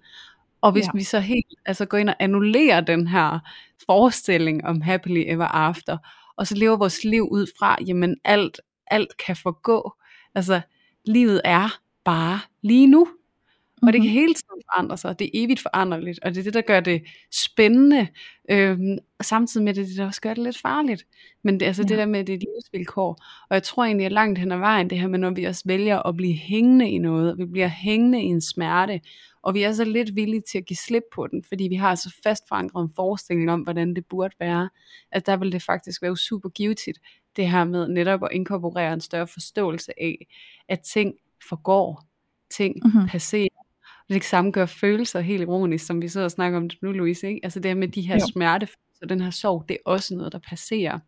Og 0.62 0.72
hvis 0.72 0.86
ja. 0.86 0.92
vi 0.94 1.04
så 1.04 1.20
helt 1.20 1.46
altså 1.66 1.86
går 1.86 1.98
ind 1.98 2.10
og 2.10 2.16
annullerer 2.20 2.82
den 2.82 3.08
her 3.08 3.40
forestilling 3.86 4.66
om 4.66 4.82
happily 4.82 5.24
ever 5.28 5.46
after, 5.46 5.98
og 6.38 6.48
så 6.48 6.56
lever 6.56 6.78
vores 6.78 7.04
liv 7.04 7.28
ud 7.32 7.48
fra, 7.60 7.78
jamen 7.88 8.18
alt, 8.24 8.62
alt 8.88 9.18
kan 9.26 9.36
forgå. 9.36 9.94
Altså, 10.36 10.62
livet 11.06 11.42
er 11.44 11.80
bare 12.06 12.40
lige 12.62 12.88
nu. 12.88 13.08
Og 13.88 13.94
det 13.94 14.02
kan 14.02 14.10
mm-hmm. 14.10 14.20
hele 14.20 14.34
tiden 14.34 14.62
forandre 14.74 14.98
sig, 14.98 15.20
det 15.20 15.26
er 15.26 15.30
evigt 15.34 15.60
foranderligt, 15.60 16.20
og 16.24 16.32
det 16.32 16.40
er 16.40 16.44
det, 16.44 16.54
der 16.54 16.62
gør 16.62 16.80
det 16.80 17.04
spændende, 17.32 18.08
øhm, 18.52 18.98
samtidig 19.22 19.64
med 19.64 19.74
det, 19.74 19.88
det 19.88 19.98
der 19.98 20.06
også 20.06 20.22
gør 20.22 20.34
det 20.34 20.44
lidt 20.44 20.58
farligt. 20.58 21.06
Men 21.44 21.60
det, 21.60 21.66
altså 21.66 21.82
ja. 21.82 21.88
det 21.88 21.98
der 21.98 22.06
med, 22.06 22.24
det 22.24 22.44
livsvilkår, 22.44 23.24
og 23.50 23.54
jeg 23.54 23.64
tror 23.64 23.84
egentlig, 23.84 24.06
at 24.06 24.12
langt 24.12 24.40
hen 24.40 24.52
ad 24.52 24.58
vejen, 24.58 24.90
det 24.90 25.00
her 25.00 25.08
med, 25.08 25.20
når 25.20 25.30
vi 25.30 25.44
også 25.44 25.64
vælger 25.66 26.08
at 26.08 26.16
blive 26.16 26.34
hængende 26.34 26.90
i 26.90 26.98
noget, 26.98 27.38
vi 27.38 27.46
bliver 27.46 27.68
hængende 27.68 28.22
i 28.22 28.26
en 28.26 28.42
smerte, 28.42 29.02
og 29.42 29.54
vi 29.54 29.64
er 29.64 29.72
så 29.72 29.84
lidt 29.84 30.16
villige 30.16 30.42
til 30.52 30.58
at 30.58 30.66
give 30.66 30.78
slip 30.78 31.04
på 31.16 31.28
den, 31.28 31.44
fordi 31.48 31.64
vi 31.64 31.76
har 31.76 31.96
så 31.96 32.16
fast 32.24 32.44
forankret 32.48 32.84
en 32.84 32.92
forestilling 32.96 33.52
om, 33.52 33.62
hvordan 33.62 33.96
det 33.96 34.06
burde 34.06 34.36
være, 34.40 34.70
at 35.12 35.26
der 35.26 35.38
vil 35.38 35.52
det 35.52 35.62
faktisk 35.62 36.02
være 36.02 36.18
super 36.18 36.50
givetigt, 36.50 37.00
det 37.36 37.50
her 37.50 37.64
med 37.64 37.88
netop 37.88 38.24
at 38.24 38.30
inkorporere 38.32 38.94
en 38.94 39.02
større 39.02 39.28
forståelse 39.28 39.92
af, 40.02 40.28
at 40.70 40.80
ting 40.82 41.14
forgår, 41.50 42.04
ting 42.58 42.76
mm-hmm. 42.86 43.08
passerer, 43.08 43.53
det 44.14 44.24
samme 44.24 44.52
gør 44.52 44.66
følelser 44.66 45.20
helt 45.20 45.42
ironisk, 45.42 45.86
som 45.86 46.02
vi 46.02 46.08
sidder 46.08 46.26
og 46.26 46.32
snakker 46.32 46.58
om 46.58 46.70
det 46.70 46.78
nu, 46.82 46.92
Louise. 46.92 47.28
Ikke? 47.28 47.40
Altså 47.44 47.60
det 47.60 47.78
med 47.78 47.88
de 47.88 48.02
her 48.02 48.16
jo. 48.16 48.28
smertefølelser, 48.34 49.06
den 49.10 49.22
her 49.22 49.30
sorg, 49.30 49.66
det 49.70 49.74
er 49.74 49.92
også 49.92 50.16
noget, 50.16 50.32
der 50.32 50.40
passerer. 50.40 51.00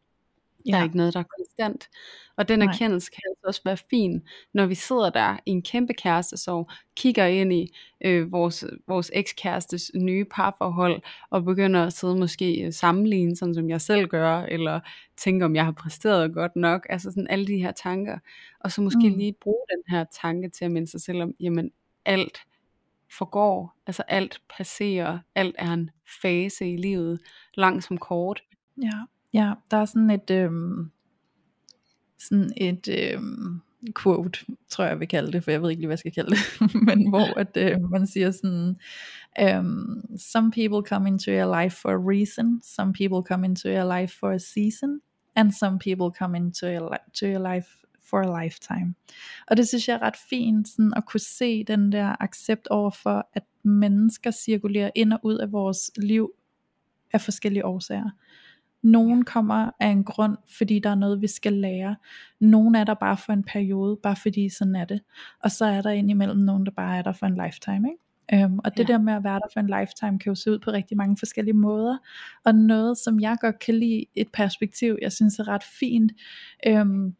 Ja. 0.65 0.71
Der 0.71 0.77
er 0.77 0.83
ikke 0.83 0.97
noget, 0.97 1.13
der 1.13 1.19
er 1.19 1.23
konstant. 1.37 1.89
Og 2.37 2.47
den 2.47 2.59
Nej. 2.59 2.73
erkendelse 2.73 3.11
kan 3.11 3.21
altså 3.29 3.47
også 3.47 3.61
være 3.65 3.77
fin, 3.77 4.21
når 4.53 4.65
vi 4.65 4.75
sidder 4.75 5.09
der 5.09 5.37
i 5.45 5.51
en 5.51 5.61
kæmpe 5.61 5.93
kærestesorg, 5.93 6.69
kigger 6.95 7.25
ind 7.25 7.53
i 7.53 7.73
øh, 8.01 8.31
vores, 8.31 8.65
vores 8.87 9.11
ekskærestes 9.13 9.91
nye 9.95 10.25
parforhold, 10.25 11.01
og 11.29 11.43
begynder 11.43 11.85
at 11.85 11.93
sidde 11.93 12.15
måske 12.15 12.65
øh, 12.65 12.73
sammenligne, 12.73 13.35
sådan 13.35 13.55
som 13.55 13.69
jeg 13.69 13.81
selv 13.81 14.07
gør, 14.07 14.41
eller 14.41 14.79
tænke, 15.17 15.45
om 15.45 15.55
jeg 15.55 15.65
har 15.65 15.71
præsteret 15.71 16.33
godt 16.33 16.55
nok, 16.55 16.85
altså 16.89 17.11
sådan 17.11 17.27
alle 17.27 17.47
de 17.47 17.57
her 17.57 17.71
tanker. 17.71 18.19
Og 18.59 18.71
så 18.71 18.81
måske 18.81 19.09
mm. 19.09 19.17
lige 19.17 19.33
bruge 19.33 19.65
den 19.69 19.95
her 19.95 20.05
tanke 20.21 20.49
til 20.49 20.65
at 20.65 20.71
minde 20.71 20.87
sig 20.87 21.01
selv 21.01 21.21
om, 21.21 21.33
jamen 21.39 21.71
alt 22.05 22.41
forgår, 23.17 23.77
altså 23.87 24.03
alt 24.07 24.41
passerer, 24.57 25.19
alt 25.35 25.55
er 25.59 25.73
en 25.73 25.89
fase 26.21 26.73
i 26.73 26.77
livet, 26.77 27.19
lang 27.53 27.83
som 27.83 27.97
kort. 27.97 28.43
Ja, 28.83 29.05
ja 29.33 29.53
der 29.71 29.77
er 29.77 29.85
sådan 29.85 30.09
et, 30.09 30.31
øhm, 30.31 30.91
sådan 32.19 32.51
et 32.57 32.87
øhm, 32.87 33.61
quote, 34.03 34.39
tror 34.69 34.85
jeg, 34.85 34.99
vi 34.99 35.05
kalder 35.05 35.31
det, 35.31 35.43
for 35.43 35.51
jeg 35.51 35.61
ved 35.61 35.69
ikke 35.69 35.81
lige, 35.81 35.87
hvad 35.87 35.93
jeg 35.93 35.99
skal 35.99 36.11
kalde 36.11 36.29
det, 36.29 36.75
men 36.87 37.09
hvor 37.09 37.39
at, 37.39 37.57
øh, 37.57 37.91
man 37.91 38.07
siger 38.07 38.31
sådan, 38.31 38.75
um, 39.59 40.03
some 40.17 40.51
people 40.51 40.89
come 40.89 41.07
into 41.07 41.31
your 41.31 41.61
life 41.61 41.77
for 41.81 41.89
a 41.89 42.09
reason, 42.13 42.61
some 42.63 42.93
people 42.93 43.27
come 43.27 43.45
into 43.45 43.69
your 43.69 43.99
life 43.99 44.19
for 44.19 44.31
a 44.31 44.39
season, 44.39 45.01
and 45.35 45.51
some 45.51 45.79
people 45.79 46.11
come 46.19 46.37
into 46.37 46.67
your, 46.67 46.97
to 47.13 47.25
your 47.25 47.53
life 47.53 47.84
for 48.09 48.19
a 48.19 48.43
lifetime. 48.43 48.95
Og 49.47 49.57
det 49.57 49.67
synes 49.67 49.87
jeg 49.87 49.93
er 49.93 50.01
ret 50.01 50.17
fint, 50.29 50.67
sådan 50.67 50.93
at 50.95 51.05
kunne 51.05 51.19
se 51.19 51.63
den 51.63 51.91
der 51.91 52.15
accept 52.23 52.67
over 52.67 52.91
for, 52.91 53.29
at 53.33 53.43
mennesker 53.63 54.31
cirkulerer 54.31 54.91
ind 54.95 55.13
og 55.13 55.19
ud 55.23 55.37
af 55.37 55.51
vores 55.51 55.91
liv 55.97 56.31
af 57.13 57.21
forskellige 57.21 57.65
årsager. 57.65 58.09
Nogen 58.81 59.25
kommer 59.25 59.71
af 59.79 59.87
en 59.87 60.03
grund, 60.03 60.37
fordi 60.57 60.79
der 60.79 60.89
er 60.89 60.95
noget, 60.95 61.21
vi 61.21 61.27
skal 61.27 61.53
lære. 61.53 61.95
Nogen 62.39 62.75
er 62.75 62.83
der 62.83 62.93
bare 62.93 63.17
for 63.17 63.33
en 63.33 63.43
periode, 63.43 63.97
bare 64.03 64.15
fordi 64.15 64.49
sådan 64.49 64.75
er 64.75 64.85
det. 64.85 65.01
Og 65.43 65.51
så 65.51 65.65
er 65.65 65.81
der 65.81 65.89
indimellem 65.89 66.39
nogen, 66.39 66.65
der 66.65 66.71
bare 66.71 66.97
er 66.97 67.01
der 67.01 67.11
for 67.11 67.25
en 67.25 67.41
lifetime. 67.45 67.89
Ikke? 67.89 68.05
Um, 68.33 68.59
og 68.63 68.77
det 68.77 68.89
ja. 68.89 68.93
der 68.93 68.99
med 68.99 69.13
at 69.13 69.23
være 69.23 69.39
der 69.39 69.47
for 69.53 69.59
en 69.59 69.67
lifetime 69.79 70.19
kan 70.19 70.31
jo 70.31 70.35
se 70.35 70.51
ud 70.51 70.59
på 70.59 70.71
rigtig 70.71 70.97
mange 70.97 71.17
forskellige 71.17 71.53
måder. 71.53 71.97
Og 72.45 72.55
noget, 72.55 72.97
som 72.97 73.19
jeg 73.19 73.37
godt 73.41 73.59
kan 73.59 73.75
lide, 73.75 74.05
et 74.15 74.27
perspektiv, 74.33 74.97
jeg 75.01 75.11
synes 75.11 75.39
er 75.39 75.47
ret 75.47 75.63
fint, 75.63 76.11
um, 76.69 77.15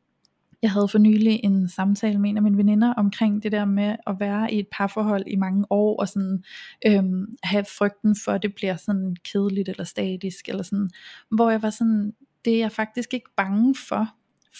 jeg 0.65 0.71
havde 0.71 0.88
for 0.88 0.97
nylig 0.97 1.39
en 1.43 1.69
samtale 1.69 2.19
med 2.19 2.30
en 2.30 2.38
af 2.38 2.43
mine 2.43 2.58
veninder 2.58 2.93
omkring 2.93 3.43
det 3.43 3.51
der 3.51 3.65
med 3.65 3.95
at 4.08 4.15
være 4.19 4.54
i 4.54 4.60
et 4.60 4.67
parforhold 4.71 5.23
i 5.28 5.36
mange 5.36 5.65
år 5.69 5.99
og 5.99 6.08
sådan 6.08 6.43
øhm, 6.88 7.36
have 7.43 7.65
frygten 7.78 8.15
for 8.25 8.32
at 8.32 8.43
det 8.43 8.56
bliver 8.56 8.75
sådan 8.75 9.15
kedeligt 9.32 9.69
eller 9.69 9.84
statisk 9.84 10.49
eller 10.49 10.63
sådan, 10.63 10.89
hvor 11.32 11.49
jeg 11.49 11.62
var 11.62 11.69
sådan, 11.69 12.13
det 12.45 12.54
er 12.54 12.60
jeg 12.60 12.71
faktisk 12.71 13.13
ikke 13.13 13.30
bange 13.38 13.75
for, 13.75 14.08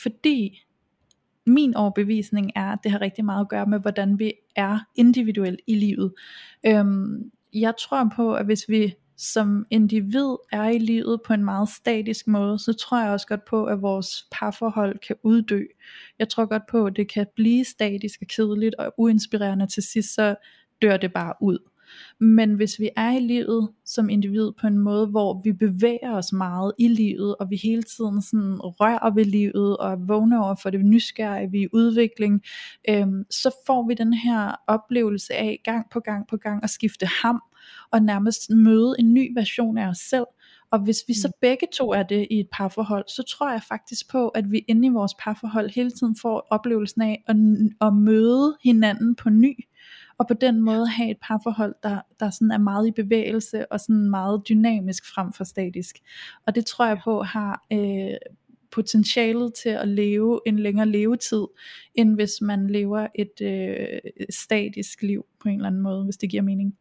fordi 0.04 0.66
min 1.46 1.76
overbevisning 1.76 2.52
er, 2.56 2.72
at 2.72 2.80
det 2.84 2.92
har 2.92 3.02
rigtig 3.02 3.26
meget 3.26 3.42
at 3.42 3.50
gøre 3.50 3.66
med, 3.66 3.80
hvordan 3.80 4.20
vi 4.20 4.34
er 4.56 4.80
individuelt 4.96 5.60
i 5.68 5.76
livet. 5.76 6.14
Øhm, 6.66 7.32
jeg 7.54 7.74
tror 7.80 8.12
på, 8.16 8.34
at 8.34 8.46
hvis 8.46 8.66
vi 8.70 8.94
som 9.18 9.66
individ 9.70 10.36
er 10.52 10.70
i 10.70 10.78
livet 10.78 11.22
på 11.26 11.34
en 11.34 11.46
meget 11.46 11.70
statisk 11.70 12.28
måde, 12.28 12.60
så 12.60 12.74
tror 12.74 13.02
jeg 13.02 13.12
også 13.12 13.28
godt 13.28 13.46
på, 13.46 13.66
at 13.66 13.82
vores 13.82 14.28
parforhold 14.32 15.00
kan 15.08 15.16
uddø. 15.24 15.64
Jeg 16.20 16.30
tror 16.30 16.46
godt 16.46 16.64
på, 16.72 16.86
at 16.86 16.96
det 16.96 17.10
kan 17.14 17.28
blive 17.36 17.66
statisk 17.66 18.22
og 18.22 18.28
kedeligt 18.28 18.76
og 18.76 18.94
uinspirerende 18.98 19.68
til 19.68 19.84
sidst, 19.84 20.14
så 20.14 20.36
dør 20.82 20.98
det 20.98 21.14
bare 21.14 21.34
ud. 21.42 21.58
Men 22.20 22.54
hvis 22.54 22.80
vi 22.80 22.90
er 22.96 23.12
i 23.12 23.20
livet 23.20 23.70
som 23.86 24.10
individ 24.10 24.52
på 24.62 24.68
en 24.68 24.78
måde, 24.78 25.08
hvor 25.08 25.42
vi 25.44 25.54
bevæger 25.54 26.12
os 26.12 26.34
meget 26.34 26.74
i 26.80 26.88
livet, 26.88 27.36
og 27.36 27.50
vi 27.50 27.56
hele 27.56 27.84
tiden 27.84 28.22
sådan 28.22 28.60
rører 28.60 29.14
ved 29.14 29.26
livet, 29.26 29.78
og 29.78 30.08
vågner 30.08 30.44
over 30.44 30.56
for 30.62 30.70
det 30.70 30.86
nysgerrige, 30.86 31.52
vi 31.52 31.58
er 31.58 31.64
i 31.64 31.70
udvikling, 31.74 32.42
øhm, 32.90 33.24
så 33.30 33.56
får 33.68 33.88
vi 33.88 33.94
den 33.94 34.14
her 34.14 34.56
oplevelse 34.68 35.34
af 35.34 35.62
gang 35.64 35.86
på 35.92 36.00
gang 36.00 36.28
på 36.28 36.38
gang 36.38 36.64
at 36.64 36.70
skifte 36.70 37.06
ham, 37.06 37.42
og 37.92 38.02
nærmest 38.02 38.50
møde 38.50 38.96
en 39.00 39.14
ny 39.14 39.32
version 39.36 39.78
af 39.78 39.88
os 39.88 39.98
selv. 39.98 40.26
Og 40.72 40.80
hvis 40.80 41.04
vi 41.08 41.14
så 41.14 41.28
mm. 41.28 41.32
begge 41.42 41.68
to 41.74 41.92
er 41.92 42.04
det 42.04 42.28
i 42.32 42.40
et 42.40 42.48
parforhold, 42.52 43.06
så 43.08 43.24
tror 43.24 43.52
jeg 43.52 43.62
faktisk 43.68 44.12
på, 44.12 44.30
at 44.30 44.52
vi 44.52 44.58
inde 44.68 44.88
i 44.88 44.90
vores 44.90 45.14
parforhold 45.20 45.70
hele 45.76 45.92
tiden 45.92 46.16
får 46.22 46.48
oplevelsen 46.50 47.02
af 47.02 47.24
at, 47.28 47.36
at 47.82 47.94
møde 47.94 48.58
hinanden 48.64 49.16
på 49.16 49.30
ny. 49.30 49.66
Og 50.18 50.28
på 50.28 50.34
den 50.34 50.62
måde 50.62 50.88
have 50.88 51.12
et 51.12 51.18
parforhold, 51.22 51.76
der, 51.84 52.02
der 52.20 52.30
sådan 52.30 52.52
er 52.52 52.58
meget 52.58 52.88
i 52.88 52.92
bevægelse 52.92 53.72
og 53.72 53.80
sådan 53.80 54.10
meget 54.10 54.42
dynamisk 54.50 55.04
frem 55.14 55.34
for 55.34 55.44
statisk. 55.44 55.96
Og 56.48 56.56
det 56.56 56.66
tror 56.66 56.86
jeg 56.86 57.00
på 57.04 57.24
har 57.24 57.66
øh, 57.74 58.18
potentialet 58.72 59.54
til 59.54 59.70
at 59.70 59.88
leve 59.88 60.40
en 60.46 60.60
længere 60.60 60.88
levetid, 60.88 61.46
end 61.96 62.16
hvis 62.16 62.32
man 62.42 62.70
lever 62.70 63.08
et 63.16 63.42
øh, 63.42 64.00
statisk 64.30 65.02
liv 65.02 65.26
på 65.42 65.50
en 65.50 65.56
eller 65.56 65.68
anden 65.68 65.82
måde, 65.82 66.04
hvis 66.04 66.18
det 66.18 66.30
giver 66.30 66.44
mening. 66.44 66.76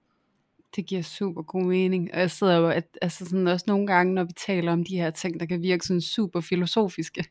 Det 0.77 0.87
giver 0.87 1.03
super 1.03 1.43
god 1.43 1.65
mening. 1.65 2.15
Og 2.15 2.21
jeg 2.21 2.31
sidder 2.31 2.57
jo, 2.57 2.69
at, 2.69 2.99
altså 3.03 3.25
sådan 3.25 3.47
også 3.47 3.65
nogle 3.69 3.87
gange, 3.87 4.15
når 4.15 4.25
vi 4.25 4.33
taler 4.47 4.73
om 4.73 4.85
de 4.85 4.97
her 4.97 5.11
ting, 5.11 5.41
der 5.41 5.47
kan 5.47 5.63
virke 5.63 5.87
sådan 5.87 6.01
super 6.01 6.41
filosofiske, 6.41 7.25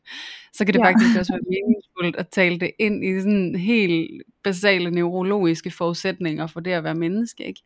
så 0.52 0.64
kan 0.64 0.74
det 0.74 0.80
ja. 0.80 0.86
faktisk 0.86 1.18
også 1.18 1.32
være 1.32 1.42
meningsfuldt 1.48 2.16
at 2.16 2.28
tale 2.28 2.60
det 2.60 2.70
ind 2.78 3.04
i 3.04 3.20
sådan 3.20 3.56
helt 3.56 4.22
basale 4.44 4.90
neurologiske 4.90 5.70
forudsætninger 5.70 6.46
for 6.46 6.60
det 6.60 6.70
at 6.70 6.84
være 6.84 6.94
menneske. 6.94 7.44
Ikke? 7.46 7.62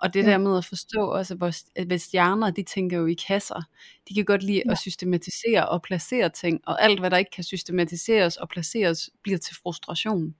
Og 0.00 0.14
det 0.14 0.22
ja. 0.24 0.30
der 0.30 0.38
med 0.38 0.58
at 0.58 0.64
forstå 0.64 1.04
også, 1.04 1.34
at 1.34 1.40
vores, 1.40 1.64
at 1.76 1.90
vores 1.90 2.06
hjerner, 2.06 2.50
de 2.50 2.62
tænker 2.62 2.98
jo 2.98 3.06
i 3.06 3.16
kasser. 3.28 3.62
De 4.08 4.14
kan 4.14 4.24
godt 4.24 4.42
lide 4.42 4.62
ja. 4.66 4.72
at 4.72 4.78
systematisere 4.78 5.68
og 5.68 5.82
placere 5.82 6.28
ting, 6.28 6.60
og 6.66 6.82
alt 6.84 7.00
hvad 7.00 7.10
der 7.10 7.16
ikke 7.16 7.30
kan 7.30 7.44
systematiseres 7.44 8.36
og 8.36 8.48
placeres, 8.48 9.10
bliver 9.22 9.38
til 9.38 9.56
frustration. 9.62 10.34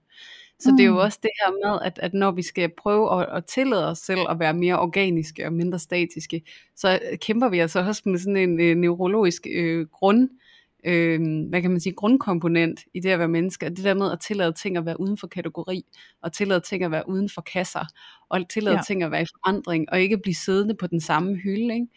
Så 0.61 0.71
mm. 0.71 0.77
det 0.77 0.83
er 0.83 0.87
jo 0.87 0.93
mm. 0.93 0.99
også 0.99 1.19
det 1.23 1.29
her 1.43 1.51
med, 1.51 1.79
at, 1.85 1.99
at 2.01 2.13
når 2.13 2.31
vi 2.31 2.41
skal 2.41 2.71
prøve 2.77 3.21
at, 3.21 3.37
at 3.37 3.45
tillade 3.45 3.87
os 3.87 3.97
selv 3.97 4.19
at 4.29 4.39
være 4.39 4.53
mere 4.53 4.79
organiske 4.79 5.45
og 5.45 5.53
mindre 5.53 5.79
statiske, 5.79 6.41
så 6.75 6.99
kæmper 7.21 7.49
vi 7.49 7.59
altså 7.59 7.79
også 7.79 8.01
med 8.05 8.19
sådan 8.19 8.37
en 8.37 8.59
øh, 8.59 8.75
neurologisk 8.75 9.47
øh, 9.53 9.87
grund, 9.87 10.29
øh, 10.85 11.19
hvad 11.49 11.61
kan 11.61 11.71
man 11.71 11.79
sige, 11.79 11.93
grundkomponent 11.93 12.79
i 12.93 12.99
det 12.99 13.09
at 13.09 13.19
være 13.19 13.27
menneske. 13.27 13.69
Det 13.69 13.83
der 13.83 13.93
med 13.93 14.11
at 14.11 14.19
tillade 14.19 14.53
ting 14.53 14.77
at 14.77 14.85
være 14.85 14.99
uden 14.99 15.17
for 15.17 15.27
kategori, 15.27 15.85
og 16.21 16.33
tillade 16.33 16.59
ting 16.59 16.83
at 16.83 16.91
være 16.91 17.09
uden 17.09 17.29
for 17.29 17.41
kasser, 17.41 17.85
og 18.29 18.49
tillade 18.49 18.75
ja. 18.75 18.81
ting 18.87 19.03
at 19.03 19.11
være 19.11 19.21
i 19.21 19.25
forandring, 19.35 19.85
og 19.91 20.01
ikke 20.01 20.17
blive 20.17 20.35
siddende 20.35 20.75
på 20.75 20.87
den 20.87 21.01
samme 21.01 21.35
hylde. 21.35 21.73
Ikke? 21.73 21.87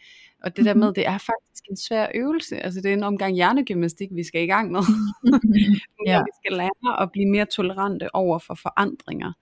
Og 0.43 0.57
det 0.57 0.65
der 0.65 0.73
med, 0.73 0.93
det 0.93 1.07
er 1.07 1.17
faktisk 1.17 1.63
en 1.69 1.77
svær 1.77 2.07
øvelse. 2.15 2.57
Altså 2.57 2.81
det 2.81 2.89
er 2.89 2.93
en 2.93 3.03
omgang 3.03 3.35
hjernegymnastik, 3.35 4.09
vi 4.11 4.23
skal 4.23 4.43
i 4.43 4.47
gang 4.47 4.71
med. 4.71 4.81
ja. 6.07 6.19
Vi 6.19 6.31
skal 6.43 6.57
lære 6.57 7.01
at 7.01 7.11
blive 7.11 7.29
mere 7.29 7.45
tolerante 7.45 8.15
over 8.15 8.39
for 8.39 8.55
forandringer. 8.55 9.33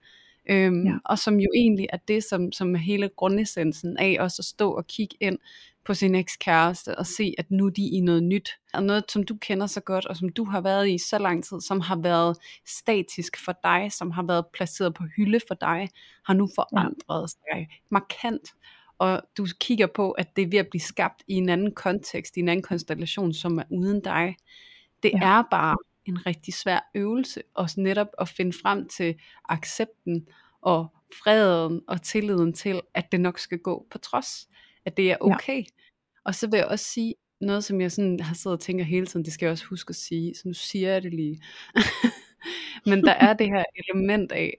Øhm, 0.50 0.86
ja. 0.86 0.92
Og 1.04 1.18
som 1.18 1.40
jo 1.40 1.48
egentlig 1.54 1.86
er 1.92 1.98
det, 2.08 2.24
som, 2.24 2.52
som 2.52 2.74
hele 2.74 3.10
grundessensen 3.16 3.96
af 3.96 4.16
også 4.20 4.36
at 4.40 4.44
stå 4.44 4.72
og 4.72 4.86
kigge 4.86 5.16
ind 5.20 5.38
på 5.84 5.94
sin 5.94 6.14
ekskæreste 6.14 6.98
og 6.98 7.06
se, 7.06 7.34
at 7.38 7.50
nu 7.50 7.66
er 7.66 7.70
de 7.70 7.88
i 7.88 8.00
noget 8.00 8.22
nyt. 8.22 8.50
Og 8.74 8.82
noget, 8.82 9.04
som 9.08 9.22
du 9.22 9.36
kender 9.40 9.66
så 9.66 9.80
godt, 9.80 10.06
og 10.06 10.16
som 10.16 10.28
du 10.28 10.44
har 10.44 10.60
været 10.60 10.90
i 10.90 10.98
så 10.98 11.18
lang 11.18 11.44
tid, 11.44 11.60
som 11.60 11.80
har 11.80 11.96
været 11.96 12.36
statisk 12.66 13.44
for 13.44 13.54
dig, 13.64 13.92
som 13.92 14.10
har 14.10 14.22
været 14.22 14.44
placeret 14.54 14.94
på 14.94 15.04
hylde 15.16 15.40
for 15.48 15.54
dig, 15.54 15.88
har 16.26 16.34
nu 16.34 16.48
forandret 16.54 17.22
ja. 17.22 17.26
sig 17.26 17.68
markant 17.90 18.48
og 18.98 19.22
du 19.38 19.46
kigger 19.60 19.86
på, 19.86 20.10
at 20.10 20.36
det 20.36 20.42
er 20.42 20.48
ved 20.48 20.58
at 20.58 20.68
blive 20.68 20.80
skabt 20.80 21.22
i 21.28 21.34
en 21.34 21.48
anden 21.48 21.74
kontekst, 21.74 22.36
i 22.36 22.40
en 22.40 22.48
anden 22.48 22.62
konstellation, 22.62 23.32
som 23.32 23.58
er 23.58 23.64
uden 23.70 24.00
dig. 24.00 24.36
Det 25.02 25.10
ja. 25.14 25.38
er 25.38 25.42
bare 25.50 25.76
en 26.04 26.26
rigtig 26.26 26.54
svær 26.54 26.90
øvelse, 26.94 27.42
og 27.54 27.68
netop 27.76 28.08
at 28.20 28.28
finde 28.28 28.52
frem 28.62 28.88
til 28.88 29.14
accepten 29.48 30.28
og 30.60 30.86
freden 31.24 31.80
og 31.88 32.02
tilliden 32.02 32.52
til, 32.52 32.80
at 32.94 33.12
det 33.12 33.20
nok 33.20 33.38
skal 33.38 33.58
gå 33.58 33.86
på 33.90 33.98
trods, 33.98 34.48
at 34.84 34.96
det 34.96 35.10
er 35.10 35.16
okay. 35.20 35.58
Ja. 35.58 35.64
Og 36.24 36.34
så 36.34 36.46
vil 36.46 36.56
jeg 36.56 36.66
også 36.66 36.84
sige, 36.84 37.14
noget 37.40 37.64
som 37.64 37.80
jeg 37.80 37.92
sådan 37.92 38.20
har 38.20 38.34
siddet 38.34 38.58
og 38.58 38.60
tænker 38.60 38.84
hele 38.84 39.06
tiden, 39.06 39.24
det 39.24 39.32
skal 39.32 39.46
jeg 39.46 39.52
også 39.52 39.66
huske 39.66 39.90
at 39.90 39.96
sige, 39.96 40.34
så 40.34 40.42
nu 40.48 40.54
siger 40.54 40.92
jeg 40.92 41.02
det 41.02 41.14
lige. 41.14 41.42
Men 42.86 43.04
der 43.04 43.12
er 43.12 43.34
det 43.34 43.46
her 43.46 43.64
element 43.76 44.32
af, 44.32 44.58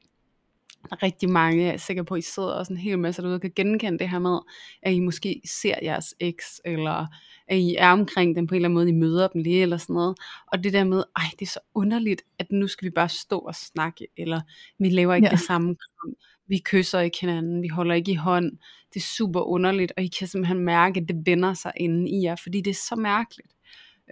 rigtig 1.04 1.30
mange, 1.30 1.64
jeg 1.64 1.74
er 1.74 1.78
sikker 1.78 2.04
på, 2.04 2.14
at 2.14 2.20
I 2.20 2.22
sidder 2.22 2.50
også 2.50 2.74
en 2.74 2.78
hel 2.78 3.00
masse 3.00 3.22
derude, 3.22 3.40
kan 3.40 3.52
genkende 3.56 4.00
det 4.00 4.10
her 4.10 4.20
med, 4.20 4.40
at 4.84 4.94
I 4.94 5.00
måske 5.00 5.42
ser 5.46 5.76
jeres 5.84 6.14
eks, 6.20 6.62
eller 6.66 7.08
at 7.48 7.58
I 7.58 7.76
er 7.76 7.90
omkring 7.90 8.36
dem 8.36 8.48
på 8.48 8.56
en 8.56 8.56
eller 8.56 8.70
anden 8.70 8.76
måde, 8.76 8.90
I 8.90 8.92
møder 8.92 9.28
dem 9.28 9.42
lige, 9.42 9.62
eller 9.62 9.78
sådan 9.78 9.94
noget. 9.94 10.18
Og 10.52 10.64
det 10.64 10.74
der 10.74 10.84
med, 10.84 11.04
ej, 11.16 11.24
det 11.40 11.46
er 11.46 11.50
så 11.50 11.60
underligt, 11.74 12.22
at 12.40 12.52
nu 12.52 12.68
skal 12.68 12.86
vi 12.86 12.92
bare 12.92 13.10
stå 13.10 13.40
og 13.40 13.56
snakke, 13.56 14.08
eller 14.18 14.42
vi 14.80 14.90
laver 14.90 15.16
ikke 15.16 15.28
ja. 15.28 15.32
det 15.32 15.40
samme 15.40 15.76
kram, 15.76 16.16
vi 16.48 16.62
kysser 16.66 17.00
ikke 17.00 17.18
hinanden, 17.22 17.62
vi 17.62 17.68
holder 17.68 17.96
ikke 17.96 18.12
i 18.12 18.16
hånd, 18.16 18.52
det 18.94 19.00
er 19.00 19.06
super 19.18 19.42
underligt, 19.42 19.94
og 19.98 20.04
I 20.04 20.08
kan 20.08 20.28
simpelthen 20.28 20.60
mærke, 20.60 21.00
at 21.00 21.08
det 21.08 21.26
vender 21.26 21.54
sig 21.54 21.72
inden 21.78 22.08
i 22.08 22.24
jer, 22.24 22.36
fordi 22.36 22.62
det 22.62 22.72
er 22.72 22.82
så 22.90 22.96
mærkeligt. 22.96 23.56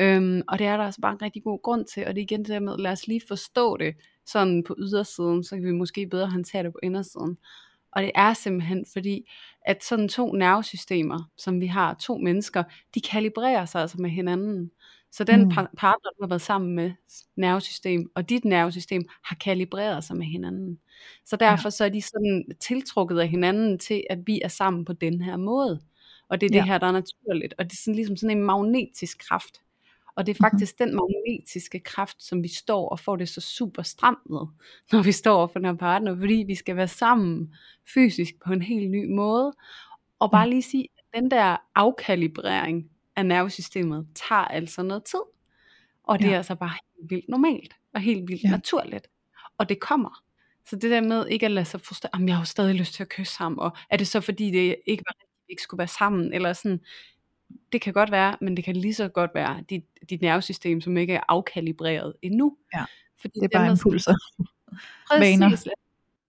Øhm, 0.01 0.41
og 0.47 0.59
det 0.59 0.67
er 0.67 0.77
der 0.77 0.83
altså 0.83 1.01
bare 1.01 1.13
en 1.13 1.21
rigtig 1.21 1.43
god 1.43 1.61
grund 1.63 1.85
til, 1.85 2.07
og 2.07 2.15
det 2.15 2.21
er 2.21 2.23
igen 2.23 2.39
det 2.39 2.47
der 2.47 2.59
med, 2.59 2.77
lad 2.77 2.91
os 2.91 3.07
lige 3.07 3.21
forstå 3.27 3.77
det, 3.77 3.95
sådan 4.25 4.63
på 4.63 4.75
ydersiden, 4.79 5.43
så 5.43 5.55
kan 5.55 5.65
vi 5.65 5.71
måske 5.71 6.07
bedre 6.07 6.27
håndtere 6.27 6.63
det 6.63 6.71
på 6.71 6.79
indersiden. 6.83 7.37
Og 7.91 8.01
det 8.01 8.11
er 8.15 8.33
simpelthen 8.33 8.85
fordi, 8.93 9.29
at 9.65 9.83
sådan 9.83 10.07
to 10.09 10.31
nervesystemer, 10.33 11.29
som 11.37 11.61
vi 11.61 11.67
har, 11.67 11.93
to 11.93 12.17
mennesker, 12.17 12.63
de 12.95 13.01
kalibrerer 13.01 13.65
sig 13.65 13.81
altså 13.81 14.01
med 14.01 14.09
hinanden. 14.09 14.71
Så 15.11 15.23
den 15.23 15.43
Mm. 15.43 15.49
par- 15.49 15.71
partner, 15.77 16.09
du 16.17 16.23
har 16.23 16.27
været 16.27 16.41
sammen 16.41 16.75
med, 16.75 16.91
nervesystem, 17.35 18.11
og 18.15 18.29
dit 18.29 18.45
nervesystem 18.45 19.05
har 19.23 19.35
kalibreret 19.35 20.03
sig 20.03 20.17
med 20.17 20.25
hinanden. 20.25 20.79
Så 21.25 21.35
derfor 21.35 21.69
så 21.69 21.85
er 21.85 21.89
de 21.89 22.01
sådan 22.01 22.45
tiltrukket 22.59 23.19
af 23.19 23.27
hinanden 23.27 23.79
til, 23.79 24.03
at 24.09 24.19
vi 24.27 24.41
er 24.41 24.47
sammen 24.47 24.85
på 24.85 24.93
den 24.93 25.21
her 25.21 25.37
måde. 25.37 25.81
Og 26.29 26.41
det 26.41 26.47
er 26.47 26.49
det 26.51 26.57
Ja. 26.57 26.65
her, 26.65 26.77
der 26.77 26.87
er 26.87 26.91
naturligt. 26.91 27.53
Og 27.57 27.65
det 27.65 27.71
er 27.71 27.77
sådan, 27.77 27.95
ligesom 27.95 28.15
sådan 28.17 28.37
en 28.37 28.43
magnetisk 28.43 29.17
kraft. 29.29 29.61
Og 30.15 30.25
det 30.25 30.31
er 30.39 30.43
faktisk 30.43 30.79
den 30.79 30.95
magnetiske 30.95 31.79
kraft, 31.79 32.23
som 32.23 32.43
vi 32.43 32.47
står 32.47 32.89
og 32.89 32.99
får 32.99 33.15
det 33.15 33.29
så 33.29 33.41
super 33.41 33.81
stramt 33.81 34.29
med, 34.29 34.39
når 34.91 35.01
vi 35.03 35.11
står 35.11 35.35
over 35.37 35.47
for 35.47 35.59
den 35.59 35.65
her 35.65 35.75
partner, 35.75 36.15
fordi 36.19 36.43
vi 36.47 36.55
skal 36.55 36.75
være 36.75 36.87
sammen 36.87 37.55
fysisk 37.93 38.33
på 38.45 38.53
en 38.53 38.61
helt 38.61 38.89
ny 38.91 39.05
måde. 39.15 39.53
Og 40.19 40.31
bare 40.31 40.49
lige 40.49 40.61
sige, 40.63 40.87
at 40.97 41.21
den 41.21 41.31
der 41.31 41.57
afkalibrering 41.75 42.89
af 43.15 43.25
nervesystemet 43.25 44.07
tager 44.15 44.41
altså 44.45 44.83
noget 44.83 45.03
tid. 45.03 45.19
Og 46.03 46.19
det 46.19 46.25
Ja. 46.25 46.31
er 46.33 46.37
altså 46.37 46.55
bare 46.55 46.69
helt 46.69 47.09
vildt 47.09 47.29
normalt 47.29 47.73
og 47.93 48.01
helt 48.01 48.27
vildt 48.27 48.43
Ja. 48.43 48.49
naturligt. 48.49 49.07
Og 49.57 49.69
det 49.69 49.79
kommer. 49.79 50.23
Så 50.65 50.75
det 50.75 50.91
der 50.91 51.01
med 51.01 51.27
ikke 51.27 51.45
at 51.45 51.51
lade 51.51 51.65
sig 51.65 51.81
frustrere, 51.81 52.09
jamen 52.13 52.27
jeg 52.27 52.35
har 52.35 52.41
jo 52.41 52.45
stadig 52.45 52.75
lyst 52.75 52.93
til 52.93 53.03
at 53.03 53.09
kysse 53.09 53.37
ham, 53.37 53.57
og 53.57 53.71
er 53.89 53.97
det 53.97 54.07
så 54.07 54.21
fordi 54.21 54.51
det 54.51 54.75
ikke 54.85 55.03
var 55.07 55.15
ikke 55.49 55.61
skulle 55.61 55.79
være 55.79 55.87
sammen, 55.87 56.33
eller 56.33 56.53
sådan, 56.53 56.79
det 57.71 57.81
kan 57.81 57.93
godt 57.93 58.11
være, 58.11 58.37
men 58.41 58.57
det 58.57 58.65
kan 58.65 58.75
lige 58.75 58.93
så 58.93 59.07
godt 59.07 59.31
være 59.33 59.63
dit, 59.69 59.83
dit 60.09 60.21
nervesystem, 60.21 60.81
som 60.81 60.97
ikke 60.97 61.13
er 61.13 61.21
afkalibreret 61.27 62.13
endnu. 62.21 62.57
Ja, 62.75 62.85
Fordi 63.21 63.39
Det 63.39 63.49
er 63.53 63.59
bare 63.59 63.71
impulser. 63.71 64.15
Præcis. 65.07 65.39
Vaner. 65.39 65.63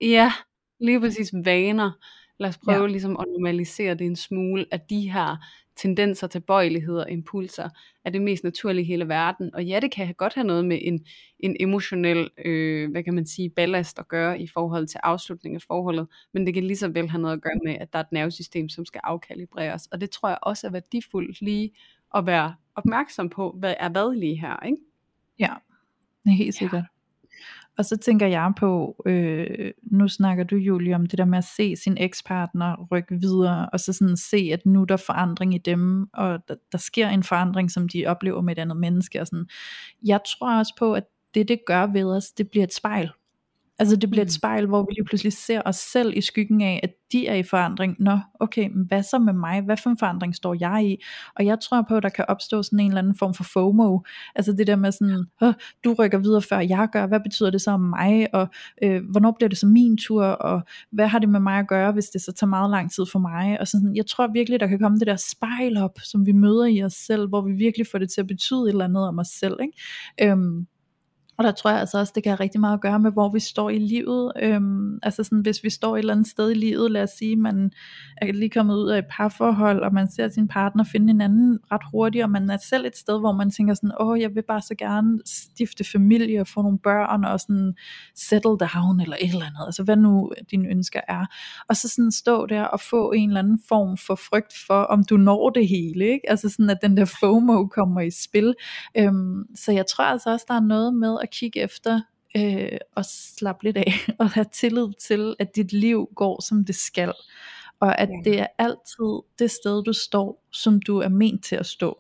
Ja, 0.01 0.33
lige 0.79 1.01
præcis 1.01 1.31
vaner. 1.45 1.91
Lad 2.39 2.49
os 2.49 2.59
prøve 2.59 2.83
ja. 2.83 2.87
ligesom 2.87 3.17
at 3.21 3.27
normalisere 3.29 3.95
det 3.95 4.07
en 4.07 4.17
smule, 4.17 4.67
at 4.71 4.91
de 4.91 5.13
her 5.13 5.37
tendenser 5.77 6.27
til 6.27 6.41
bøjeligheder 6.41 7.05
og 7.05 7.11
impulser 7.11 7.69
er 8.05 8.11
det 8.11 8.23
mest 8.23 8.45
naturlige 8.45 8.83
i 8.83 8.87
hele 8.87 9.09
verden. 9.09 9.55
Og 9.55 9.65
ja, 9.65 9.81
det 9.81 9.91
kan 9.91 10.15
godt 10.15 10.35
have 10.35 10.47
noget 10.47 10.65
med 10.65 10.79
en, 10.83 11.07
en 11.39 11.57
emotionel, 11.61 12.31
øh, 12.45 12.91
hvad 12.91 13.03
kan 13.03 13.15
man 13.15 13.27
sige, 13.27 13.51
ballast 13.51 13.99
at 13.99 14.09
gøre 14.09 14.41
i 14.41 14.47
forhold 14.47 14.87
til 14.87 15.01
afslutning 15.03 15.55
af 15.55 15.63
forholdet, 15.63 16.07
men 16.33 16.47
det 16.47 16.55
kan 16.55 16.65
lige 16.65 16.77
så 16.77 16.89
vel 16.89 17.11
have 17.11 17.23
noget 17.23 17.37
at 17.37 17.43
gøre 17.43 17.61
med, 17.65 17.75
at 17.75 17.93
der 17.93 17.99
er 17.99 18.03
et 18.03 18.13
nervesystem, 18.13 18.69
som 18.69 18.85
skal 18.85 19.01
afkalibreres. 19.05 19.87
Og 19.87 20.01
det 20.01 20.11
tror 20.11 20.29
jeg 20.29 20.39
også 20.43 20.67
er 20.67 20.71
værdifuldt 20.71 21.41
lige 21.41 21.71
at 22.15 22.27
være 22.27 22.55
opmærksom 22.75 23.29
på, 23.29 23.57
hvad 23.59 23.75
er 23.81 23.89
hvad 23.89 24.17
lige 24.17 24.41
her, 24.41 24.67
ikke? 24.67 24.79
Ja, 25.39 25.55
det 26.25 26.33
helt 26.33 26.55
sikkert. 26.55 26.85
Og 27.79 27.85
så 27.85 27.97
tænker 27.97 28.27
jeg 28.27 28.53
på, 28.57 29.03
øh, 29.07 29.71
nu 29.83 30.09
snakker 30.09 30.45
du 30.45 30.57
Julie 30.57 30.95
om 30.95 31.07
det 31.07 31.19
der 31.19 31.25
med 31.25 31.39
at 31.39 31.45
se 31.45 31.77
sin 31.77 31.97
ekspartner 32.01 32.87
rykke 32.93 33.21
videre, 33.21 33.69
og 33.73 33.81
så 33.81 33.93
sådan 33.93 34.17
se, 34.17 34.51
at 34.53 34.67
nu 34.67 34.83
er 34.83 34.85
der 34.85 34.97
forandring 34.97 35.55
i 35.55 35.59
dem, 35.59 36.09
og 36.13 36.39
der, 36.49 36.55
der 36.73 36.79
sker 36.79 37.09
en 37.09 37.23
forandring, 37.23 37.71
som 37.71 37.89
de 37.89 38.07
oplever 38.07 38.41
med 38.41 38.57
et 38.57 38.61
andet 38.61 38.77
menneske. 38.77 39.21
Og 39.21 39.27
sådan. 39.27 39.47
Jeg 40.05 40.21
tror 40.27 40.59
også 40.59 40.75
på, 40.79 40.95
at 40.95 41.05
det 41.35 41.49
det 41.49 41.59
gør 41.67 41.87
ved 41.87 42.05
os, 42.05 42.31
det 42.31 42.51
bliver 42.51 42.65
et 42.65 42.75
spejl. 42.75 43.11
Altså 43.79 43.97
det 43.97 44.11
bliver 44.11 44.23
et 44.23 44.27
Mm. 44.27 44.31
spejl, 44.31 44.67
hvor 44.67 44.83
vi 44.83 44.93
lige 44.93 45.05
pludselig 45.05 45.33
ser 45.33 45.63
os 45.65 45.77
selv 45.77 46.13
i 46.17 46.21
skyggen 46.21 46.61
af, 46.63 46.81
at 46.83 46.91
de 47.13 47.27
er 47.27 47.35
i 47.35 47.43
forandring. 47.43 47.97
Nå, 47.99 48.19
okay, 48.41 48.69
men 48.69 48.85
hvad 48.89 49.03
så 49.03 49.19
med 49.19 49.33
mig? 49.33 49.61
Hvad 49.63 49.77
for 49.77 49.91
en 49.91 49.99
forandring 49.99 50.35
står 50.35 50.57
jeg 50.61 50.85
i? 50.87 50.97
Og 51.37 51.47
jeg 51.47 51.61
tror 51.61 51.83
på, 51.89 51.97
at 51.97 52.03
der 52.03 52.09
kan 52.09 52.25
opstå 52.29 52.63
sådan 52.63 52.81
en 52.81 52.87
eller 52.87 52.99
anden 52.99 53.15
form 53.19 53.35
for 53.35 53.45
FOMO. 53.45 54.01
Altså 54.35 54.53
det 54.53 54.67
der 54.67 54.77
med 54.77 54.93
sådan, 54.93 55.27
Åh, 55.43 55.53
du 55.85 55.95
rykker 55.99 56.19
videre 56.19 56.43
før 56.43 56.59
jeg 56.59 56.89
gør, 56.93 57.07
hvad 57.07 57.21
betyder 57.21 57.51
det 57.51 57.61
så 57.61 57.71
om 57.71 57.81
mig? 57.81 58.35
Og 58.35 58.49
øh, 58.83 59.03
hvornår 59.11 59.31
bliver 59.39 59.49
det 59.49 59.59
så 59.59 59.67
min 59.67 59.97
tur? 59.97 60.25
Og 60.25 60.63
hvad 60.93 61.07
har 61.09 61.19
det 61.19 61.29
med 61.29 61.41
mig 61.41 61.59
at 61.59 61.69
gøre, 61.69 61.93
hvis 61.93 62.07
det 62.07 62.23
så 62.23 62.33
tager 62.33 62.49
meget 62.49 62.71
lang 62.71 62.93
tid 62.93 63.05
for 63.13 63.19
mig? 63.19 63.61
Og 63.61 63.69
sådan, 63.69 63.97
jeg 63.97 64.07
tror 64.07 64.27
virkelig, 64.33 64.61
der 64.61 64.67
kan 64.67 64.79
komme 64.79 64.99
det 64.99 65.07
der 65.07 65.17
spejl 65.17 65.77
op, 65.77 65.99
som 66.03 66.27
vi 66.27 66.33
møder 66.33 66.65
i 66.67 66.83
os 66.83 66.93
selv, 66.93 67.29
hvor 67.29 67.41
vi 67.41 67.53
virkelig 67.53 67.87
får 67.87 67.99
det 67.99 68.11
til 68.11 68.21
at 68.21 68.27
betyde 68.27 68.61
et 68.63 68.69
eller 68.69 68.85
andet 68.85 69.09
om 69.09 69.19
os 69.19 69.29
selv. 69.29 69.57
Ikke? 69.63 70.31
Øhm, 70.33 70.67
og 71.39 71.45
der 71.45 71.53
tror 71.53 71.71
jeg 71.71 71.81
altså 71.81 71.99
også, 71.99 72.13
det 72.15 72.23
kan 72.23 72.31
have 72.31 72.41
rigtig 72.41 72.61
meget 72.61 72.75
at 72.75 72.81
gøre 72.81 73.01
med, 73.01 73.13
hvor 73.13 73.29
vi 73.29 73.41
står 73.41 73.71
i 73.71 73.79
livet. 73.79 74.33
Øhm, 74.43 74.99
altså 75.03 75.25
sådan, 75.25 75.41
hvis 75.41 75.65
vi 75.65 75.71
står 75.71 75.97
et 75.97 75.99
eller 75.99 76.13
andet 76.13 76.27
sted 76.27 76.51
i 76.51 76.55
livet, 76.55 76.91
lad 76.91 77.03
os 77.03 77.11
sige, 77.11 77.37
man 77.37 77.73
er 78.17 78.33
lige 78.33 78.51
kommet 78.51 78.75
ud 78.75 78.89
af 78.89 78.99
et 78.99 79.05
parforhold, 79.11 79.83
og 79.83 79.95
man 79.95 80.11
ser 80.11 80.29
sin 80.29 80.49
partner 80.49 80.85
finde 80.85 81.11
en 81.11 81.21
anden 81.21 81.59
ret 81.73 81.83
hurtigt, 81.93 82.25
og 82.25 82.31
man 82.31 82.51
er 82.51 82.57
selv 82.57 82.87
et 82.87 82.97
sted, 82.97 83.21
hvor 83.21 83.33
man 83.33 83.51
tænker 83.51 83.75
sådan, 83.75 83.93
åh, 84.01 84.21
jeg 84.21 84.35
vil 84.35 84.43
bare 84.49 84.63
så 84.63 84.75
gerne 84.79 85.21
stifte 85.27 85.85
familie 85.93 86.41
og 86.41 86.47
få 86.47 86.63
nogle 86.63 86.79
børn, 86.79 87.25
og 87.25 87.41
sådan 87.41 87.75
settle 88.15 88.59
down, 88.59 89.01
eller 89.01 89.17
et 89.21 89.33
eller 89.33 89.47
andet, 89.47 89.67
altså 89.67 89.83
hvad 89.83 89.97
nu 89.97 90.33
dine 90.51 90.69
ønsker 90.69 91.01
er. 91.09 91.27
Og 91.69 91.77
så 91.77 91.89
sådan 91.89 92.13
stå 92.13 92.47
der 92.47 92.63
og 92.65 92.81
få 92.81 93.13
en 93.13 93.29
eller 93.29 93.41
anden 93.41 93.61
form 93.69 93.97
for 93.97 94.15
frygt 94.15 94.55
for, 94.67 94.83
om 94.83 95.05
du 95.05 95.17
når 95.17 95.51
det 95.51 95.69
hele, 95.69 96.05
ikke? 96.05 96.31
Altså 96.31 96.49
sådan, 96.49 96.71
at 96.71 96.79
den 96.83 96.97
der 96.97 97.17
FOMO 97.21 97.67
kommer 97.67 98.01
i 98.01 98.11
spil. 98.11 98.55
Øhm, 98.99 99.45
så 99.55 99.73
jeg 99.73 99.87
tror 99.87 100.05
altså 100.05 100.31
også, 100.31 100.45
der 100.49 100.55
er 100.55 100.61
noget 100.61 100.95
med 100.95 101.17
at 101.25 101.31
kigge 101.31 101.61
efter 101.61 102.01
øh, 102.37 102.79
og 102.97 103.05
slappe 103.05 103.65
lidt 103.65 103.77
af 103.77 103.93
og 104.21 104.31
have 104.31 104.47
tillid 104.53 104.89
til, 105.01 105.37
at 105.39 105.57
dit 105.57 105.73
liv 105.73 106.09
går 106.17 106.43
som 106.43 106.65
det 106.65 106.75
skal. 106.75 107.13
Og 107.81 107.99
at 108.01 108.09
Ja. 108.09 108.31
det 108.31 108.41
er 108.41 108.47
altid 108.59 109.23
det 109.39 109.51
sted, 109.51 109.83
du 109.85 109.93
står, 109.93 110.45
som 110.53 110.83
du 110.83 110.99
er 110.99 111.09
ment 111.09 111.45
til 111.45 111.57
at 111.57 111.67
stå. 111.67 111.99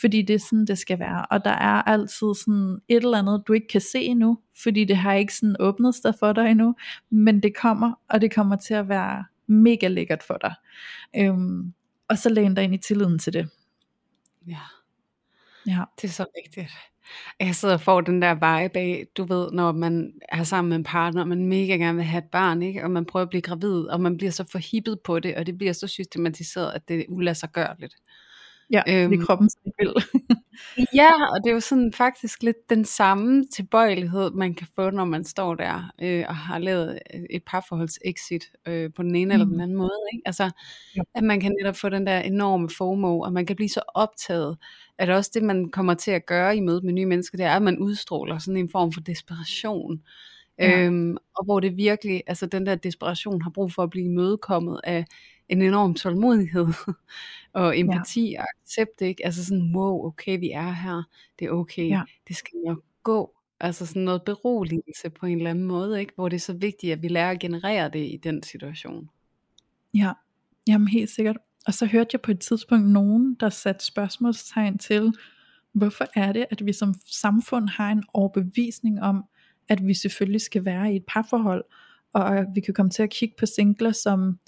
Fordi 0.00 0.22
det 0.22 0.34
er 0.34 0.38
sådan, 0.38 0.66
det 0.66 0.78
skal 0.78 0.98
være. 0.98 1.26
Og 1.30 1.44
der 1.44 1.50
er 1.50 1.82
altid 1.82 2.34
sådan 2.44 2.78
et 2.88 2.96
eller 3.04 3.18
andet, 3.18 3.42
du 3.46 3.52
ikke 3.52 3.68
kan 3.68 3.80
se 3.80 4.02
endnu, 4.02 4.38
fordi 4.62 4.84
det 4.84 4.96
har 4.96 5.12
ikke 5.14 5.34
sådan 5.34 5.56
åbnet 5.60 5.94
sig 5.94 6.14
for 6.18 6.32
dig 6.32 6.50
endnu. 6.50 6.74
Men 7.10 7.42
det 7.42 7.56
kommer, 7.56 7.92
og 8.08 8.20
det 8.20 8.34
kommer 8.34 8.56
til 8.56 8.74
at 8.74 8.88
være 8.88 9.24
mega 9.46 9.88
lækkert 9.88 10.22
for 10.22 10.38
dig. 10.40 10.54
Øhm, 11.16 11.72
og 12.08 12.18
så 12.18 12.28
læn 12.28 12.54
dig 12.54 12.64
ind 12.64 12.74
i 12.74 12.78
tilliden 12.78 13.18
til 13.18 13.32
det. 13.32 13.48
Ja. 14.46 14.58
Ja. 15.66 15.84
Det 16.00 16.08
er 16.08 16.12
så 16.12 16.26
rigtigt. 16.36 16.70
Jeg 17.40 17.54
sidder 17.54 17.74
og 17.74 17.80
får 17.80 18.00
den 18.00 18.22
der 18.22 18.34
vibe 18.34 18.78
af, 18.78 19.06
du 19.16 19.24
ved, 19.24 19.52
når 19.52 19.72
man 19.72 20.12
er 20.28 20.42
sammen 20.42 20.68
med 20.68 20.76
en 20.76 20.84
partner, 20.84 21.20
og 21.22 21.28
man 21.28 21.46
mega 21.46 21.76
gerne 21.76 21.96
vil 21.96 22.04
have 22.04 22.18
et 22.24 22.30
barn, 22.32 22.62
ikke? 22.62 22.84
og 22.84 22.90
man 22.90 23.04
prøver 23.04 23.22
at 23.22 23.30
blive 23.30 23.42
gravid, 23.42 23.84
og 23.84 24.00
man 24.00 24.16
bliver 24.16 24.30
så 24.32 24.44
forhippet 24.52 25.00
på 25.04 25.20
det, 25.20 25.34
og 25.36 25.46
det 25.46 25.58
bliver 25.58 25.72
så 25.72 25.86
systematiseret, 25.86 26.72
at 26.74 26.88
det 26.88 27.00
er 27.00 27.04
ulassergørligt. 27.08 27.94
Ja, 28.70 28.82
øhm, 28.88 29.10
det 29.10 29.26
kroppen, 29.26 29.50
som 29.50 29.72
vil. 29.78 29.92
Ja, 30.94 31.10
og 31.30 31.40
det 31.44 31.50
er 31.50 31.54
jo 31.54 31.60
sådan 31.60 31.92
faktisk 31.92 32.42
lidt 32.42 32.70
den 32.70 32.84
samme 32.84 33.44
tilbøjelighed, 33.54 34.30
man 34.30 34.54
kan 34.54 34.66
få, 34.74 34.90
når 34.90 35.04
man 35.04 35.24
står 35.24 35.54
der 35.54 35.92
øh, 36.02 36.24
og 36.28 36.36
har 36.36 36.58
lavet 36.58 36.98
et 37.30 37.42
parforholds-exit 37.46 38.52
øh, 38.68 38.90
på 38.96 39.02
den 39.02 39.14
ene 39.16 39.24
mm. 39.24 39.30
eller 39.32 39.44
den 39.46 39.54
Mm. 39.56 39.60
anden 39.60 39.76
måde. 39.76 39.90
Ikke? 40.12 40.22
Altså, 40.26 40.50
Ja. 40.96 41.00
at 41.14 41.22
man 41.24 41.40
kan 41.40 41.52
netop 41.60 41.76
få 41.76 41.88
den 41.88 42.06
der 42.06 42.18
enorme 42.20 42.68
FOMO, 42.78 43.20
og 43.20 43.32
man 43.32 43.46
kan 43.46 43.56
blive 43.56 43.68
så 43.68 43.80
optaget, 43.94 44.56
at 45.02 45.10
også 45.10 45.30
det, 45.34 45.42
man 45.42 45.70
kommer 45.70 45.94
til 45.94 46.10
at 46.10 46.26
gøre 46.26 46.56
i 46.56 46.60
mødet 46.60 46.84
med 46.84 46.92
nye 46.92 47.06
mennesker, 47.06 47.36
det 47.36 47.46
er, 47.46 47.56
at 47.56 47.62
man 47.62 47.78
udstråler 47.78 48.38
sådan 48.38 48.56
en 48.56 48.68
form 48.68 48.92
for 48.92 49.00
desperation. 49.00 50.02
Ja. 50.58 50.80
Øhm, 50.80 51.16
og 51.36 51.44
hvor 51.44 51.60
det 51.60 51.76
virkelig, 51.76 52.22
altså 52.26 52.46
den 52.46 52.66
der 52.66 52.74
desperation 52.74 53.42
har 53.42 53.50
brug 53.50 53.72
for 53.72 53.82
at 53.82 53.90
blive 53.90 54.04
imødekommet 54.04 54.80
af 54.84 55.04
en 55.48 55.62
enorm 55.62 55.94
tålmodighed 55.94 56.66
og 57.52 57.78
empati 57.78 58.36
og 58.38 58.44
accept, 58.62 59.00
ikke? 59.00 59.24
Altså 59.24 59.44
sådan, 59.44 59.72
wow, 59.76 60.06
okay, 60.06 60.38
vi 60.38 60.50
er 60.50 60.72
her, 60.72 61.02
det 61.38 61.46
er 61.46 61.50
okay, 61.50 61.88
Ja. 61.88 62.02
det 62.28 62.36
skal 62.36 62.58
nok 62.66 62.78
gå. 63.02 63.34
Altså 63.60 63.86
sådan 63.86 64.02
noget 64.02 64.22
beroligelse 64.22 65.10
på 65.10 65.26
en 65.26 65.38
eller 65.38 65.50
anden 65.50 65.64
måde, 65.64 66.00
ikke? 66.00 66.12
Hvor 66.14 66.28
det 66.28 66.36
er 66.36 66.40
så 66.40 66.52
vigtigt, 66.52 66.92
at 66.92 67.02
vi 67.02 67.08
lærer 67.08 67.30
at 67.30 67.40
generere 67.40 67.88
det 67.88 67.98
i 67.98 68.20
den 68.24 68.42
situation. 68.42 69.10
Ja, 69.94 70.12
jamen 70.68 70.88
helt 70.88 71.10
sikkert. 71.10 71.36
Og 71.66 71.74
så 71.74 71.86
hørte 71.86 72.10
jeg 72.12 72.20
på 72.20 72.30
et 72.30 72.40
tidspunkt 72.40 72.88
nogen, 72.88 73.36
der 73.40 73.48
satte 73.48 73.84
spørgsmålstegn 73.84 74.78
til, 74.78 75.14
hvorfor 75.72 76.06
er 76.14 76.32
det, 76.32 76.46
at 76.50 76.66
vi 76.66 76.72
som 76.72 76.94
samfund 77.06 77.68
har 77.68 77.90
en 77.90 78.04
overbevisning 78.14 79.02
om, 79.02 79.24
at 79.68 79.86
vi 79.86 79.94
selvfølgelig 79.94 80.40
skal 80.40 80.64
være 80.64 80.92
i 80.92 80.96
et 80.96 81.04
parforhold, 81.08 81.64
og 82.12 82.38
at 82.38 82.46
vi 82.54 82.60
kan 82.60 82.74
komme 82.74 82.90
til 82.90 83.02
at 83.02 83.10
kigge 83.10 83.34
på 83.38 83.46
singler 83.46 83.92
som 83.92 84.38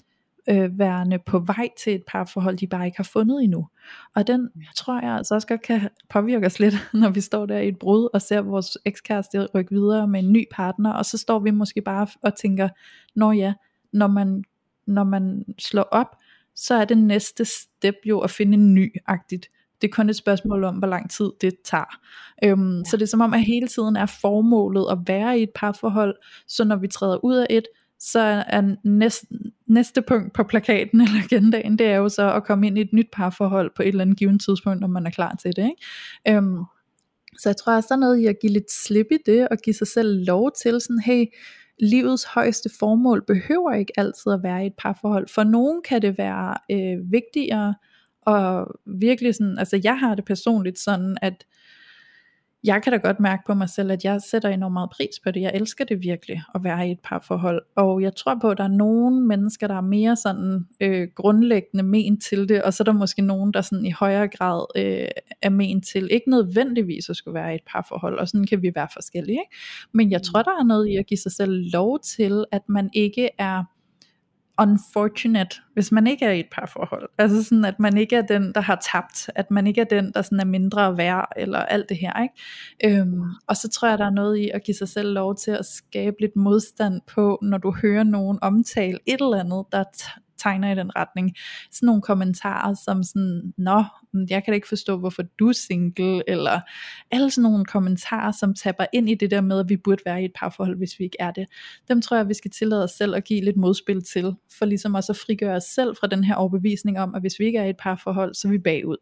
øh, 0.49 0.79
værende 0.79 1.19
på 1.19 1.39
vej 1.39 1.69
til 1.77 1.95
et 1.95 2.03
parforhold, 2.07 2.57
de 2.57 2.67
bare 2.67 2.85
ikke 2.85 2.97
har 2.97 3.09
fundet 3.13 3.43
endnu. 3.43 3.67
Og 4.15 4.27
den 4.27 4.49
tror 4.75 5.01
jeg 5.01 5.11
altså 5.11 5.35
også 5.35 5.47
godt 5.47 5.61
kan 5.61 5.89
påvirke 6.09 6.45
os 6.45 6.59
lidt, 6.59 6.75
når 6.93 7.09
vi 7.09 7.21
står 7.21 7.45
der 7.45 7.57
i 7.57 7.67
et 7.67 7.79
brud 7.79 8.09
og 8.13 8.21
ser 8.21 8.41
vores 8.41 8.77
ekskæreste 8.85 9.47
rykke 9.55 9.71
videre 9.71 10.07
med 10.07 10.19
en 10.19 10.33
ny 10.33 10.45
partner, 10.51 10.93
og 10.93 11.05
så 11.05 11.17
står 11.17 11.39
vi 11.39 11.51
måske 11.51 11.81
bare 11.81 12.07
og 12.23 12.35
tænker, 12.35 12.69
når 13.15 13.31
ja, 13.31 13.53
når 13.93 14.07
man, 14.07 14.43
når 14.87 15.03
man 15.03 15.45
slår 15.59 15.87
op, 15.91 16.17
så 16.55 16.73
er 16.75 16.85
det 16.85 16.97
næste 16.97 17.45
step 17.45 17.95
jo 18.05 18.19
at 18.19 18.31
finde 18.31 18.53
en 18.53 18.73
ny-agtigt. 18.73 19.49
Det 19.81 19.87
er 19.87 19.91
kun 19.91 20.09
et 20.09 20.15
spørgsmål 20.15 20.63
om, 20.63 20.75
hvor 20.75 20.87
lang 20.87 21.11
tid 21.11 21.31
det 21.41 21.53
tager. 21.65 21.99
Øhm, 22.43 22.77
ja. 22.77 22.83
Så 22.89 22.97
det 22.97 23.03
er 23.03 23.07
som 23.07 23.21
om, 23.21 23.33
at 23.33 23.43
hele 23.43 23.67
tiden 23.67 23.95
er 23.95 24.05
formålet 24.05 24.85
at 24.91 24.97
være 25.07 25.39
i 25.39 25.43
et 25.43 25.49
parforhold, 25.55 26.15
så 26.47 26.63
når 26.63 26.75
vi 26.75 26.87
træder 26.87 27.25
ud 27.25 27.35
af 27.35 27.47
et, 27.49 27.63
så 27.99 28.43
er 28.47 28.75
næste, 28.83 29.27
næste 29.67 30.01
punkt 30.01 30.33
på 30.33 30.43
plakaten 30.43 31.01
eller 31.01 31.23
agendaen, 31.23 31.79
det 31.79 31.87
er 31.87 31.95
jo 31.95 32.09
så 32.09 32.33
at 32.33 32.43
komme 32.43 32.67
ind 32.67 32.77
i 32.77 32.81
et 32.81 32.93
nyt 32.93 33.07
parforhold 33.13 33.71
på 33.75 33.81
et 33.81 33.87
eller 33.87 34.01
andet 34.01 34.17
givet 34.17 34.41
tidspunkt, 34.41 34.81
når 34.81 34.87
man 34.87 35.05
er 35.05 35.11
klar 35.11 35.35
til 35.41 35.55
det. 35.55 35.63
Ikke? 35.63 36.37
Øhm, 36.37 36.63
så 37.39 37.49
jeg 37.49 37.57
tror 37.57 37.75
også, 37.75 37.87
der 37.89 37.95
er 37.95 37.99
noget 37.99 38.19
i 38.19 38.25
at 38.25 38.35
give 38.41 38.53
lidt 38.53 38.71
slip 38.71 39.07
i 39.11 39.17
det, 39.25 39.47
og 39.49 39.57
give 39.57 39.73
sig 39.73 39.87
selv 39.87 40.25
lov 40.25 40.51
til 40.61 40.81
sådan, 40.81 40.99
hey, 40.99 41.25
livets 41.79 42.23
højeste 42.23 42.69
formål 42.79 43.23
behøver 43.27 43.73
ikke 43.73 43.93
altid 43.97 44.31
at 44.31 44.43
være 44.43 44.63
i 44.63 44.67
et 44.67 44.73
parforhold. 44.77 45.27
For 45.27 45.43
nogen 45.43 45.81
kan 45.81 46.01
det 46.01 46.17
være 46.17 46.55
øh, 46.71 47.11
vigtigere, 47.11 47.75
og 48.21 48.67
virkelig 48.85 49.35
sådan, 49.35 49.59
altså 49.59 49.81
jeg 49.83 49.99
har 49.99 50.15
det 50.15 50.25
personligt 50.25 50.79
sådan, 50.79 51.17
at 51.21 51.45
jeg 52.65 52.83
kan 52.83 52.93
da 52.93 52.97
godt 52.97 53.19
mærke 53.19 53.43
på 53.47 53.53
mig 53.53 53.69
selv, 53.69 53.91
at 53.91 54.03
jeg 54.03 54.21
sætter 54.21 54.49
enormt 54.49 54.73
meget 54.73 54.89
pris 54.89 55.19
på 55.23 55.31
det. 55.31 55.41
Jeg 55.41 55.51
elsker 55.53 55.85
det 55.85 56.01
virkelig 56.01 56.43
at 56.55 56.63
være 56.63 56.87
i 56.87 56.91
et 56.91 56.99
parforhold. 57.03 57.61
Og 57.75 58.01
jeg 58.01 58.15
tror 58.15 58.37
på, 58.41 58.49
at 58.49 58.57
der 58.57 58.63
er 58.63 58.67
nogle 58.67 59.25
mennesker, 59.25 59.67
der 59.67 59.75
er 59.75 59.81
mere 59.81 60.15
sådan 60.15 60.65
øh, 60.81 61.07
grundlæggende 61.15 61.83
men 61.83 62.19
til 62.19 62.49
det, 62.49 62.63
og 62.63 62.73
så 62.73 62.83
er 62.83 62.85
der 62.85 62.93
måske 62.93 63.21
nogen, 63.21 63.53
der 63.53 63.61
sådan 63.61 63.85
i 63.85 63.91
højere 63.91 64.27
grad 64.27 64.65
øh, 64.75 65.07
er 65.41 65.49
men 65.49 65.81
til, 65.81 66.07
ikke 66.11 66.29
nødvendigvis 66.29 67.09
at 67.09 67.15
skulle 67.15 67.35
være 67.35 67.51
i 67.51 67.55
et 67.55 67.61
parforhold, 67.67 68.19
og 68.19 68.27
sådan 68.27 68.47
kan 68.47 68.61
vi 68.61 68.71
være 68.75 68.87
forskellige. 68.93 69.39
Ikke? 69.39 69.55
Men 69.91 70.11
jeg 70.11 70.21
tror, 70.21 70.41
der 70.41 70.59
er 70.59 70.63
noget 70.63 70.87
i 70.87 70.95
at 70.95 71.05
give 71.05 71.17
sig 71.17 71.31
selv 71.31 71.71
lov 71.73 71.99
til, 71.99 72.45
at 72.51 72.61
man 72.69 72.89
ikke 72.93 73.29
er 73.37 73.63
unfortunate, 74.61 75.61
hvis 75.73 75.91
man 75.91 76.07
ikke 76.07 76.25
er 76.25 76.31
i 76.31 76.39
et 76.39 76.49
parforhold. 76.51 77.09
Altså 77.17 77.43
sådan, 77.43 77.65
at 77.65 77.79
man 77.79 77.97
ikke 77.97 78.15
er 78.15 78.21
den, 78.21 78.53
der 78.53 78.61
har 78.61 78.85
tabt, 78.93 79.29
at 79.35 79.51
man 79.51 79.67
ikke 79.67 79.81
er 79.81 79.85
den, 79.85 80.11
der 80.13 80.21
sådan 80.21 80.39
er 80.39 80.45
mindre 80.45 80.97
værd, 80.97 81.27
eller 81.37 81.59
alt 81.59 81.89
det 81.89 81.97
her. 81.97 82.23
Ikke? 82.23 82.99
Øhm, 82.99 83.23
og 83.47 83.57
så 83.57 83.69
tror 83.69 83.87
jeg, 83.87 83.97
der 83.97 84.05
er 84.05 84.09
noget 84.09 84.37
i 84.37 84.49
at 84.49 84.63
give 84.63 84.75
sig 84.75 84.89
selv 84.89 85.13
lov 85.13 85.35
til 85.35 85.51
at 85.51 85.65
skabe 85.65 86.15
lidt 86.19 86.35
modstand 86.35 87.01
på, 87.07 87.39
når 87.41 87.57
du 87.57 87.75
hører 87.81 88.03
nogen 88.03 88.39
omtale 88.41 88.99
et 89.05 89.21
eller 89.21 89.39
andet, 89.39 89.65
der 89.71 89.83
tegner 90.37 90.71
i 90.71 90.75
den 90.75 90.95
retning. 90.95 91.35
Sådan 91.71 91.87
nogle 91.87 92.01
kommentarer 92.01 92.73
som 92.85 93.03
sådan, 93.03 93.53
nå, 93.57 93.83
jeg 94.29 94.43
kan 94.43 94.51
da 94.51 94.55
ikke 94.55 94.67
forstå, 94.67 94.97
hvorfor 94.97 95.23
du 95.39 95.47
er 95.47 95.53
single, 95.53 96.29
eller 96.29 96.59
alle 97.11 97.31
sådan 97.31 97.43
nogle 97.51 97.65
kommentarer, 97.65 98.31
som 98.31 98.53
tapper 98.53 98.85
ind 98.93 99.09
i 99.09 99.15
det 99.15 99.31
der 99.31 99.41
med, 99.41 99.59
at 99.59 99.69
vi 99.69 99.77
burde 99.77 100.01
være 100.05 100.21
i 100.21 100.25
et 100.25 100.31
parforhold, 100.35 100.77
hvis 100.77 100.99
vi 100.99 101.03
ikke 101.03 101.17
er 101.19 101.31
det. 101.31 101.47
Dem 101.87 102.01
tror 102.01 102.17
jeg, 102.17 102.29
vi 102.29 102.33
skal 102.33 102.51
tillade 102.51 102.83
os 102.83 102.91
selv 102.91 103.15
at 103.15 103.23
give 103.23 103.41
lidt 103.41 103.57
modspil 103.57 104.03
til, 104.03 104.35
for 104.57 104.65
ligesom 104.65 104.93
også 104.93 105.11
at 105.11 105.17
frigøre 105.17 105.55
os 105.55 105.63
selv 105.63 105.95
fra 105.99 106.07
den 106.07 106.23
her 106.23 106.35
overbevisning 106.35 106.99
om, 106.99 107.15
at 107.15 107.21
hvis 107.21 107.39
vi 107.39 107.45
ikke 107.45 107.59
er 107.59 107.65
i 107.65 107.69
et 107.69 107.77
parforhold, 107.77 108.33
så 108.33 108.47
er 108.47 108.51
vi 108.51 108.57
bagud. 108.57 108.97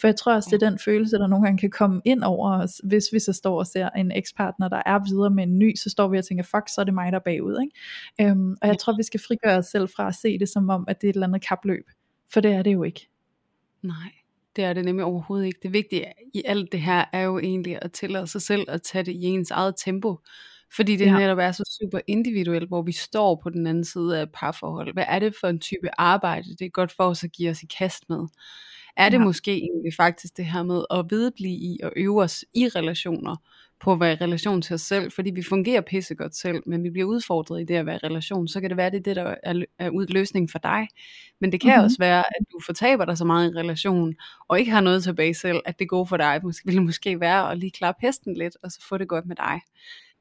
For 0.00 0.08
jeg 0.08 0.16
tror 0.16 0.34
også, 0.34 0.48
det 0.52 0.62
er 0.62 0.70
den 0.70 0.78
følelse, 0.78 1.16
der 1.16 1.26
nogle 1.26 1.44
gange 1.46 1.58
kan 1.58 1.70
komme 1.70 2.02
ind 2.04 2.22
over 2.22 2.62
os, 2.62 2.80
hvis 2.84 3.04
vi 3.12 3.18
så 3.18 3.32
står 3.32 3.58
og 3.58 3.66
ser 3.66 3.90
en 3.90 4.12
ekspartner, 4.12 4.68
der 4.68 4.82
er 4.86 4.98
videre 5.08 5.30
med 5.30 5.42
en 5.44 5.58
ny, 5.58 5.74
så 5.76 5.90
står 5.90 6.08
vi 6.08 6.18
og 6.18 6.24
tænker, 6.24 6.44
fuck, 6.44 6.68
så 6.74 6.80
er 6.80 6.84
det 6.84 6.94
mig, 6.94 7.12
der 7.12 7.18
er 7.18 7.22
bagud. 7.22 7.60
Ikke? 7.60 8.30
Øhm, 8.30 8.56
og 8.62 8.68
jeg 8.68 8.78
tror, 8.78 8.96
vi 8.96 9.02
skal 9.02 9.20
frigøre 9.20 9.58
os 9.58 9.66
selv 9.66 9.88
fra 9.96 10.08
at 10.08 10.14
se 10.14 10.38
det 10.38 10.48
som 10.48 10.70
om, 10.70 10.84
at 10.88 11.00
det 11.00 11.06
er 11.06 11.10
et 11.10 11.14
eller 11.14 11.26
andet 11.26 11.46
kapløb. 11.48 11.84
For 12.32 12.40
det 12.40 12.52
er 12.52 12.62
det 12.62 12.72
jo 12.72 12.82
ikke. 12.82 13.08
Nej, 13.82 14.12
det 14.56 14.64
er 14.64 14.72
det 14.72 14.84
nemlig 14.84 15.04
overhovedet 15.04 15.46
ikke. 15.46 15.58
Det 15.62 15.72
vigtige 15.72 16.04
i 16.34 16.42
alt 16.44 16.72
det 16.72 16.80
her 16.80 17.04
er 17.12 17.22
jo 17.22 17.38
egentlig 17.38 17.78
at 17.82 17.92
tillade 17.92 18.26
sig 18.26 18.42
selv 18.42 18.64
at 18.68 18.82
tage 18.82 19.04
det 19.04 19.12
i 19.12 19.24
ens 19.24 19.50
eget 19.50 19.74
tempo. 19.84 20.18
Fordi 20.76 20.96
det 20.96 21.06
ja. 21.06 21.18
netop 21.18 21.38
er 21.38 21.52
så 21.52 21.78
super 21.80 22.00
individuelt, 22.06 22.68
hvor 22.68 22.82
vi 22.82 22.92
står 22.92 23.40
på 23.42 23.50
den 23.50 23.66
anden 23.66 23.84
side 23.84 24.18
af 24.18 24.22
et 24.22 24.32
parforhold. 24.34 24.92
Hvad 24.92 25.04
er 25.08 25.18
det 25.18 25.34
for 25.40 25.48
en 25.48 25.60
type 25.60 25.88
arbejde, 25.98 26.56
det 26.58 26.64
er 26.64 26.68
godt 26.68 26.92
for 26.92 27.04
os 27.04 27.24
at 27.24 27.32
give 27.32 27.50
os 27.50 27.62
i 27.62 27.66
kast 27.78 28.08
med? 28.08 28.26
Er 28.96 29.08
det 29.08 29.18
ja. 29.18 29.24
måske 29.24 29.52
egentlig 29.52 29.94
faktisk 29.96 30.36
det 30.36 30.44
her 30.44 30.62
med 30.62 30.84
at 30.90 31.06
vedblive 31.10 31.52
i 31.52 31.78
og 31.82 31.92
øve 31.96 32.22
os 32.22 32.44
i 32.54 32.68
relationer, 32.68 33.36
på 33.80 33.92
at 33.92 34.00
være 34.00 34.12
i 34.12 34.16
relation 34.16 34.62
til 34.62 34.74
os 34.74 34.80
selv, 34.80 35.12
fordi 35.12 35.30
vi 35.30 35.42
fungerer 35.42 35.80
pissegodt 35.80 36.36
selv, 36.36 36.62
men 36.66 36.84
vi 36.84 36.90
bliver 36.90 37.06
udfordret 37.06 37.60
i 37.60 37.64
det 37.64 37.74
at 37.74 37.86
være 37.86 37.96
i 37.96 38.06
relation, 38.06 38.48
så 38.48 38.60
kan 38.60 38.70
det 38.70 38.76
være, 38.76 38.90
det 38.90 38.96
er 38.96 39.02
det, 39.02 39.16
der 39.16 39.34
er, 39.42 39.64
er 39.78 39.90
ud 39.90 40.06
løsning 40.06 40.50
for 40.50 40.58
dig. 40.58 40.88
Men 41.40 41.52
det 41.52 41.60
kan 41.60 41.70
mm-hmm. 41.70 41.84
også 41.84 41.96
være, 41.98 42.18
at 42.18 42.46
du 42.52 42.60
fortaber 42.66 43.04
dig 43.04 43.18
så 43.18 43.24
meget 43.24 43.52
i 43.52 43.56
relation, 43.56 44.14
og 44.48 44.58
ikke 44.58 44.70
har 44.70 44.80
noget 44.80 45.02
tilbage 45.02 45.34
selv, 45.34 45.60
at 45.64 45.78
det 45.78 45.88
går 45.88 46.04
for 46.04 46.16
dig, 46.16 46.40
måske, 46.42 46.62
vil 46.66 46.82
måske 46.82 47.20
være 47.20 47.50
at 47.52 47.58
lige 47.58 47.70
klappe 47.70 48.06
hesten 48.06 48.34
lidt, 48.34 48.56
og 48.62 48.70
så 48.70 48.86
få 48.88 48.98
det 48.98 49.08
godt 49.08 49.26
med 49.26 49.36
dig. 49.36 49.60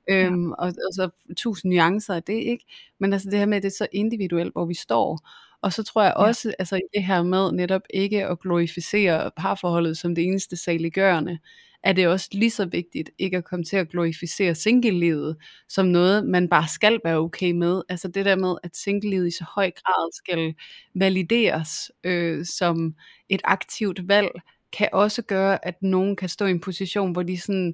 Ja. 0.09 0.26
Øhm, 0.26 0.51
og, 0.51 0.67
og 0.67 0.93
så 0.93 1.09
tusind 1.38 1.73
nuancer 1.73 2.13
af 2.15 2.23
det, 2.23 2.34
ikke? 2.34 2.65
Men 2.99 3.13
altså 3.13 3.30
det 3.30 3.39
her 3.39 3.45
med, 3.45 3.57
at 3.57 3.63
det 3.63 3.69
er 3.69 3.76
så 3.78 3.88
individuelt, 3.91 4.53
hvor 4.53 4.65
vi 4.65 4.73
står. 4.73 5.30
Og 5.62 5.74
så 5.74 5.84
tror 5.84 6.03
jeg 6.03 6.14
også, 6.14 6.49
ja. 6.49 6.53
altså 6.60 6.80
det 6.95 7.03
her 7.03 7.24
med 7.24 7.51
netop 7.51 7.82
ikke 7.89 8.26
at 8.26 8.39
glorificere 8.39 9.32
parforholdet 9.38 9.97
som 9.97 10.16
det 10.16 10.24
eneste 10.24 10.56
saliggørende, 10.58 11.39
er 11.84 11.93
det 11.93 12.08
også 12.08 12.30
lige 12.32 12.51
så 12.51 12.66
vigtigt 12.66 13.10
ikke 13.20 13.38
at 13.38 13.43
komme 13.45 13.66
til 13.66 13.78
at 13.78 13.89
glorificere 13.89 14.56
single-livet 14.56 15.38
som 15.70 15.86
noget, 15.86 16.26
man 16.26 16.49
bare 16.49 16.68
skal 16.68 16.99
være 17.06 17.18
okay 17.18 17.51
med. 17.51 17.82
Altså 17.89 18.08
det 18.08 18.26
der 18.26 18.36
med, 18.36 18.56
at 18.64 18.76
single-livet 18.76 19.28
i 19.28 19.32
så 19.32 19.45
høj 19.56 19.72
grad 19.72 20.14
skal 20.14 20.53
valideres 20.95 21.91
øh, 22.03 22.45
som 22.45 22.95
et 23.30 23.41
aktivt 23.43 24.08
valg, 24.08 24.30
kan 24.78 24.89
også 24.93 25.22
gøre, 25.22 25.68
at 25.68 25.82
nogen 25.82 26.16
kan 26.16 26.30
stå 26.30 26.45
i 26.45 26.51
en 26.51 26.60
position, 26.60 27.12
hvor 27.12 27.24
de 27.24 27.39
sådan, 27.39 27.74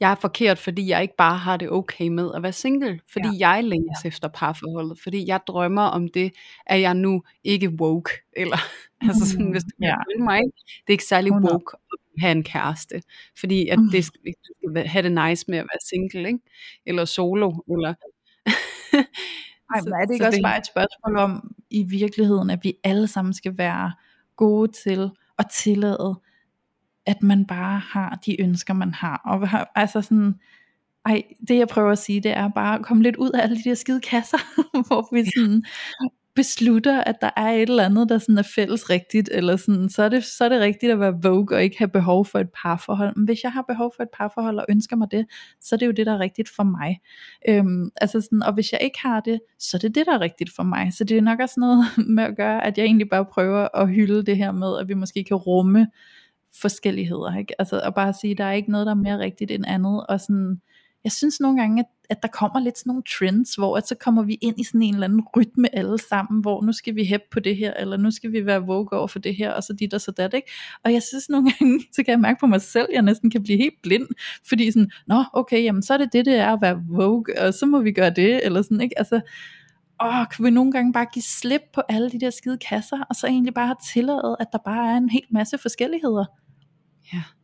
jeg 0.00 0.10
er 0.10 0.14
forkert, 0.14 0.58
fordi 0.58 0.88
jeg 0.88 1.02
ikke 1.02 1.16
bare 1.16 1.38
har 1.38 1.56
det 1.56 1.70
okay 1.70 2.08
med 2.08 2.30
at 2.34 2.42
være 2.42 2.52
single, 2.52 3.00
fordi 3.12 3.28
ja. 3.38 3.48
jeg 3.48 3.64
længes 3.64 3.98
ja. 4.04 4.08
efter 4.08 4.28
parforholdet, 4.28 4.98
fordi 5.02 5.26
jeg 5.26 5.40
drømmer 5.46 5.82
om 5.82 6.08
det, 6.08 6.32
at 6.66 6.80
jeg 6.80 6.94
nu 6.94 7.22
ikke 7.44 7.68
woke, 7.80 8.10
eller 8.36 8.56
mm. 9.02 9.08
altså 9.08 9.30
sådan, 9.30 9.50
hvis 9.50 9.62
du 9.62 9.70
ja. 9.82 9.96
mig, 10.18 10.40
det 10.66 10.86
er 10.86 10.92
ikke 10.92 11.04
særlig 11.04 11.32
woke 11.32 11.76
have 12.18 12.32
en 12.32 12.44
kæreste, 12.44 13.02
fordi 13.38 13.68
at 13.68 13.78
mm. 13.78 13.90
det 13.90 14.04
skal 14.04 14.34
have 14.86 15.02
det 15.02 15.28
nice 15.28 15.44
med 15.48 15.58
at 15.58 15.64
være 15.64 15.88
single, 15.90 16.28
ikke? 16.28 16.40
eller 16.86 17.04
solo, 17.04 17.52
eller... 17.70 17.94
Ej, 19.74 19.80
men 19.84 19.92
er 19.92 20.04
det 20.04 20.14
ikke 20.14 20.22
så 20.22 20.26
også 20.26 20.36
det... 20.36 20.42
bare 20.42 20.58
et 20.58 20.66
spørgsmål 20.66 21.16
om, 21.16 21.54
i 21.70 21.82
virkeligheden, 21.82 22.50
at 22.50 22.58
vi 22.62 22.74
alle 22.84 23.08
sammen 23.08 23.34
skal 23.34 23.58
være 23.58 23.92
gode 24.36 24.72
til 24.72 25.10
at 25.38 25.46
tillade, 25.52 26.20
at 27.06 27.22
man 27.22 27.44
bare 27.44 27.78
har 27.78 28.18
de 28.26 28.40
ønsker, 28.40 28.74
man 28.74 28.94
har. 28.94 29.22
Og 29.24 29.48
har, 29.48 29.72
altså 29.74 30.02
sådan, 30.02 30.34
ej, 31.06 31.22
det 31.48 31.58
jeg 31.58 31.68
prøver 31.68 31.92
at 31.92 31.98
sige, 31.98 32.20
det 32.20 32.30
er 32.30 32.48
bare 32.48 32.78
at 32.78 32.84
komme 32.84 33.02
lidt 33.02 33.16
ud 33.16 33.30
af 33.30 33.42
alle 33.42 33.56
de 33.56 33.68
der 33.68 33.74
skide 33.74 34.00
kasser, 34.00 34.38
hvor 34.88 35.14
vi 35.14 35.24
sådan 35.36 35.64
beslutter, 36.36 37.00
at 37.00 37.16
der 37.20 37.30
er 37.36 37.48
et 37.48 37.62
eller 37.62 37.84
andet, 37.84 38.08
der 38.08 38.18
sådan 38.18 38.38
er 38.38 38.42
fælles 38.54 38.90
rigtigt, 38.90 39.28
eller 39.32 39.56
sådan, 39.56 39.88
så, 39.88 40.02
er 40.02 40.08
det, 40.08 40.24
så 40.24 40.44
er 40.44 40.48
det 40.48 40.60
rigtigt 40.60 40.92
at 40.92 41.00
være 41.00 41.22
vogue 41.22 41.56
og 41.56 41.62
ikke 41.62 41.78
have 41.78 41.88
behov 41.88 42.24
for 42.24 42.38
et 42.38 42.48
parforhold. 42.62 43.16
Men 43.16 43.24
hvis 43.24 43.42
jeg 43.42 43.52
har 43.52 43.62
behov 43.62 43.92
for 43.96 44.02
et 44.02 44.08
parforhold 44.18 44.58
og 44.58 44.66
ønsker 44.68 44.96
mig 44.96 45.08
det, 45.10 45.26
så 45.60 45.74
er 45.74 45.78
det 45.78 45.86
jo 45.86 45.90
det, 45.90 46.06
der 46.06 46.14
er 46.14 46.20
rigtigt 46.20 46.48
for 46.56 46.62
mig. 46.62 47.00
Øhm, 47.48 47.90
altså 48.00 48.20
sådan, 48.20 48.42
og 48.42 48.54
hvis 48.54 48.72
jeg 48.72 48.80
ikke 48.82 48.98
har 49.02 49.20
det, 49.20 49.40
så 49.58 49.76
er 49.76 49.78
det 49.78 49.94
det, 49.94 50.06
der 50.06 50.14
er 50.14 50.20
rigtigt 50.20 50.50
for 50.56 50.62
mig. 50.62 50.92
Så 50.92 51.04
det 51.04 51.16
er 51.16 51.22
nok 51.22 51.40
også 51.40 51.60
noget 51.60 51.84
med 52.16 52.24
at 52.24 52.36
gøre, 52.36 52.66
at 52.66 52.78
jeg 52.78 52.84
egentlig 52.84 53.08
bare 53.08 53.24
prøver 53.24 53.68
at 53.74 53.88
hylde 53.88 54.26
det 54.26 54.36
her 54.36 54.52
med, 54.52 54.78
at 54.80 54.88
vi 54.88 54.94
måske 54.94 55.24
kan 55.24 55.36
rumme 55.36 55.86
forskelligheder. 56.60 57.36
Ikke? 57.38 57.54
Altså 57.60 57.80
at 57.80 57.94
bare 57.94 58.12
sige, 58.12 58.34
der 58.34 58.44
er 58.44 58.52
ikke 58.52 58.70
noget, 58.70 58.86
der 58.86 58.92
er 58.92 58.96
mere 58.96 59.18
rigtigt 59.18 59.50
end 59.50 59.64
andet, 59.66 60.06
og 60.06 60.20
sådan, 60.20 60.60
jeg 61.06 61.12
synes 61.12 61.40
nogle 61.40 61.60
gange, 61.60 61.80
at, 61.80 61.86
at 62.10 62.22
der 62.22 62.28
kommer 62.28 62.60
lidt 62.60 62.78
sådan 62.78 62.90
nogle 62.90 63.02
trends, 63.18 63.54
hvor 63.54 63.76
at 63.76 63.88
så 63.88 63.94
kommer 63.94 64.22
vi 64.22 64.34
ind 64.34 64.60
i 64.60 64.64
sådan 64.64 64.82
en 64.82 64.94
eller 64.94 65.06
anden 65.06 65.22
rytme 65.36 65.76
alle 65.76 65.98
sammen, 65.98 66.40
hvor 66.40 66.62
nu 66.62 66.72
skal 66.72 66.94
vi 66.96 67.04
hæppe 67.04 67.26
på 67.30 67.40
det 67.40 67.56
her, 67.56 67.74
eller 67.74 67.96
nu 67.96 68.10
skal 68.10 68.32
vi 68.32 68.46
være 68.46 68.66
vogue 68.66 68.98
over 68.98 69.06
for 69.06 69.18
det 69.18 69.36
her, 69.36 69.52
og 69.52 69.62
så 69.62 69.72
dit 69.72 69.94
og 69.94 70.00
så 70.00 70.10
dat, 70.10 70.34
ikke? 70.34 70.50
Og 70.84 70.92
jeg 70.92 71.02
synes 71.02 71.28
nogle 71.28 71.52
gange, 71.52 71.80
så 71.96 72.02
kan 72.02 72.12
jeg 72.12 72.20
mærke 72.20 72.40
på 72.40 72.46
mig 72.46 72.60
selv, 72.60 72.86
at 72.88 72.94
jeg 72.94 73.02
næsten 73.02 73.30
kan 73.30 73.42
blive 73.42 73.58
helt 73.58 73.82
blind, 73.82 74.06
fordi 74.48 74.70
sådan, 74.70 74.90
nå 75.06 75.24
okay, 75.32 75.62
jamen 75.64 75.82
så 75.82 75.94
er 75.94 75.98
det 75.98 76.12
det, 76.12 76.26
det 76.26 76.34
er 76.34 76.52
at 76.52 76.58
være 76.62 76.82
vogue, 76.88 77.40
og 77.40 77.54
så 77.54 77.66
må 77.66 77.80
vi 77.80 77.92
gøre 77.92 78.10
det, 78.10 78.46
eller 78.46 78.62
sådan, 78.62 78.80
ikke? 78.80 78.98
Altså, 78.98 79.20
åh, 80.02 80.26
kan 80.36 80.44
vi 80.44 80.50
nogle 80.50 80.72
gange 80.72 80.92
bare 80.92 81.06
give 81.12 81.22
slip 81.22 81.62
på 81.74 81.82
alle 81.88 82.10
de 82.10 82.20
der 82.20 82.30
skide 82.30 82.58
kasser, 82.58 82.98
og 83.10 83.16
så 83.16 83.26
egentlig 83.26 83.54
bare 83.54 83.66
have 83.66 83.76
tilladet, 83.92 84.36
at 84.40 84.46
der 84.52 84.58
bare 84.64 84.92
er 84.92 84.96
en 84.96 85.08
helt 85.08 85.32
masse 85.32 85.58
forskelligheder. 85.58 86.24
Ja. 87.12 87.35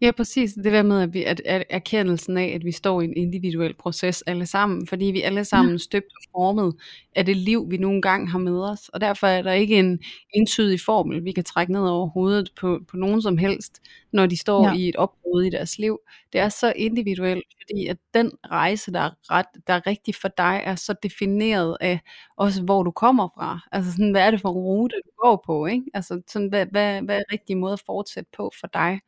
Ja, 0.00 0.10
præcis. 0.10 0.52
Det 0.52 0.64
der 0.64 0.82
med, 0.82 1.02
at, 1.02 1.14
vi, 1.14 1.24
at, 1.24 1.42
at 1.44 1.64
erkendelsen 1.70 2.36
af, 2.36 2.52
at 2.54 2.64
vi 2.64 2.72
står 2.72 3.00
i 3.00 3.04
en 3.04 3.16
individuel 3.16 3.74
proces 3.74 4.22
alle 4.22 4.46
sammen, 4.46 4.86
fordi 4.86 5.04
vi 5.04 5.20
alle 5.20 5.44
sammen 5.44 5.78
støbt 5.78 6.06
og 6.16 6.30
formet 6.32 6.74
af 7.16 7.26
det 7.26 7.36
liv, 7.36 7.70
vi 7.70 7.76
nogle 7.76 8.02
gange 8.02 8.28
har 8.28 8.38
med 8.38 8.62
os. 8.62 8.88
Og 8.88 9.00
derfor 9.00 9.26
er 9.26 9.42
der 9.42 9.52
ikke 9.52 9.78
en 9.78 9.98
entydig 10.34 10.80
formel, 10.80 11.24
vi 11.24 11.32
kan 11.32 11.44
trække 11.44 11.72
ned 11.72 11.80
over 11.80 12.08
hovedet 12.08 12.50
på, 12.60 12.80
på 12.90 12.96
nogen 12.96 13.22
som 13.22 13.38
helst, 13.38 13.82
når 14.12 14.26
de 14.26 14.36
står 14.36 14.68
ja. 14.68 14.74
i 14.74 14.88
et 14.88 14.96
opbrud 14.96 15.42
i 15.42 15.50
deres 15.50 15.78
liv. 15.78 15.98
Det 16.32 16.40
er 16.40 16.48
så 16.48 16.72
individuelt, 16.76 17.44
fordi 17.62 17.86
at 17.86 17.96
den 18.14 18.32
rejse, 18.50 18.92
der 18.92 19.00
er, 19.00 19.10
ret, 19.30 19.46
der 19.66 19.74
er 19.74 19.86
rigtig 19.86 20.14
for 20.14 20.28
dig, 20.28 20.62
er 20.64 20.74
så 20.74 20.94
defineret 21.02 21.76
af 21.80 22.00
også, 22.36 22.62
hvor 22.62 22.82
du 22.82 22.90
kommer 22.90 23.28
fra. 23.28 23.60
Altså 23.72 23.92
sådan, 23.92 24.10
hvad 24.10 24.22
er 24.22 24.30
det 24.30 24.40
for 24.40 24.48
en 24.48 24.54
rute, 24.54 24.96
du 25.04 25.10
går 25.18 25.42
på? 25.46 25.66
Ikke? 25.66 25.84
Altså 25.94 26.22
sådan, 26.28 26.48
hvad, 26.48 26.66
hvad, 26.66 27.02
hvad 27.02 27.18
er 27.18 27.32
rigtig 27.32 27.56
måde 27.56 27.72
at 27.72 27.82
fortsætte 27.86 28.30
på 28.36 28.50
for 28.60 28.66
dig? 28.66 29.00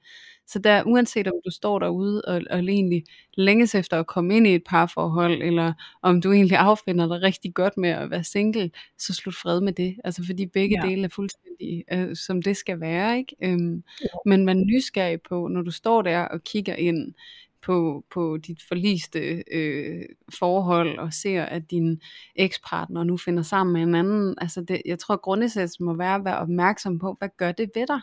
Så 0.46 0.58
der, 0.58 0.82
uanset 0.82 1.26
om 1.26 1.34
du 1.44 1.50
står 1.50 1.78
derude 1.78 2.22
og, 2.22 2.42
og 2.50 2.58
egentlig 2.58 3.04
længes 3.34 3.74
efter 3.74 3.98
at 3.98 4.06
komme 4.06 4.36
ind 4.36 4.46
i 4.46 4.54
et 4.54 4.62
parforhold, 4.66 5.42
eller 5.42 5.72
om 6.02 6.20
du 6.20 6.32
egentlig 6.32 6.58
affinder 6.58 7.08
dig 7.08 7.22
rigtig 7.22 7.54
godt 7.54 7.76
med 7.76 7.90
at 7.90 8.10
være 8.10 8.24
single, 8.24 8.70
så 8.98 9.14
slut 9.14 9.34
fred 9.34 9.60
med 9.60 9.72
det. 9.72 9.96
Altså 10.04 10.26
fordi 10.26 10.46
begge 10.46 10.80
ja. 10.82 10.88
dele 10.88 11.04
er 11.04 11.08
fuldstændig, 11.08 11.84
øh, 11.92 12.16
som 12.16 12.42
det 12.42 12.56
skal 12.56 12.80
være. 12.80 13.18
ikke. 13.18 13.36
Øhm, 13.42 13.82
ja. 14.00 14.06
Men 14.26 14.44
man 14.44 14.58
er 14.58 14.64
nysgerrig 14.64 15.22
på, 15.28 15.48
når 15.48 15.62
du 15.62 15.70
står 15.70 16.02
der 16.02 16.20
og 16.20 16.44
kigger 16.44 16.74
ind, 16.74 17.14
på, 17.62 18.04
på 18.10 18.36
dit 18.36 18.62
forliste 18.68 19.44
øh, 19.52 20.04
forhold 20.40 20.98
og 20.98 21.12
ser, 21.12 21.42
at 21.42 21.70
din 21.70 22.00
ekspartner 22.36 23.04
nu 23.04 23.16
finder 23.16 23.42
sammen 23.42 23.72
med 23.72 23.82
en 23.82 23.94
anden. 23.94 24.34
Altså 24.38 24.60
det, 24.60 24.82
jeg 24.84 24.98
tror, 24.98 25.14
at 25.14 25.22
grundesættelsen 25.22 25.84
må 25.84 25.94
være 25.94 26.14
at 26.14 26.24
være 26.24 26.38
opmærksom 26.38 26.98
på, 26.98 27.16
hvad 27.18 27.28
gør 27.36 27.52
det 27.52 27.70
ved 27.74 27.86
dig? 27.86 28.00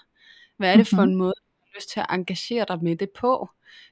Hvad 0.57 0.73
er 0.73 0.77
det 0.77 0.87
for 0.87 0.97
mm-hmm. 0.97 1.11
en 1.11 1.17
måde, 1.17 1.33
lyst 1.80 1.89
til 1.89 1.99
at 1.99 2.05
engagere 2.09 2.65
dig 2.67 2.84
med 2.84 2.95
det 2.95 3.09
på. 3.19 3.49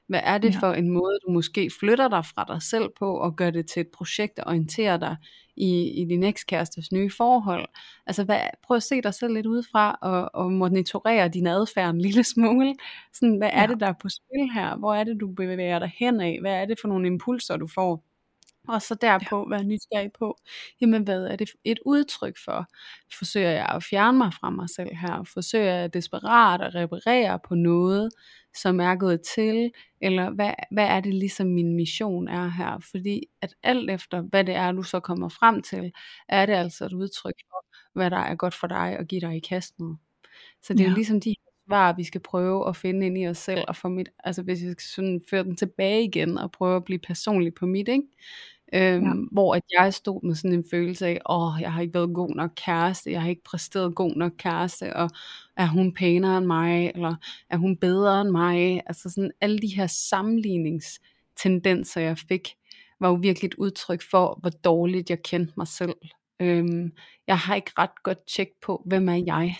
Hvad 0.08 0.20
er 0.24 0.38
det 0.38 0.54
Ja. 0.54 0.58
for 0.60 0.72
en 0.72 0.88
måde, 0.90 1.18
du 1.26 1.32
måske 1.32 1.70
flytter 1.80 2.08
dig 2.08 2.24
fra 2.24 2.44
dig 2.48 2.62
selv 2.62 2.88
på, 2.98 3.16
og 3.18 3.36
gør 3.36 3.50
det 3.50 3.66
til 3.66 3.80
et 3.80 3.88
projekt, 3.94 4.38
og 4.38 4.46
orienterer 4.46 4.96
dig 4.96 5.16
i, 5.56 5.88
i 6.02 6.04
din 6.04 6.22
ekskærestes 6.22 6.92
nye 6.92 7.10
forhold. 7.16 7.68
Altså 8.06 8.24
hvad, 8.24 8.40
prøv 8.66 8.76
at 8.76 8.82
se 8.82 9.02
dig 9.02 9.14
selv 9.14 9.34
lidt 9.34 9.46
udefra, 9.46 9.98
og, 10.02 10.30
og 10.34 10.52
monitorere 10.52 11.28
din 11.28 11.46
adfærd 11.46 11.90
en 11.94 12.00
lille 12.00 12.24
smule. 12.34 12.74
Sådan, 13.12 13.36
hvad 13.38 13.50
er 13.52 13.60
Ja. 13.60 13.66
det, 13.66 13.80
der 13.80 13.86
er 13.86 13.94
på 14.02 14.08
spil 14.08 14.50
her? 14.54 14.76
Hvor 14.76 14.94
er 14.94 15.04
det, 15.04 15.20
du 15.20 15.28
bevæger 15.32 15.78
dig 15.78 15.92
hen 15.98 16.20
af? 16.20 16.38
Hvad 16.40 16.52
er 16.52 16.64
det 16.66 16.78
for 16.80 16.88
nogle 16.88 17.06
impulser, 17.06 17.56
du 17.56 17.66
får? 17.74 18.04
Og 18.68 18.82
så 18.82 18.94
derpå 18.94 19.48
være 19.50 19.64
nysgerrig 19.64 20.10
på, 20.18 20.38
jamen 20.80 21.02
hvad 21.02 21.24
er 21.26 21.36
det 21.36 21.50
et 21.64 21.78
udtryk 21.86 22.36
for? 22.44 22.66
Forsøger 23.18 23.50
jeg 23.50 23.66
at 23.66 23.82
fjerne 23.84 24.18
mig 24.18 24.32
fra 24.40 24.50
mig 24.50 24.70
selv 24.70 24.90
her? 24.96 25.24
Forsøger 25.34 25.74
jeg 25.74 25.94
desperat 25.94 26.60
at 26.62 26.74
reparere 26.74 27.38
på 27.48 27.54
noget, 27.54 28.10
som 28.54 28.80
er 28.80 28.94
gået 28.94 29.20
til? 29.34 29.70
Eller 30.02 30.30
hvad, 30.30 30.52
hvad 30.70 30.86
er 30.86 31.00
det 31.00 31.14
ligesom 31.14 31.46
min 31.46 31.74
mission 31.76 32.28
er 32.28 32.48
her? 32.48 32.78
Fordi 32.90 33.22
at 33.42 33.54
alt 33.62 33.90
efter, 33.90 34.20
hvad 34.22 34.44
det 34.44 34.54
er, 34.54 34.72
du 34.72 34.82
så 34.82 35.00
kommer 35.00 35.28
frem 35.28 35.62
til, 35.62 35.92
er 36.28 36.46
det 36.46 36.52
altså 36.52 36.84
et 36.86 36.92
udtryk 36.92 37.34
for, 37.50 37.64
hvad 37.94 38.10
der 38.10 38.16
er 38.18 38.34
godt 38.34 38.54
for 38.54 38.66
dig 38.66 38.96
at 38.98 39.08
give 39.08 39.20
dig 39.20 39.36
i 39.36 39.40
kast 39.40 39.80
med. 39.80 39.94
Så 40.62 40.72
det 40.74 40.80
er 40.80 40.84
Ja. 40.84 40.90
jo 40.90 40.94
ligesom 40.94 41.20
de 41.20 41.34
svar, 41.68 41.92
vi 41.92 42.04
skal 42.04 42.20
prøve 42.20 42.68
at 42.68 42.76
finde 42.76 43.06
ind 43.06 43.18
i 43.18 43.26
os 43.28 43.38
selv, 43.38 43.64
og 43.68 43.76
få 43.76 43.88
mit, 43.88 44.08
altså 44.24 44.42
hvis 44.42 44.62
jeg 44.62 44.72
skal 44.72 44.84
sådan 44.94 45.20
føre 45.30 45.44
den 45.44 45.56
tilbage 45.56 46.04
igen, 46.04 46.38
og 46.38 46.52
prøve 46.52 46.76
at 46.76 46.84
blive 46.84 46.98
personlig 46.98 47.54
på 47.54 47.66
mit, 47.66 47.88
ikke? 47.88 48.04
Øhm, 48.74 49.04
Ja. 49.06 49.12
Hvor 49.32 49.54
at 49.54 49.62
jeg 49.78 49.94
stod 49.94 50.20
med 50.26 50.34
sådan 50.34 50.52
en 50.52 50.64
følelse 50.70 51.06
af, 51.06 51.20
åh, 51.30 51.52
jeg 51.60 51.72
har 51.72 51.80
ikke 51.82 51.94
været 51.94 52.14
god 52.14 52.34
nok 52.36 52.50
kæreste, 52.56 53.10
jeg 53.12 53.22
har 53.22 53.28
ikke 53.28 53.42
præsteret 53.44 53.94
god 53.94 54.12
nok 54.16 54.32
kæreste, 54.38 54.96
og 54.96 55.10
er 55.56 55.66
hun 55.66 55.94
pænere 55.94 56.38
end 56.38 56.46
mig, 56.46 56.90
eller 56.94 57.14
er 57.50 57.56
hun 57.56 57.76
bedre 57.76 58.20
end 58.20 58.30
mig? 58.30 58.82
Altså 58.86 59.10
sådan 59.10 59.30
alle 59.40 59.58
de 59.58 59.76
her 59.76 59.86
sammenligningstendenser, 59.86 62.00
jeg 62.00 62.18
fik, 62.18 62.54
var 63.00 63.08
jo 63.08 63.14
virkelig 63.14 63.48
et 63.48 63.54
udtryk 63.54 64.02
for, 64.10 64.38
hvor 64.40 64.50
dårligt 64.50 65.10
jeg 65.10 65.22
kendte 65.22 65.52
mig 65.56 65.68
selv. 65.68 65.94
Øhm, 66.40 66.92
jeg 67.26 67.38
har 67.38 67.54
ikke 67.54 67.70
ret 67.78 68.02
godt 68.02 68.26
tjek 68.26 68.48
på, 68.62 68.82
hvem 68.86 69.08
er 69.08 69.22
jeg, 69.26 69.56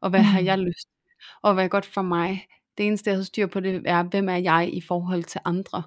og 0.00 0.10
hvad 0.10 0.20
mm. 0.20 0.26
har 0.26 0.40
jeg 0.40 0.58
lyst 0.58 0.78
til, 0.88 0.96
og 1.42 1.54
hvad 1.54 1.64
er 1.64 1.68
godt 1.68 1.86
for 1.86 2.02
mig. 2.02 2.46
Det 2.78 2.86
eneste, 2.86 3.10
jeg 3.10 3.16
har 3.18 3.24
styr 3.24 3.46
på, 3.46 3.60
det 3.60 3.82
er, 3.86 4.02
hvem 4.02 4.28
er 4.28 4.36
jeg 4.36 4.70
i 4.74 4.80
forhold 4.80 5.22
til 5.24 5.40
andre, 5.44 5.82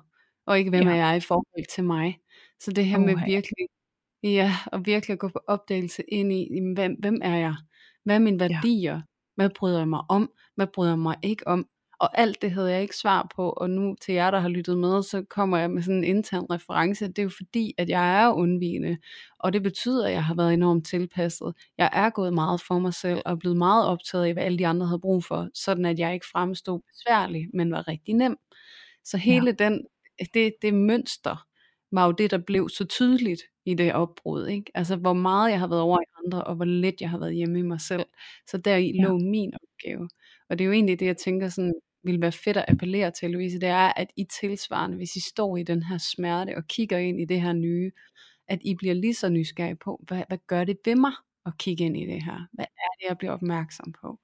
og 0.46 0.58
ikke 0.60 0.70
hvem 0.70 0.84
Ja. 0.88 0.90
er 0.90 0.96
jeg 0.96 1.18
i 1.18 1.22
forhold 1.22 1.66
til 1.76 1.84
mig. 1.84 2.20
Så 2.60 2.72
det 2.72 2.86
her 2.86 2.98
med 2.98 3.14
Uha. 3.14 3.26
virkelig, 3.26 3.68
ja, 4.24 4.54
og 4.72 4.86
virkelig 4.86 5.14
at 5.14 5.20
gå 5.20 5.28
på 5.30 5.40
opdagelse 5.48 6.04
ind 6.08 6.34
i, 6.34 6.50
jamen, 6.56 6.74
hvem, 6.74 6.96
hvem 7.00 7.20
er 7.24 7.36
jeg? 7.38 7.56
Hvad 8.04 8.16
er 8.16 8.20
mine 8.20 8.44
Ja. 8.44 8.50
værdier? 8.54 9.02
Hvad 9.36 9.50
bryder 9.50 9.78
jeg 9.80 9.88
mig 9.88 10.02
om? 10.10 10.32
Hvad 10.56 10.68
bryder 10.68 10.92
jeg 10.92 11.00
mig 11.00 11.16
ikke 11.24 11.48
om? 11.48 11.68
Og 12.00 12.20
alt 12.20 12.42
det 12.42 12.52
havde 12.52 12.72
jeg 12.72 12.82
ikke 12.82 12.98
svar 12.98 13.28
på, 13.36 13.50
og 13.50 13.70
nu 13.70 13.96
til 14.02 14.14
jer, 14.14 14.32
der 14.32 14.40
har 14.40 14.50
lyttet 14.50 14.78
med, 14.78 15.04
så 15.04 15.24
kommer 15.30 15.58
jeg 15.58 15.72
med 15.72 15.82
sådan 15.84 15.98
en 15.98 16.04
intern 16.04 16.46
reference. 16.52 17.08
Det 17.08 17.20
er 17.20 17.24
jo 17.24 17.30
fordi, 17.30 17.74
at 17.78 17.90
jeg 17.90 18.24
er 18.24 18.32
undvigende, 18.32 18.98
og 19.40 19.54
det 19.54 19.64
betyder, 19.64 20.08
at 20.08 20.14
jeg 20.14 20.26
har 20.26 20.36
været 20.36 20.54
enormt 20.54 20.86
tilpasset. 20.88 21.54
Jeg 21.78 21.90
er 21.94 22.10
gået 22.10 22.34
meget 22.34 22.62
for 22.62 22.80
mig 22.80 22.94
selv, 22.94 23.22
og 23.26 23.32
er 23.32 23.36
blevet 23.36 23.58
meget 23.58 23.86
optaget 23.88 24.26
af, 24.26 24.34
hvad 24.34 24.44
alle 24.44 24.58
de 24.60 24.68
andre 24.68 24.88
havde 24.88 25.00
brug 25.00 25.24
for, 25.24 25.50
sådan 25.54 25.86
at 25.86 26.00
jeg 26.00 26.14
ikke 26.14 26.26
fremstod 26.32 26.80
besværlig, 26.94 27.48
men 27.54 27.72
var 27.72 27.88
rigtig 27.88 28.14
nem. 28.14 28.38
Så 29.04 29.18
hele 29.18 29.52
den, 29.52 29.86
det, 30.34 30.54
det 30.62 30.74
mønster, 30.74 31.46
var 31.96 32.06
jo 32.06 32.12
det, 32.12 32.32
der 32.32 32.38
blev 32.38 32.70
så 32.70 32.86
tydeligt 32.86 33.42
i 33.66 33.74
det 33.74 33.94
opbrud. 33.94 34.48
Ikke? 34.48 34.72
Altså 34.76 34.96
hvor 34.96 35.14
meget 35.14 35.52
jeg 35.52 35.60
har 35.60 35.68
været 35.68 35.82
over 35.82 36.00
i 36.02 36.06
andre, 36.26 36.44
og 36.44 36.56
hvor 36.56 36.66
lidt 36.66 37.02
jeg 37.02 37.10
har 37.10 37.20
været 37.20 37.36
hjemme 37.36 37.60
i 37.60 37.62
mig 37.62 37.82
selv. 37.82 38.06
Så 38.48 38.58
der 38.58 38.76
i 38.78 38.92
Ja. 38.96 39.04
lå 39.04 39.18
min 39.18 39.54
opgave. 39.54 40.10
Og 40.50 40.60
det 40.60 40.64
er 40.64 40.68
jo 40.68 40.72
egentlig 40.72 41.00
det, 41.00 41.06
jeg 41.06 41.18
tænker 41.18 41.50
sådan, 41.50 41.74
ville 42.04 42.22
være 42.22 42.32
fedt 42.32 42.58
at 42.58 42.66
appellere 42.68 43.12
til, 43.12 43.32
Louise, 43.32 43.60
det 43.60 43.70
er, 43.70 43.94
at 43.96 44.08
I 44.18 44.26
tilsvarende, 44.42 44.98
hvis 44.98 45.16
I 45.16 45.20
står 45.30 45.58
i 45.58 45.64
den 45.64 45.84
her 45.84 45.98
smerte, 45.98 46.58
og 46.58 46.68
kigger 46.68 46.98
ind 46.98 47.22
i 47.22 47.26
det 47.26 47.42
her 47.42 47.54
nye, 47.54 47.92
at 48.48 48.60
I 48.62 48.76
bliver 48.76 48.94
lige 48.94 49.14
så 49.14 49.30
nysgerrige 49.30 49.76
på, 49.76 50.04
hvad, 50.08 50.24
hvad 50.28 50.38
gør 50.48 50.64
det 50.64 50.78
ved 50.86 50.96
mig, 50.96 51.12
at 51.46 51.58
kigge 51.58 51.84
ind 51.86 51.98
i 51.98 52.06
det 52.06 52.24
her? 52.24 52.48
Hvad 52.54 52.66
er 52.66 52.90
det, 53.00 53.10
jeg 53.10 53.18
bliver 53.18 53.32
opmærksom 53.34 53.94
på? 54.02 54.20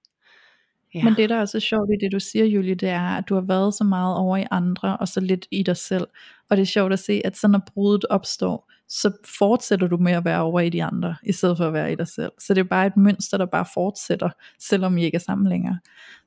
Ja. 0.94 1.04
Men 1.04 1.14
det 1.16 1.30
der 1.30 1.36
er 1.36 1.46
så 1.46 1.60
sjovt 1.60 1.90
i 1.90 2.06
det 2.06 2.12
du 2.12 2.20
siger 2.20 2.46
Julie 2.46 2.76
Det 2.76 2.90
er 2.90 3.02
at 3.02 3.30
du 3.30 3.34
har 3.34 3.42
været 3.42 3.74
så 3.74 3.84
meget 3.84 4.18
over 4.18 4.38
i 4.38 4.46
andre 4.52 4.98
Og 4.98 5.08
så 5.08 5.20
lidt 5.20 5.48
i 5.52 5.64
dig 5.64 5.78
selv. 5.78 6.08
Og 6.50 6.58
det 6.58 6.62
er 6.62 6.68
sjovt 6.68 6.94
at 6.94 7.00
se 7.00 7.22
at 7.26 7.38
så 7.38 7.48
når 7.48 7.62
bruddet 7.74 8.06
opstår 8.10 8.72
Så 8.90 9.12
fortsætter 9.40 9.88
du 9.88 9.98
med 9.98 10.12
at 10.12 10.26
være 10.26 10.42
over 10.42 10.60
i 10.60 10.70
de 10.70 10.84
andre 10.84 11.16
I 11.24 11.32
stedet 11.32 11.58
for 11.58 11.68
at 11.68 11.74
være 11.74 11.92
i 11.92 11.96
dig 11.96 12.08
selv. 12.08 12.32
Så 12.40 12.54
det 12.54 12.60
er 12.60 12.64
bare 12.64 12.88
et 12.88 12.98
mønster 12.98 13.38
der 13.38 13.46
bare 13.46 13.66
fortsætter 13.74 14.30
Selvom 14.60 14.98
I 14.98 15.04
ikke 15.04 15.16
er 15.16 15.20
sammen 15.20 15.50
længere. 15.50 15.80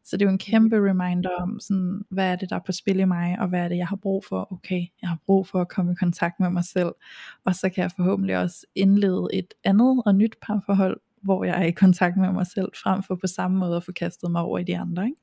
Så 0.05 0.17
det 0.17 0.23
er 0.23 0.27
jo 0.27 0.33
en 0.33 0.39
kæmpe 0.39 0.77
reminder 0.77 1.31
om 1.31 1.61
sådan, 1.61 2.03
Hvad 2.11 2.33
er 2.33 2.37
det 2.37 2.51
der 2.51 2.57
er 2.57 2.61
på 2.67 2.73
spil 2.73 3.01
i 3.01 3.05
mig 3.05 3.37
Og 3.41 3.49
hvad 3.49 3.61
er 3.61 3.69
det 3.69 3.77
jeg 3.77 3.87
har 3.87 3.97
brug 3.97 4.25
for? 4.29 4.53
Okay 4.53 4.87
jeg 5.03 5.09
har 5.09 5.19
brug 5.27 5.47
for 5.47 5.61
at 5.61 5.69
komme 5.69 5.93
i 5.93 5.95
kontakt 5.95 6.41
med 6.41 6.51
mig 6.51 6.65
selv. 6.65 6.93
Og 7.47 7.55
så 7.55 7.69
kan 7.69 7.83
jeg 7.83 7.91
forhåbentlig 7.97 8.39
også 8.39 8.67
indlede 8.75 9.29
et 9.33 9.55
andet 9.65 10.03
og 10.07 10.15
nyt 10.15 10.37
parforhold 10.43 11.01
hvor 11.25 11.45
jeg 11.45 11.63
er 11.63 11.67
i 11.67 11.71
kontakt 11.71 12.17
med 12.17 12.33
mig 12.33 12.47
selv, 12.47 12.69
frem 12.83 13.03
for 13.03 13.15
på 13.15 13.27
samme 13.27 13.59
måde 13.59 13.77
at 13.77 13.85
få 13.85 13.93
kastet 13.93 14.31
mig 14.31 14.43
over 14.43 14.59
i 14.59 14.65
de 14.65 14.79
andre. 14.79 15.05
Ikke? 15.05 15.21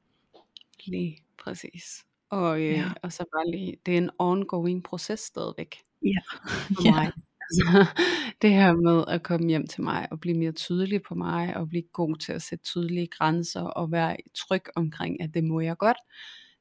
Lige 0.88 1.18
præcis. 1.44 1.84
Og, 2.30 2.62
øh, 2.62 2.72
Ja. 2.74 2.92
og 3.04 3.12
så 3.14 3.26
bare 3.36 3.52
lige, 3.52 3.78
det 3.86 3.94
er 3.94 3.98
en 3.98 4.10
ongoing 4.20 4.84
proces 4.84 5.20
stadigvæk 5.20 5.76
Ja. 6.04 6.20
for 6.76 6.86
Ja. 6.86 6.92
mig. 6.92 7.12
Altså, 7.42 7.86
det 8.42 8.50
her 8.54 8.74
med 8.74 9.04
at 9.08 9.24
komme 9.24 9.48
hjem 9.50 9.68
til 9.68 9.84
mig 9.84 10.08
og 10.12 10.20
blive 10.20 10.38
mere 10.38 10.52
tydelig 10.52 11.02
på 11.04 11.16
mig 11.16 11.58
og 11.58 11.70
blive 11.70 11.84
god 11.94 12.16
til 12.16 12.34
at 12.34 12.42
sætte 12.42 12.64
tydelige 12.64 13.08
grænser 13.08 13.62
og 13.62 13.92
være 13.92 14.18
tryg 14.36 14.62
omkring, 14.76 15.22
at 15.22 15.34
det 15.34 15.44
må 15.44 15.60
jeg 15.60 15.78
godt. 15.78 15.98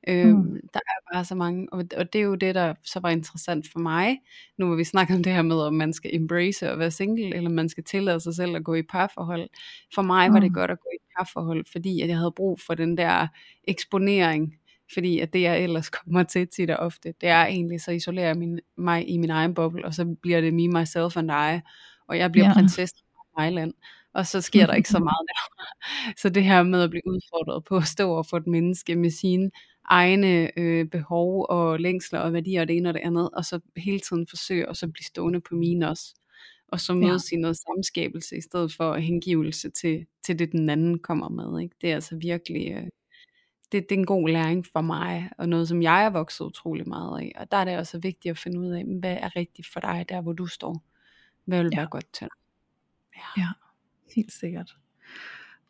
Øhm, 0.09 0.31
Mm. 0.39 0.61
Der 0.75 0.81
er 0.87 1.15
bare 1.15 1.25
så 1.25 1.35
mange, 1.35 1.69
og, 1.73 1.85
og 1.97 2.13
det 2.13 2.19
er 2.19 2.23
jo 2.23 2.35
det, 2.35 2.55
der 2.55 2.75
så 2.85 3.01
var 3.01 3.11
interessant 3.11 3.67
for 3.73 3.79
mig, 3.79 4.19
nu 4.59 4.67
hvor 4.67 4.77
vi 4.77 4.85
snakker 4.85 5.15
om 5.15 5.23
det 5.23 5.33
her 5.33 5.43
med, 5.43 5.57
om 5.57 5.75
man 5.75 5.93
skal 5.93 6.11
embrace 6.15 6.69
at 6.69 6.79
være 6.79 6.91
single, 6.91 7.35
eller 7.37 7.51
man 7.51 7.69
skal 7.69 7.85
tillade 7.85 8.21
sig 8.21 8.35
selv 8.35 8.57
at 8.57 8.65
gå 8.65 8.75
i 8.75 8.83
parforhold. 8.83 9.49
For 9.95 10.03
mig 10.03 10.33
var 10.33 10.41
det 10.41 10.51
Mm. 10.51 10.55
godt 10.55 10.71
at 10.71 10.79
gå 10.81 10.89
i 10.95 10.99
parforhold, 11.19 11.65
fordi 11.73 12.01
at 12.01 12.09
jeg 12.09 12.17
havde 12.19 12.33
brug 12.37 12.61
for 12.61 12.75
den 12.75 12.97
der 12.97 13.29
eksponering, 13.69 14.57
fordi 14.95 15.19
at 15.21 15.33
det 15.33 15.43
jeg 15.43 15.61
ellers 15.63 15.91
kommer 16.05 16.23
til 16.23 16.49
tit 16.49 16.71
og 16.71 16.77
ofte, 16.77 17.15
det 17.21 17.29
er 17.29 17.47
egentlig, 17.47 17.81
så 17.81 17.91
isolerer 17.91 18.27
jeg 18.27 18.37
min, 18.39 18.61
mig 18.77 19.09
i 19.11 19.17
min 19.19 19.31
egen 19.31 19.55
boble, 19.55 19.85
og 19.85 19.95
så 19.95 20.17
bliver 20.23 20.41
det 20.41 20.55
me, 20.55 20.69
myself 20.69 21.17
and 21.17 21.31
I, 21.31 21.61
og 22.09 22.19
jeg 22.19 22.33
bliver 22.33 22.47
ja. 22.47 22.53
prinsesse 22.55 22.97
på 23.37 23.43
Island, 23.43 23.73
og 24.15 24.27
så 24.27 24.41
sker 24.41 24.67
der 24.67 24.75
ikke 24.75 24.89
så 24.89 24.99
meget 25.11 25.27
der. 25.29 25.65
Så 26.23 26.29
det 26.29 26.45
her 26.45 26.63
med 26.63 26.83
at 26.83 26.91
blive 26.91 27.03
udfordret 27.07 27.65
på 27.65 27.77
at 27.77 27.85
stå 27.85 28.13
og 28.13 28.27
få 28.27 28.37
et 28.37 28.47
menneske 28.47 28.97
med 28.97 29.11
sine 29.11 29.51
egne 29.85 30.59
øh, 30.59 30.87
behov 30.89 31.47
og 31.49 31.81
længsler 31.81 32.19
og 32.21 32.33
værdier 32.33 32.61
og 32.61 32.69
det 32.69 32.77
ene 32.77 32.89
og 32.89 32.95
det 32.95 33.01
andet, 33.01 33.31
og 33.31 33.45
så 33.45 33.61
hele 33.77 34.01
tiden 34.01 34.27
forsøge 34.27 34.69
at 34.69 34.77
så 34.77 34.89
blive 34.89 35.05
stående 35.05 35.41
på 35.41 35.55
mine 35.55 35.89
også. 35.89 36.15
Og 36.69 36.81
så 36.81 36.95
mødes 36.95 37.33
ja. 37.33 37.37
i 37.37 37.41
noget 37.41 37.57
samskabelse, 37.57 38.37
i 38.37 38.41
stedet 38.41 38.73
for 38.73 38.97
hengivelse 38.97 39.71
til, 39.71 40.07
til 40.27 40.39
det, 40.39 40.53
den 40.53 40.71
anden 40.71 40.99
kommer 40.99 41.29
med. 41.29 41.63
Ikke? 41.63 41.77
Det 41.81 41.91
er 41.91 41.95
altså 41.95 42.17
virkelig, 42.17 42.73
øh, 42.73 42.83
det, 43.73 43.89
det 43.89 43.93
er 43.95 43.99
en 43.99 44.07
god 44.07 44.29
læring 44.29 44.67
for 44.73 44.81
mig, 44.81 45.31
og 45.39 45.49
noget, 45.49 45.69
som 45.69 45.83
jeg 45.83 46.05
er 46.05 46.11
vokset 46.11 46.45
utrolig 46.45 46.89
meget 46.89 47.21
af. 47.21 47.33
Og 47.37 47.51
der 47.51 47.57
er 47.57 47.65
det 47.65 47.79
også 47.79 47.99
vigtigt 47.99 48.31
at 48.31 48.39
finde 48.39 48.61
ud 48.61 48.69
af, 48.69 48.85
hvad 49.01 49.17
er 49.21 49.37
rigtigt 49.37 49.69
for 49.73 49.81
dig, 49.81 50.05
der 50.09 50.21
hvor 50.21 50.33
du 50.33 50.47
står. 50.47 50.83
Hvad 51.45 51.63
vil 51.63 51.71
Ja. 51.73 51.79
være 51.81 51.89
godt 51.91 52.13
til 52.13 52.27
dig? 52.27 52.37
Ja, 53.37 53.49
helt 54.17 54.33
sikkert. 54.33 54.77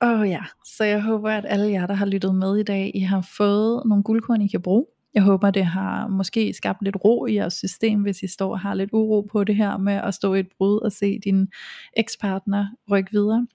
Åh 0.02 0.20
oh, 0.20 0.28
ja, 0.28 0.40
så 0.64 0.84
jeg 0.84 1.02
håber, 1.02 1.30
at 1.30 1.44
alle 1.48 1.70
jer, 1.70 1.86
der 1.86 1.94
har 1.94 2.06
lyttet 2.06 2.34
med 2.34 2.56
i 2.56 2.62
dag, 2.62 2.90
I 2.94 3.00
har 3.00 3.28
fået 3.36 3.82
nogle 3.86 4.04
guldkorn, 4.04 4.42
I 4.42 4.48
kan 4.48 4.62
bruge. 4.62 4.86
Jeg 5.14 5.22
håber, 5.22 5.50
det 5.50 5.64
har 5.64 6.08
måske 6.08 6.52
skabt 6.54 6.82
lidt 6.82 6.96
ro 7.04 7.26
i 7.26 7.34
jeres 7.34 7.54
system, 7.54 8.02
hvis 8.02 8.22
I 8.22 8.26
står 8.26 8.50
og 8.50 8.60
har 8.60 8.74
lidt 8.74 8.90
uro 8.92 9.20
på 9.32 9.44
det 9.44 9.56
her 9.56 9.76
med 9.76 9.92
at 9.92 10.14
stå 10.14 10.34
i 10.34 10.40
et 10.40 10.48
brud 10.58 10.80
og 10.80 10.92
se 10.92 11.18
din 11.24 11.48
ekspartner 11.96 12.66
rykke 12.90 13.12
videre. 13.12 13.46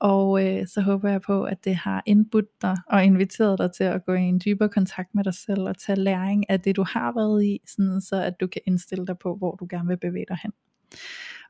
Og 0.00 0.46
øh, 0.46 0.66
så 0.66 0.80
håber 0.80 1.10
jeg 1.10 1.20
på, 1.20 1.42
at 1.42 1.64
det 1.64 1.76
har 1.76 2.02
indbudt 2.06 2.62
dig 2.62 2.76
og 2.86 3.04
inviteret 3.04 3.58
dig 3.58 3.72
til 3.72 3.84
at 3.84 4.04
gå 4.04 4.12
i 4.12 4.22
en 4.22 4.40
dybere 4.44 4.68
kontakt 4.68 5.14
med 5.14 5.24
dig 5.24 5.34
selv 5.34 5.60
og 5.60 5.78
tage 5.78 6.00
læring 6.00 6.50
af 6.50 6.60
det, 6.60 6.76
du 6.76 6.84
har 6.92 7.12
været 7.12 7.44
i, 7.44 7.60
sådan 7.66 8.00
så 8.00 8.22
at 8.22 8.40
du 8.40 8.46
kan 8.46 8.62
indstille 8.66 9.06
dig 9.06 9.18
på, 9.18 9.36
hvor 9.36 9.54
du 9.54 9.66
gerne 9.70 9.88
vil 9.88 9.96
bevæge 9.96 10.26
dig 10.28 10.38
hen. 10.42 10.52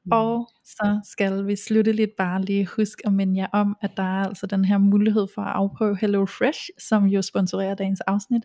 Mm. 0.05 0.13
Og 0.13 0.49
så 0.69 1.01
skal 1.05 1.47
vi 1.47 1.57
slutteligt 1.57 2.17
bare 2.17 2.43
lige 2.43 2.67
huske 2.67 3.07
at 3.07 3.13
minde 3.13 3.41
jer 3.41 3.47
om, 3.53 3.77
at 3.83 3.91
der 3.97 4.03
er 4.03 4.27
altså 4.27 4.47
den 4.47 4.65
her 4.65 4.79
mulighed 4.79 5.27
for 5.35 5.43
at 5.43 5.53
afprøve 5.55 5.99
Hello 6.01 6.27
Fresh, 6.27 6.61
som 6.79 7.05
jo 7.05 7.23
sponsorerer 7.23 7.75
dagens 7.75 8.01
afsnit. 8.01 8.43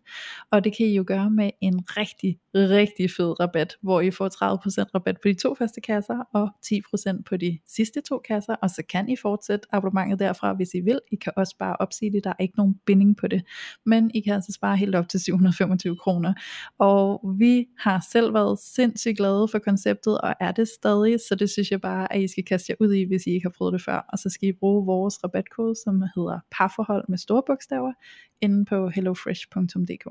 Og 0.51 0.63
det 0.63 0.77
kan 0.77 0.85
I 0.85 0.95
jo 0.95 1.03
gøre 1.07 1.29
med 1.29 1.49
en 1.61 1.83
rigtig, 1.97 2.39
rigtig 2.55 3.11
fed 3.11 3.39
rabat, 3.39 3.77
hvor 3.81 4.01
I 4.01 4.11
får 4.11 4.27
30% 4.27 4.91
rabat 4.95 5.15
på 5.21 5.27
de 5.27 5.33
to 5.33 5.55
første 5.55 5.81
kasser, 5.81 6.27
og 6.33 6.49
10% 6.65 7.23
på 7.29 7.37
de 7.37 7.59
sidste 7.67 8.01
to 8.01 8.17
kasser, 8.27 8.55
og 8.55 8.69
så 8.69 8.83
kan 8.89 9.09
I 9.09 9.15
fortsætte 9.15 9.67
abonnementet 9.71 10.19
derfra, 10.19 10.53
hvis 10.53 10.73
I 10.73 10.79
vil. 10.79 10.99
I 11.11 11.15
kan 11.15 11.33
også 11.35 11.55
bare 11.59 11.75
opsige 11.79 12.11
det, 12.11 12.23
der 12.23 12.29
er 12.29 12.43
ikke 12.43 12.57
nogen 12.57 12.75
binding 12.85 13.17
på 13.17 13.27
det. 13.27 13.43
Men 13.85 14.11
I 14.13 14.19
kan 14.19 14.33
altså 14.33 14.51
spare 14.51 14.77
helt 14.77 14.95
op 14.95 15.09
til 15.09 15.19
725 15.19 15.97
kroner. 15.97 16.33
Og 16.79 17.21
vi 17.39 17.65
har 17.79 18.05
selv 18.11 18.33
været 18.33 18.59
sindssygt 18.59 19.17
glade 19.17 19.47
for 19.47 19.59
konceptet, 19.59 20.17
og 20.21 20.33
er 20.39 20.51
det 20.51 20.67
stadig, 20.67 21.19
så 21.29 21.35
det 21.35 21.49
synes 21.49 21.71
jeg 21.71 21.81
bare, 21.81 22.12
at 22.13 22.21
I 22.21 22.27
skal 22.27 22.45
kaste 22.45 22.71
jer 22.71 22.75
ud 22.79 22.93
i, 22.93 23.03
hvis 23.03 23.27
I 23.27 23.29
ikke 23.29 23.45
har 23.45 23.53
prøvet 23.57 23.73
det 23.73 23.81
før. 23.81 24.05
Og 24.09 24.19
så 24.19 24.29
skal 24.29 24.49
I 24.49 24.51
bruge 24.51 24.85
vores 24.85 25.23
rabatkode, 25.23 25.75
som 25.83 26.01
hedder 26.15 26.39
parforhold 26.51 27.05
med 27.09 27.17
store 27.17 27.43
bogstaver, 27.47 27.93
inde 28.41 28.65
på 28.65 28.89
hellofresh.dk. 28.89 30.07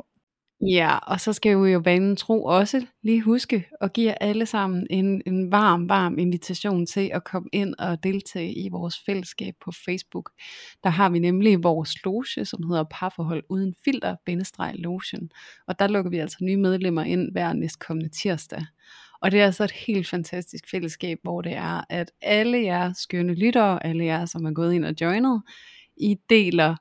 Ja, 0.66 0.98
og 0.98 1.20
så 1.20 1.32
skal 1.32 1.62
vi 1.62 1.70
jo 1.70 1.80
banen 1.80 2.16
tro 2.16 2.44
også 2.44 2.86
lige 3.02 3.22
huske 3.22 3.68
at 3.80 3.92
give 3.92 4.22
alle 4.22 4.46
sammen 4.46 4.86
en, 4.90 5.22
en 5.26 5.52
varm, 5.52 5.88
varm 5.88 6.18
invitation 6.18 6.86
til 6.86 7.10
at 7.14 7.24
komme 7.24 7.48
ind 7.52 7.74
og 7.78 8.02
deltage 8.02 8.52
i 8.52 8.68
vores 8.68 8.98
fællesskab 9.06 9.54
på 9.64 9.72
Facebook. 9.84 10.30
Der 10.84 10.90
har 10.90 11.10
vi 11.10 11.18
nemlig 11.18 11.62
vores 11.62 12.04
loge, 12.04 12.44
som 12.44 12.62
hedder 12.62 12.84
Parforhold 12.90 13.42
Uden 13.48 13.74
Filter, 13.84 14.16
bindestreg 14.26 14.74
lotion. 14.78 15.30
Og 15.66 15.78
der 15.78 15.88
lukker 15.88 16.10
vi 16.10 16.18
altså 16.18 16.36
nye 16.40 16.56
medlemmer 16.56 17.02
ind 17.02 17.32
hver 17.32 17.52
næstkommende 17.52 18.08
tirsdag. 18.08 18.66
Og 19.22 19.30
det 19.30 19.40
er 19.40 19.44
altså 19.44 19.64
et 19.64 19.70
helt 19.70 20.08
fantastisk 20.08 20.70
fællesskab, 20.70 21.18
hvor 21.22 21.42
det 21.42 21.52
er, 21.52 21.84
at 21.88 22.10
alle 22.22 22.62
jer 22.62 22.92
skønne 22.92 23.34
lyttere, 23.34 23.86
alle 23.86 24.04
jer, 24.04 24.24
som 24.24 24.44
er 24.44 24.52
gået 24.52 24.74
ind 24.74 24.84
og 24.84 24.94
joinet, 25.00 25.42
I 25.96 26.16
deler 26.30 26.76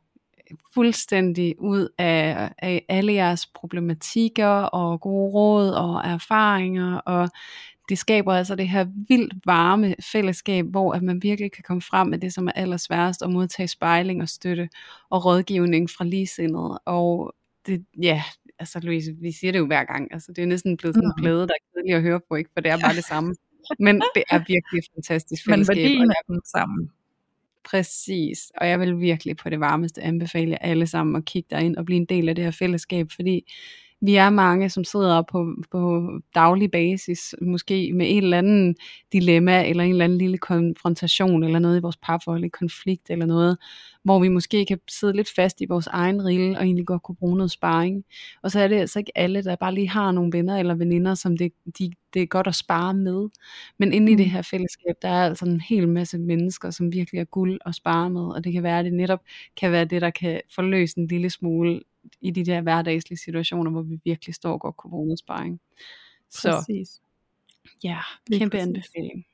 fuldstændig 0.73 1.55
ud 1.59 1.87
af, 1.97 2.51
af 2.57 2.85
alle 2.89 3.13
jeres 3.13 3.47
problematikker 3.47 4.47
og 4.47 5.01
gode 5.01 5.31
råd 5.31 5.69
og 5.69 6.01
erfaringer 6.05 6.97
og 6.97 7.29
det 7.89 7.99
skaber 7.99 8.33
altså 8.33 8.55
det 8.55 8.69
her 8.69 8.85
vildt 9.07 9.33
varme 9.45 9.95
fællesskab, 10.11 10.65
hvor 10.65 10.93
at 10.93 11.03
man 11.03 11.23
virkelig 11.23 11.51
kan 11.51 11.63
komme 11.67 11.81
frem 11.81 12.07
med 12.07 12.17
det, 12.19 12.33
som 12.33 12.47
er 12.47 12.51
allersværest, 12.51 13.21
og 13.21 13.31
modtage 13.31 13.67
spejling 13.67 14.21
og 14.21 14.29
støtte 14.29 14.69
og 15.09 15.25
rådgivning 15.25 15.89
fra 15.89 16.05
ligesindede. 16.05 16.79
Og 16.85 17.33
det, 17.65 17.85
ja, 18.01 18.23
altså 18.62 18.80
Louise, 18.80 19.12
vi 19.22 19.32
siger 19.32 19.51
det 19.51 19.59
jo 19.59 19.66
hver 19.66 19.84
gang, 19.84 20.14
altså 20.14 20.32
det 20.34 20.41
er 20.41 20.45
næsten 20.45 20.78
blevet 20.78 20.95
sådan 20.95 21.09
en 21.09 21.22
glæde, 21.22 21.47
der 21.47 21.53
er 21.59 21.64
kedelig 21.74 21.95
at 21.95 22.01
høre 22.01 22.20
på, 22.30 22.36
ikke? 22.36 22.49
for 22.53 22.62
det 22.62 22.72
er 22.72 22.78
bare 22.78 22.95
det 22.95 23.03
samme. 23.03 23.36
Men 23.86 24.01
det 24.16 24.24
er 24.32 24.38
virkelig 24.38 24.78
et 24.78 24.86
fantastisk 24.95 25.45
fællesskab. 25.45 25.76
Men 25.76 25.84
værdien 25.84 26.09
er 26.12 26.34
den 26.34 26.41
samme. 26.45 26.89
Præcis, 27.64 28.51
og 28.57 28.68
jeg 28.68 28.80
vil 28.80 28.99
virkelig 28.99 29.38
på 29.38 29.49
det 29.49 29.59
varmeste 29.59 30.01
anbefale 30.01 30.51
jer 30.51 30.57
alle 30.57 30.88
sammen 30.88 31.16
at 31.16 31.26
kigge 31.26 31.47
derind 31.51 31.76
og 31.76 31.86
blive 31.86 31.97
en 31.97 32.05
del 32.05 32.30
af 32.30 32.36
det 32.36 32.43
her 32.43 32.51
fællesskab, 32.51 33.07
fordi 33.16 33.51
vi 34.01 34.15
er 34.15 34.29
mange, 34.29 34.69
som 34.69 34.83
sidder 34.83 35.21
på, 35.21 35.55
på 35.71 36.11
daglig 36.35 36.71
basis, 36.71 37.35
måske 37.41 37.93
med 37.93 38.05
en 38.09 38.23
eller 38.23 38.37
anden 38.37 38.75
dilemma, 39.13 39.69
eller 39.69 39.83
en 39.83 39.91
eller 39.91 40.05
anden 40.05 40.17
lille 40.17 40.37
konfrontation, 40.37 41.43
eller 41.43 41.59
noget 41.59 41.77
i 41.77 41.81
vores 41.81 41.97
parforhold, 41.97 42.43
en 42.43 42.49
konflikt, 42.49 43.09
eller 43.09 43.25
noget, 43.25 43.57
hvor 44.03 44.19
vi 44.19 44.27
måske 44.27 44.65
kan 44.65 44.79
sidde 44.89 45.13
lidt 45.15 45.29
fast 45.35 45.61
i 45.61 45.65
vores 45.65 45.87
egen 45.87 46.25
rille, 46.25 46.57
og 46.57 46.63
egentlig 46.63 46.85
godt 46.85 47.03
kunne 47.03 47.15
bruge 47.15 47.37
noget 47.37 47.51
sparring. 47.51 48.03
Og 48.43 48.51
så 48.51 48.59
er 48.59 48.67
det 48.67 48.75
altså 48.75 48.99
ikke 48.99 49.17
alle, 49.17 49.43
der 49.43 49.55
bare 49.55 49.73
lige 49.73 49.89
har 49.89 50.11
nogle 50.11 50.31
venner 50.33 50.57
eller 50.57 50.75
veninder, 50.75 51.15
som 51.15 51.37
det, 51.37 51.51
de, 51.79 51.91
det 52.13 52.21
er 52.21 52.25
godt 52.25 52.47
at 52.47 52.55
spare 52.55 52.93
med. 52.93 53.29
Men 53.79 53.93
inde 53.93 54.11
i 54.11 54.15
det 54.15 54.25
mm. 54.25 54.31
her 54.31 54.41
fællesskab, 54.41 54.95
der 55.01 55.09
er 55.09 55.25
altså 55.25 55.45
en 55.45 55.61
hel 55.61 55.89
masse 55.89 56.17
mennesker, 56.17 56.69
som 56.69 56.93
virkelig 56.93 57.19
er 57.19 57.25
guld 57.25 57.59
at 57.65 57.75
spare 57.75 58.09
med, 58.09 58.21
og 58.35 58.43
det 58.43 58.53
kan 58.53 58.63
være, 58.63 58.79
at 58.79 58.85
det 58.85 58.93
netop 58.93 59.19
kan 59.57 59.71
være 59.71 59.85
det, 59.85 60.01
der 60.01 60.09
kan 60.09 60.41
forløse 60.55 60.99
en 60.99 61.07
lille 61.07 61.29
smule 61.29 61.81
i 62.21 62.31
de 62.31 62.45
der 62.45 62.61
hverdagslige 62.61 63.19
situationer, 63.19 63.71
hvor 63.71 63.81
vi 63.81 63.99
virkelig 64.03 64.35
står 64.35 64.59
og 64.59 64.89
noget 64.91 65.19
sparring. 65.19 65.61
Så 66.29 66.51
Præcis. 66.51 67.01
ja, 67.83 67.99
kæmpe 68.31 68.57
anbefaling 68.57 69.25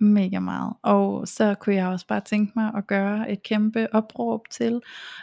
mega 0.00 0.40
meget. 0.40 0.72
Og 0.82 1.28
så 1.28 1.54
kunne 1.60 1.74
jeg 1.74 1.86
også 1.86 2.06
bare 2.06 2.20
tænke 2.20 2.52
mig 2.56 2.72
at 2.76 2.86
gøre 2.86 3.30
et 3.30 3.42
kæmpe 3.42 3.94
opråb 3.94 4.40
til, 4.50 4.80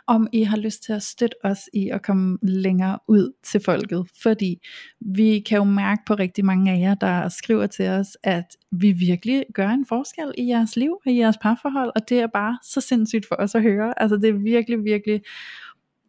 om 0.07 0.28
I 0.32 0.43
har 0.43 0.57
lyst 0.57 0.84
til 0.84 0.93
at 0.93 1.03
støtte 1.03 1.36
os 1.43 1.59
i 1.73 1.89
at 1.89 2.01
komme 2.01 2.38
længere 2.41 2.99
ud 3.07 3.34
til 3.43 3.61
folket. 3.65 4.07
Fordi 4.21 4.61
vi 4.99 5.39
kan 5.39 5.57
jo 5.57 5.63
mærke 5.63 6.01
på 6.07 6.13
rigtig 6.13 6.45
mange 6.45 6.71
af 6.71 6.80
jer, 6.80 6.95
der 6.95 7.30
skriver 7.30 7.67
til 7.67 7.88
os, 7.88 8.17
at 8.23 8.57
vi 8.71 8.91
virkelig 8.91 9.45
gør 9.53 9.69
en 9.69 9.86
forskel 9.86 10.32
i 10.38 10.47
jeres 10.47 10.75
liv 10.75 10.91
og 11.05 11.11
i 11.11 11.19
jeres 11.19 11.38
parforhold, 11.41 11.91
og 11.95 12.09
det 12.09 12.19
er 12.19 12.28
bare 12.28 12.57
så 12.63 12.82
sindssygt 12.82 13.28
for 13.28 13.36
os 13.39 13.55
at 13.55 13.61
høre. 13.61 14.01
Altså 14.01 14.17
det 14.17 14.30
er 14.30 14.34
virkelig, 14.34 14.84
virkelig 14.84 15.21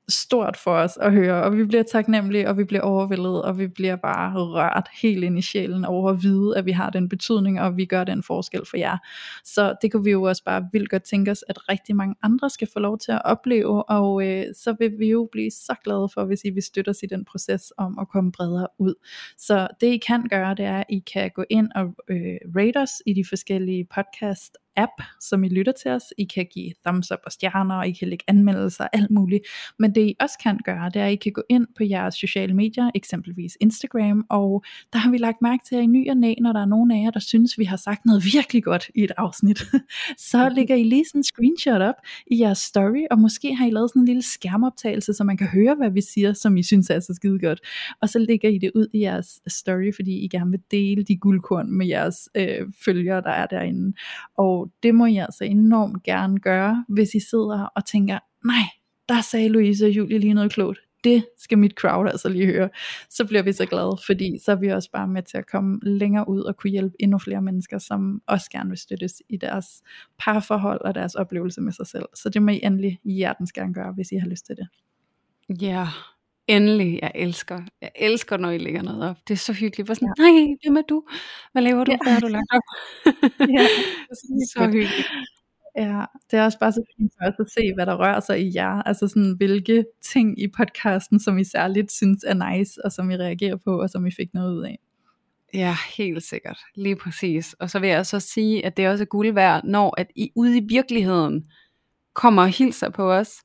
stort 0.08 0.56
for 0.56 0.74
os 0.74 0.96
at 1.00 1.12
høre, 1.12 1.42
og 1.42 1.56
vi 1.56 1.64
bliver 1.64 1.82
taknemmelige, 1.82 2.48
og 2.48 2.58
vi 2.58 2.64
bliver 2.64 2.82
overvældet, 2.82 3.42
og 3.42 3.58
vi 3.58 3.66
bliver 3.66 3.96
bare 3.96 4.32
rørt 4.34 4.88
helt 5.02 5.24
ind 5.24 5.38
i 5.38 5.42
sjælen 5.42 5.84
over 5.84 6.10
at 6.10 6.22
vide, 6.22 6.58
at 6.58 6.66
vi 6.66 6.72
har 6.72 6.90
den 6.90 7.08
betydning, 7.08 7.60
og 7.60 7.76
vi 7.76 7.84
gør 7.84 8.04
den 8.04 8.22
forskel 8.22 8.62
for 8.70 8.76
jer. 8.76 8.96
Så 9.44 9.74
det 9.82 9.92
kunne 9.92 10.04
vi 10.04 10.10
jo 10.10 10.22
også 10.22 10.44
bare 10.44 10.68
vildt 10.72 10.90
godt 10.90 11.02
tænke 11.02 11.30
os, 11.30 11.44
at 11.48 11.68
rigtig 11.68 11.96
mange 11.96 12.14
andre 12.22 12.50
skal 12.50 12.68
få 12.72 12.78
lov 12.78 12.98
til 12.98 13.12
at 13.12 13.22
opleve, 13.24 13.90
og 13.90 14.26
øh, 14.26 14.44
så 14.54 14.76
vil 14.78 14.98
vi 14.98 15.10
jo 15.10 15.28
blive 15.32 15.50
så 15.50 15.74
glade 15.84 16.08
for, 16.14 16.24
hvis 16.24 16.44
I 16.44 16.50
vil 16.50 16.62
støtte 16.62 16.88
os 16.88 17.02
i 17.02 17.06
den 17.06 17.24
proces 17.24 17.72
om 17.76 17.98
at 17.98 18.08
komme 18.08 18.32
bredere 18.32 18.66
ud. 18.78 18.94
Så 19.38 19.68
det 19.80 19.86
I 19.86 19.96
kan 19.96 20.28
gøre, 20.28 20.54
det 20.54 20.64
er, 20.64 20.78
at 20.78 20.86
I 20.88 20.98
kan 21.12 21.30
gå 21.34 21.44
ind 21.50 21.68
og 21.74 21.84
øh, 22.10 22.36
rate 22.56 22.76
os 22.76 22.90
i 23.06 23.12
de 23.12 23.24
forskellige 23.28 23.86
podcast 23.94 24.56
app, 24.76 25.02
som 25.20 25.44
I 25.44 25.48
lytter 25.48 25.72
til 25.72 25.90
os. 25.90 26.02
I 26.18 26.24
kan 26.24 26.46
give 26.54 26.72
thumbs 26.86 27.10
up 27.10 27.18
og 27.26 27.32
stjerner, 27.32 27.74
og 27.74 27.88
I 27.88 27.92
kan 27.92 28.08
lægge 28.08 28.24
anmeldelser 28.28 28.84
og 28.84 28.90
alt 28.92 29.10
muligt. 29.10 29.44
Men 29.78 29.94
det 29.94 30.00
I 30.00 30.14
også 30.20 30.38
kan 30.42 30.58
gøre, 30.64 30.90
det 30.94 31.02
er, 31.02 31.06
at 31.06 31.12
I 31.12 31.16
kan 31.16 31.32
gå 31.32 31.42
ind 31.48 31.66
på 31.76 31.84
jeres 31.84 32.14
sociale 32.14 32.54
medier, 32.54 32.90
eksempelvis 32.94 33.56
Instagram, 33.60 34.24
og 34.30 34.64
der 34.92 34.98
har 34.98 35.10
vi 35.10 35.18
lagt 35.18 35.42
mærke 35.42 35.64
til, 35.68 35.76
at 35.76 35.82
i 35.82 35.86
ny 35.86 36.10
og 36.10 36.16
næ, 36.16 36.34
når 36.40 36.52
der 36.52 36.60
er 36.60 36.66
nogen 36.66 36.90
af 36.90 37.02
jer, 37.04 37.10
der 37.10 37.20
synes, 37.20 37.58
vi 37.58 37.64
har 37.64 37.76
sagt 37.76 38.04
noget 38.04 38.24
virkelig 38.34 38.64
godt 38.64 38.90
i 38.94 39.04
et 39.04 39.12
afsnit, 39.16 39.62
så 40.30 40.48
lægger 40.48 40.74
I 40.76 40.82
lige 40.82 41.04
sådan 41.04 41.18
en 41.18 41.24
screenshot 41.24 41.80
op 41.80 41.94
i 42.26 42.40
jeres 42.40 42.58
story, 42.58 43.04
og 43.10 43.18
måske 43.18 43.54
har 43.54 43.66
I 43.66 43.70
lavet 43.70 43.90
sådan 43.90 44.02
en 44.02 44.06
lille 44.06 44.22
skærmoptagelse, 44.22 45.14
så 45.14 45.24
man 45.24 45.36
kan 45.36 45.46
høre, 45.46 45.74
hvad 45.74 45.90
vi 45.90 46.00
siger, 46.00 46.32
som 46.32 46.56
I 46.56 46.62
synes 46.62 46.90
er 46.90 47.00
så 47.00 47.14
skide 47.14 47.38
godt. 47.38 47.60
Og 48.02 48.08
så 48.08 48.18
lægger 48.18 48.48
I 48.48 48.58
det 48.58 48.70
ud 48.74 48.86
i 48.92 49.00
jeres 49.00 49.40
story, 49.46 49.92
fordi 49.96 50.24
I 50.24 50.28
gerne 50.28 50.50
vil 50.50 50.60
dele 50.70 51.02
de 51.02 51.16
guldkorn 51.16 51.72
med 51.72 51.86
jeres 51.86 52.28
øh, 52.34 52.66
følgere, 52.84 53.20
der 53.20 53.30
er 53.30 53.46
derinde. 53.46 53.96
Og 54.38 54.67
det 54.82 54.94
må 54.94 55.06
I 55.06 55.16
altså 55.16 55.44
enormt 55.44 56.02
gerne 56.02 56.38
gøre, 56.38 56.84
hvis 56.88 57.14
I 57.14 57.20
sidder 57.30 57.72
og 57.76 57.86
tænker, 57.86 58.18
nej, 58.44 58.64
der 59.08 59.20
sagde 59.20 59.48
Louise 59.48 59.86
og 59.86 59.90
Julie 59.90 60.18
lige 60.18 60.34
noget 60.34 60.52
klogt. 60.52 60.78
Det 61.04 61.24
skal 61.38 61.58
mit 61.58 61.72
crowd 61.72 62.08
altså 62.08 62.28
lige 62.28 62.46
høre. 62.46 62.68
Så 63.10 63.24
bliver 63.24 63.42
vi 63.42 63.52
så 63.52 63.66
glade, 63.66 63.98
fordi 64.06 64.38
så 64.44 64.52
er 64.52 64.56
vi 64.56 64.68
også 64.68 64.90
bare 64.90 65.08
med 65.08 65.22
til 65.22 65.38
at 65.38 65.46
komme 65.46 65.78
længere 65.82 66.28
ud 66.28 66.40
og 66.40 66.56
kunne 66.56 66.70
hjælpe 66.70 66.96
endnu 67.00 67.18
flere 67.18 67.42
mennesker, 67.42 67.78
som 67.78 68.22
også 68.26 68.50
gerne 68.50 68.68
vil 68.68 68.78
støttes 68.78 69.22
i 69.28 69.36
deres 69.36 69.66
parforhold 70.18 70.80
og 70.80 70.94
deres 70.94 71.14
oplevelse 71.14 71.60
med 71.60 71.72
sig 71.72 71.86
selv. 71.86 72.04
Så 72.14 72.28
det 72.28 72.42
må 72.42 72.50
I 72.50 72.60
endelig 72.62 73.00
hjertens 73.04 73.52
gerne 73.52 73.74
gøre, 73.74 73.92
hvis 73.92 74.12
I 74.12 74.16
har 74.16 74.28
lyst 74.28 74.46
til 74.46 74.56
det. 74.56 74.68
Ja, 75.62 75.74
yeah. 75.74 75.88
Endelig, 76.48 76.98
jeg 77.02 77.12
elsker, 77.14 77.60
jeg 77.82 77.90
elsker, 77.96 78.36
når 78.36 78.50
I 78.50 78.58
lægger 78.58 78.82
noget 78.82 79.10
op. 79.10 79.16
Det 79.28 79.34
er 79.34 79.38
så 79.38 79.52
hyggeligt. 79.52 79.88
Hvor 79.88 79.94
sådan, 79.94 80.14
ja. 80.18 80.22
nej, 80.22 80.56
hvem 80.64 80.76
er 80.76 80.82
du? 80.88 81.04
Hvad 81.52 81.62
laver 81.62 81.84
du? 81.84 81.92
Ja. 81.92 81.98
Hvad 82.02 82.12
har 82.12 82.20
du 82.20 82.26
lagt 82.28 82.52
op? 82.52 82.62
ja, 83.56 83.62
det 84.10 84.42
er 84.42 84.48
så 84.52 84.64
hyggeligt. 84.72 85.10
Ja, 85.78 86.04
det 86.30 86.38
er 86.38 86.44
også 86.44 86.58
bare 86.58 86.72
så 86.72 86.82
fint 86.96 87.12
for 87.18 87.28
os 87.28 87.34
at 87.40 87.50
se, 87.50 87.72
hvad 87.74 87.86
der 87.86 87.94
rører 87.98 88.20
sig 88.20 88.40
i 88.40 88.52
jer. 88.54 88.82
Altså 88.82 89.08
sådan, 89.08 89.34
hvilke 89.36 89.84
ting 90.02 90.42
i 90.42 90.48
podcasten, 90.56 91.20
som 91.20 91.38
I 91.38 91.44
særligt 91.44 91.92
synes 91.92 92.24
er 92.24 92.50
nice, 92.50 92.84
og 92.84 92.92
som 92.92 93.10
I 93.10 93.16
reagerer 93.16 93.56
på, 93.56 93.80
og 93.80 93.90
som 93.90 94.06
I 94.06 94.10
fik 94.10 94.34
noget 94.34 94.54
ud 94.54 94.64
af. 94.64 94.78
Ja, 95.54 95.76
helt 95.96 96.22
sikkert. 96.22 96.58
Lige 96.74 96.96
præcis. 96.96 97.52
Og 97.52 97.70
så 97.70 97.78
vil 97.78 97.88
jeg 97.88 98.06
så 98.06 98.20
sige, 98.20 98.66
at 98.66 98.76
det 98.76 98.84
er 98.84 98.90
også 98.90 99.04
guld 99.04 99.32
værd, 99.32 99.64
når 99.64 100.00
at 100.00 100.06
I 100.16 100.30
ude 100.36 100.58
i 100.58 100.60
virkeligheden 100.68 101.44
kommer 102.14 102.42
og 102.42 102.48
hilser 102.48 102.90
på 102.90 103.12
os. 103.12 103.42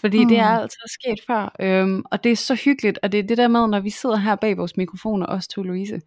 Fordi 0.00 0.22
mm. 0.22 0.28
det 0.28 0.38
er 0.38 0.46
altså 0.46 0.98
sket 1.00 1.20
før, 1.26 1.54
øhm, 1.60 2.02
og 2.10 2.24
det 2.24 2.32
er 2.32 2.36
så 2.36 2.54
hyggeligt, 2.54 2.98
og 3.02 3.12
det 3.12 3.18
er 3.18 3.22
det 3.22 3.38
der 3.38 3.48
med, 3.48 3.68
når 3.68 3.80
vi 3.80 3.90
sidder 3.90 4.16
her 4.16 4.36
bag 4.36 4.56
vores 4.56 4.76
mikrofoner, 4.76 5.26
også 5.26 5.48
to 5.48 5.62
Louise, 5.62 6.00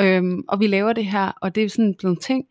øhm, 0.00 0.42
og 0.48 0.60
vi 0.60 0.66
laver 0.66 0.92
det 0.92 1.06
her, 1.06 1.32
og 1.42 1.54
det 1.54 1.64
er 1.64 1.68
sådan 1.68 1.94
blevet 1.98 2.20
ting, 2.20 2.44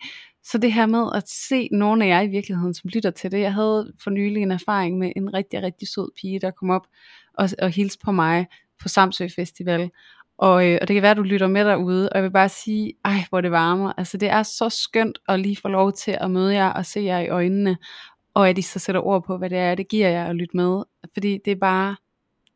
så 0.44 0.58
det 0.58 0.74
her 0.74 0.86
med 0.86 1.10
at 1.16 1.30
se 1.30 1.70
nogle 1.72 2.06
af 2.06 2.10
jer 2.10 2.22
i 2.22 2.28
virkeligheden, 2.28 2.74
som 2.74 2.90
lytter 2.94 3.12
til 3.12 3.32
det, 3.32 3.40
jeg 3.40 3.54
havde 3.54 3.94
for 4.04 4.10
nylig 4.10 4.42
en 4.44 4.52
erfaring 4.52 4.98
med 4.98 5.12
en 5.16 5.34
rigtig, 5.34 5.64
rigtig 5.64 5.88
sød 5.88 6.12
pige, 6.22 6.40
der 6.40 6.52
kom 6.52 6.70
op 6.70 6.88
og, 7.34 7.50
og 7.62 7.70
hilste 7.70 8.00
på 8.06 8.12
mig 8.12 8.48
på 8.82 8.88
Samsø 8.88 9.28
Festival, 9.36 9.90
og, 10.38 10.68
øh, 10.68 10.78
og 10.82 10.88
det 10.88 10.94
kan 10.94 11.02
være, 11.02 11.12
at 11.12 11.18
du 11.18 11.22
lytter 11.22 11.48
med 11.48 11.66
derude, 11.66 12.10
og 12.10 12.16
jeg 12.16 12.24
vil 12.24 12.32
bare 12.32 12.50
sige, 12.50 12.94
ej, 13.06 13.24
hvor 13.30 13.42
det 13.42 13.52
varmer. 13.52 13.94
Altså, 13.98 14.18
det 14.18 14.30
er 14.30 14.44
så 14.44 14.70
skønt 14.70 15.20
at 15.28 15.40
lige 15.40 15.58
få 15.62 15.68
lov 15.68 15.94
til 15.94 16.18
at 16.22 16.32
møde 16.32 16.54
jer 16.54 16.70
og 16.70 16.86
se 16.86 17.00
jer 17.00 17.20
i 17.20 17.28
øjnene, 17.28 17.78
og 18.38 18.50
at 18.50 18.58
I 18.58 18.62
så 18.62 18.80
sætter 18.80 19.02
ord 19.02 19.24
på, 19.24 19.38
hvad 19.38 19.50
det 19.50 19.58
er, 19.58 19.76
det 19.76 19.88
giver 19.88 20.10
jer 20.10 20.26
at 20.26 20.36
lytte 20.36 20.58
med. 20.58 20.84
Fordi 21.14 21.40
det 21.46 21.52
er 21.52 21.56
bare, 21.56 21.96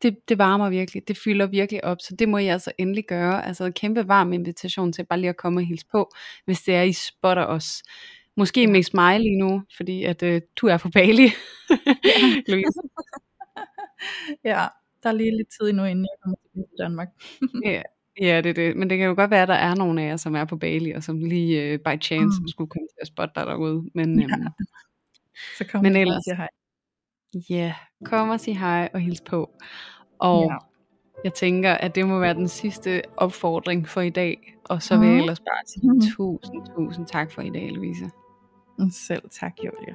det, 0.02 0.28
det 0.28 0.38
varmer 0.38 0.70
virkelig, 0.70 1.08
det 1.08 1.18
fylder 1.24 1.46
virkelig 1.46 1.84
op, 1.84 2.00
så 2.00 2.16
det 2.16 2.28
må 2.28 2.38
I 2.38 2.46
altså 2.46 2.72
endelig 2.78 3.04
gøre. 3.08 3.46
Altså 3.46 3.64
en 3.64 3.72
kæmpe 3.72 4.08
varm 4.08 4.32
invitation 4.32 4.92
til 4.92 5.06
bare 5.06 5.18
lige 5.20 5.28
at 5.28 5.36
komme 5.36 5.60
og 5.60 5.64
hilse 5.64 5.86
på, 5.92 6.10
hvis 6.44 6.62
det 6.62 6.74
er, 6.74 6.82
I 6.82 6.92
spotter 6.92 7.44
os. 7.44 7.82
Måske 8.36 8.66
mest 8.66 8.94
mig 8.94 9.20
lige 9.20 9.38
nu, 9.38 9.62
fordi 9.76 10.04
at 10.04 10.22
øh, 10.22 10.40
du 10.56 10.66
er 10.66 10.76
på 10.76 10.88
Bali, 10.88 11.28
Louise. 12.48 12.80
ja, 14.44 14.66
der 15.02 15.08
er 15.08 15.12
lige 15.12 15.36
lidt 15.36 15.48
tid 15.48 15.68
endnu, 15.68 15.84
inden 15.84 16.04
jeg 16.04 16.22
kommer 16.22 16.36
til 16.54 16.64
Danmark. 16.78 17.08
ja, 17.64 17.82
Ja, 18.20 18.40
det 18.40 18.50
er 18.50 18.54
det. 18.54 18.76
Men 18.76 18.90
det 18.90 18.98
kan 18.98 19.06
jo 19.06 19.14
godt 19.14 19.30
være, 19.30 19.42
at 19.42 19.48
der 19.48 19.54
er 19.54 19.74
nogle 19.74 20.02
af 20.02 20.06
jer, 20.06 20.16
som 20.16 20.34
er 20.34 20.44
på 20.44 20.56
Bali, 20.56 20.90
og 20.90 21.02
som 21.02 21.24
lige 21.24 21.74
uh, 21.74 21.80
by 21.80 22.02
chance 22.02 22.40
mm. 22.40 22.48
skulle 22.48 22.70
komme 22.70 22.86
til 22.86 23.00
at 23.00 23.06
spotte 23.06 23.32
dig 23.36 23.46
derude. 23.46 23.82
Men, 23.94 24.22
øhm, 24.22 24.46
så 25.58 25.64
kom 25.70 25.82
Men 25.82 25.96
ellers, 25.96 26.16
og 26.16 26.22
sige 26.22 26.36
hej. 26.36 26.48
Ja, 27.50 27.54
yeah, 27.54 27.74
kom 28.04 28.28
og 28.28 28.40
sig 28.40 28.58
hej 28.58 28.90
og 28.94 29.00
hils 29.00 29.20
på. 29.20 29.50
Og 30.18 30.46
ja. 30.50 30.56
jeg 31.24 31.34
tænker, 31.34 31.72
at 31.72 31.94
det 31.94 32.08
må 32.08 32.18
være 32.18 32.34
den 32.34 32.48
sidste 32.48 33.02
opfordring 33.16 33.88
for 33.88 34.00
i 34.00 34.10
dag. 34.10 34.56
Og 34.64 34.82
så 34.82 34.98
vil 34.98 35.06
jeg 35.06 35.14
mhm. 35.14 35.20
ellers 35.20 35.40
bare 35.40 35.66
sige 35.66 35.92
mm. 35.92 36.00
tusind, 36.00 36.66
tusind 36.76 37.06
tak 37.06 37.32
for 37.32 37.42
i 37.42 37.50
dag, 37.50 37.70
Louise. 37.70 38.10
Selv 38.90 39.22
tak, 39.40 39.52
Julia. 39.58 39.94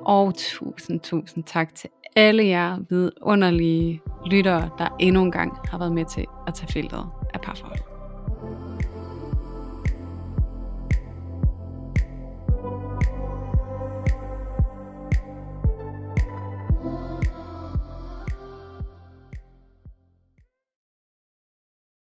Og 0.00 0.34
tusind, 0.36 1.00
tusind 1.00 1.44
tak 1.44 1.74
til 1.74 1.90
alle 2.16 2.46
jer 2.46 2.78
vidunderlige 2.90 4.02
lyttere, 4.26 4.70
der 4.78 4.96
endnu 5.00 5.22
en 5.22 5.32
gang 5.32 5.58
har 5.68 5.78
været 5.78 5.92
med 5.92 6.04
til 6.04 6.26
at 6.46 6.54
tage 6.54 6.72
filteret 6.72 7.10
af 7.34 7.40
parforhold. 7.40 7.93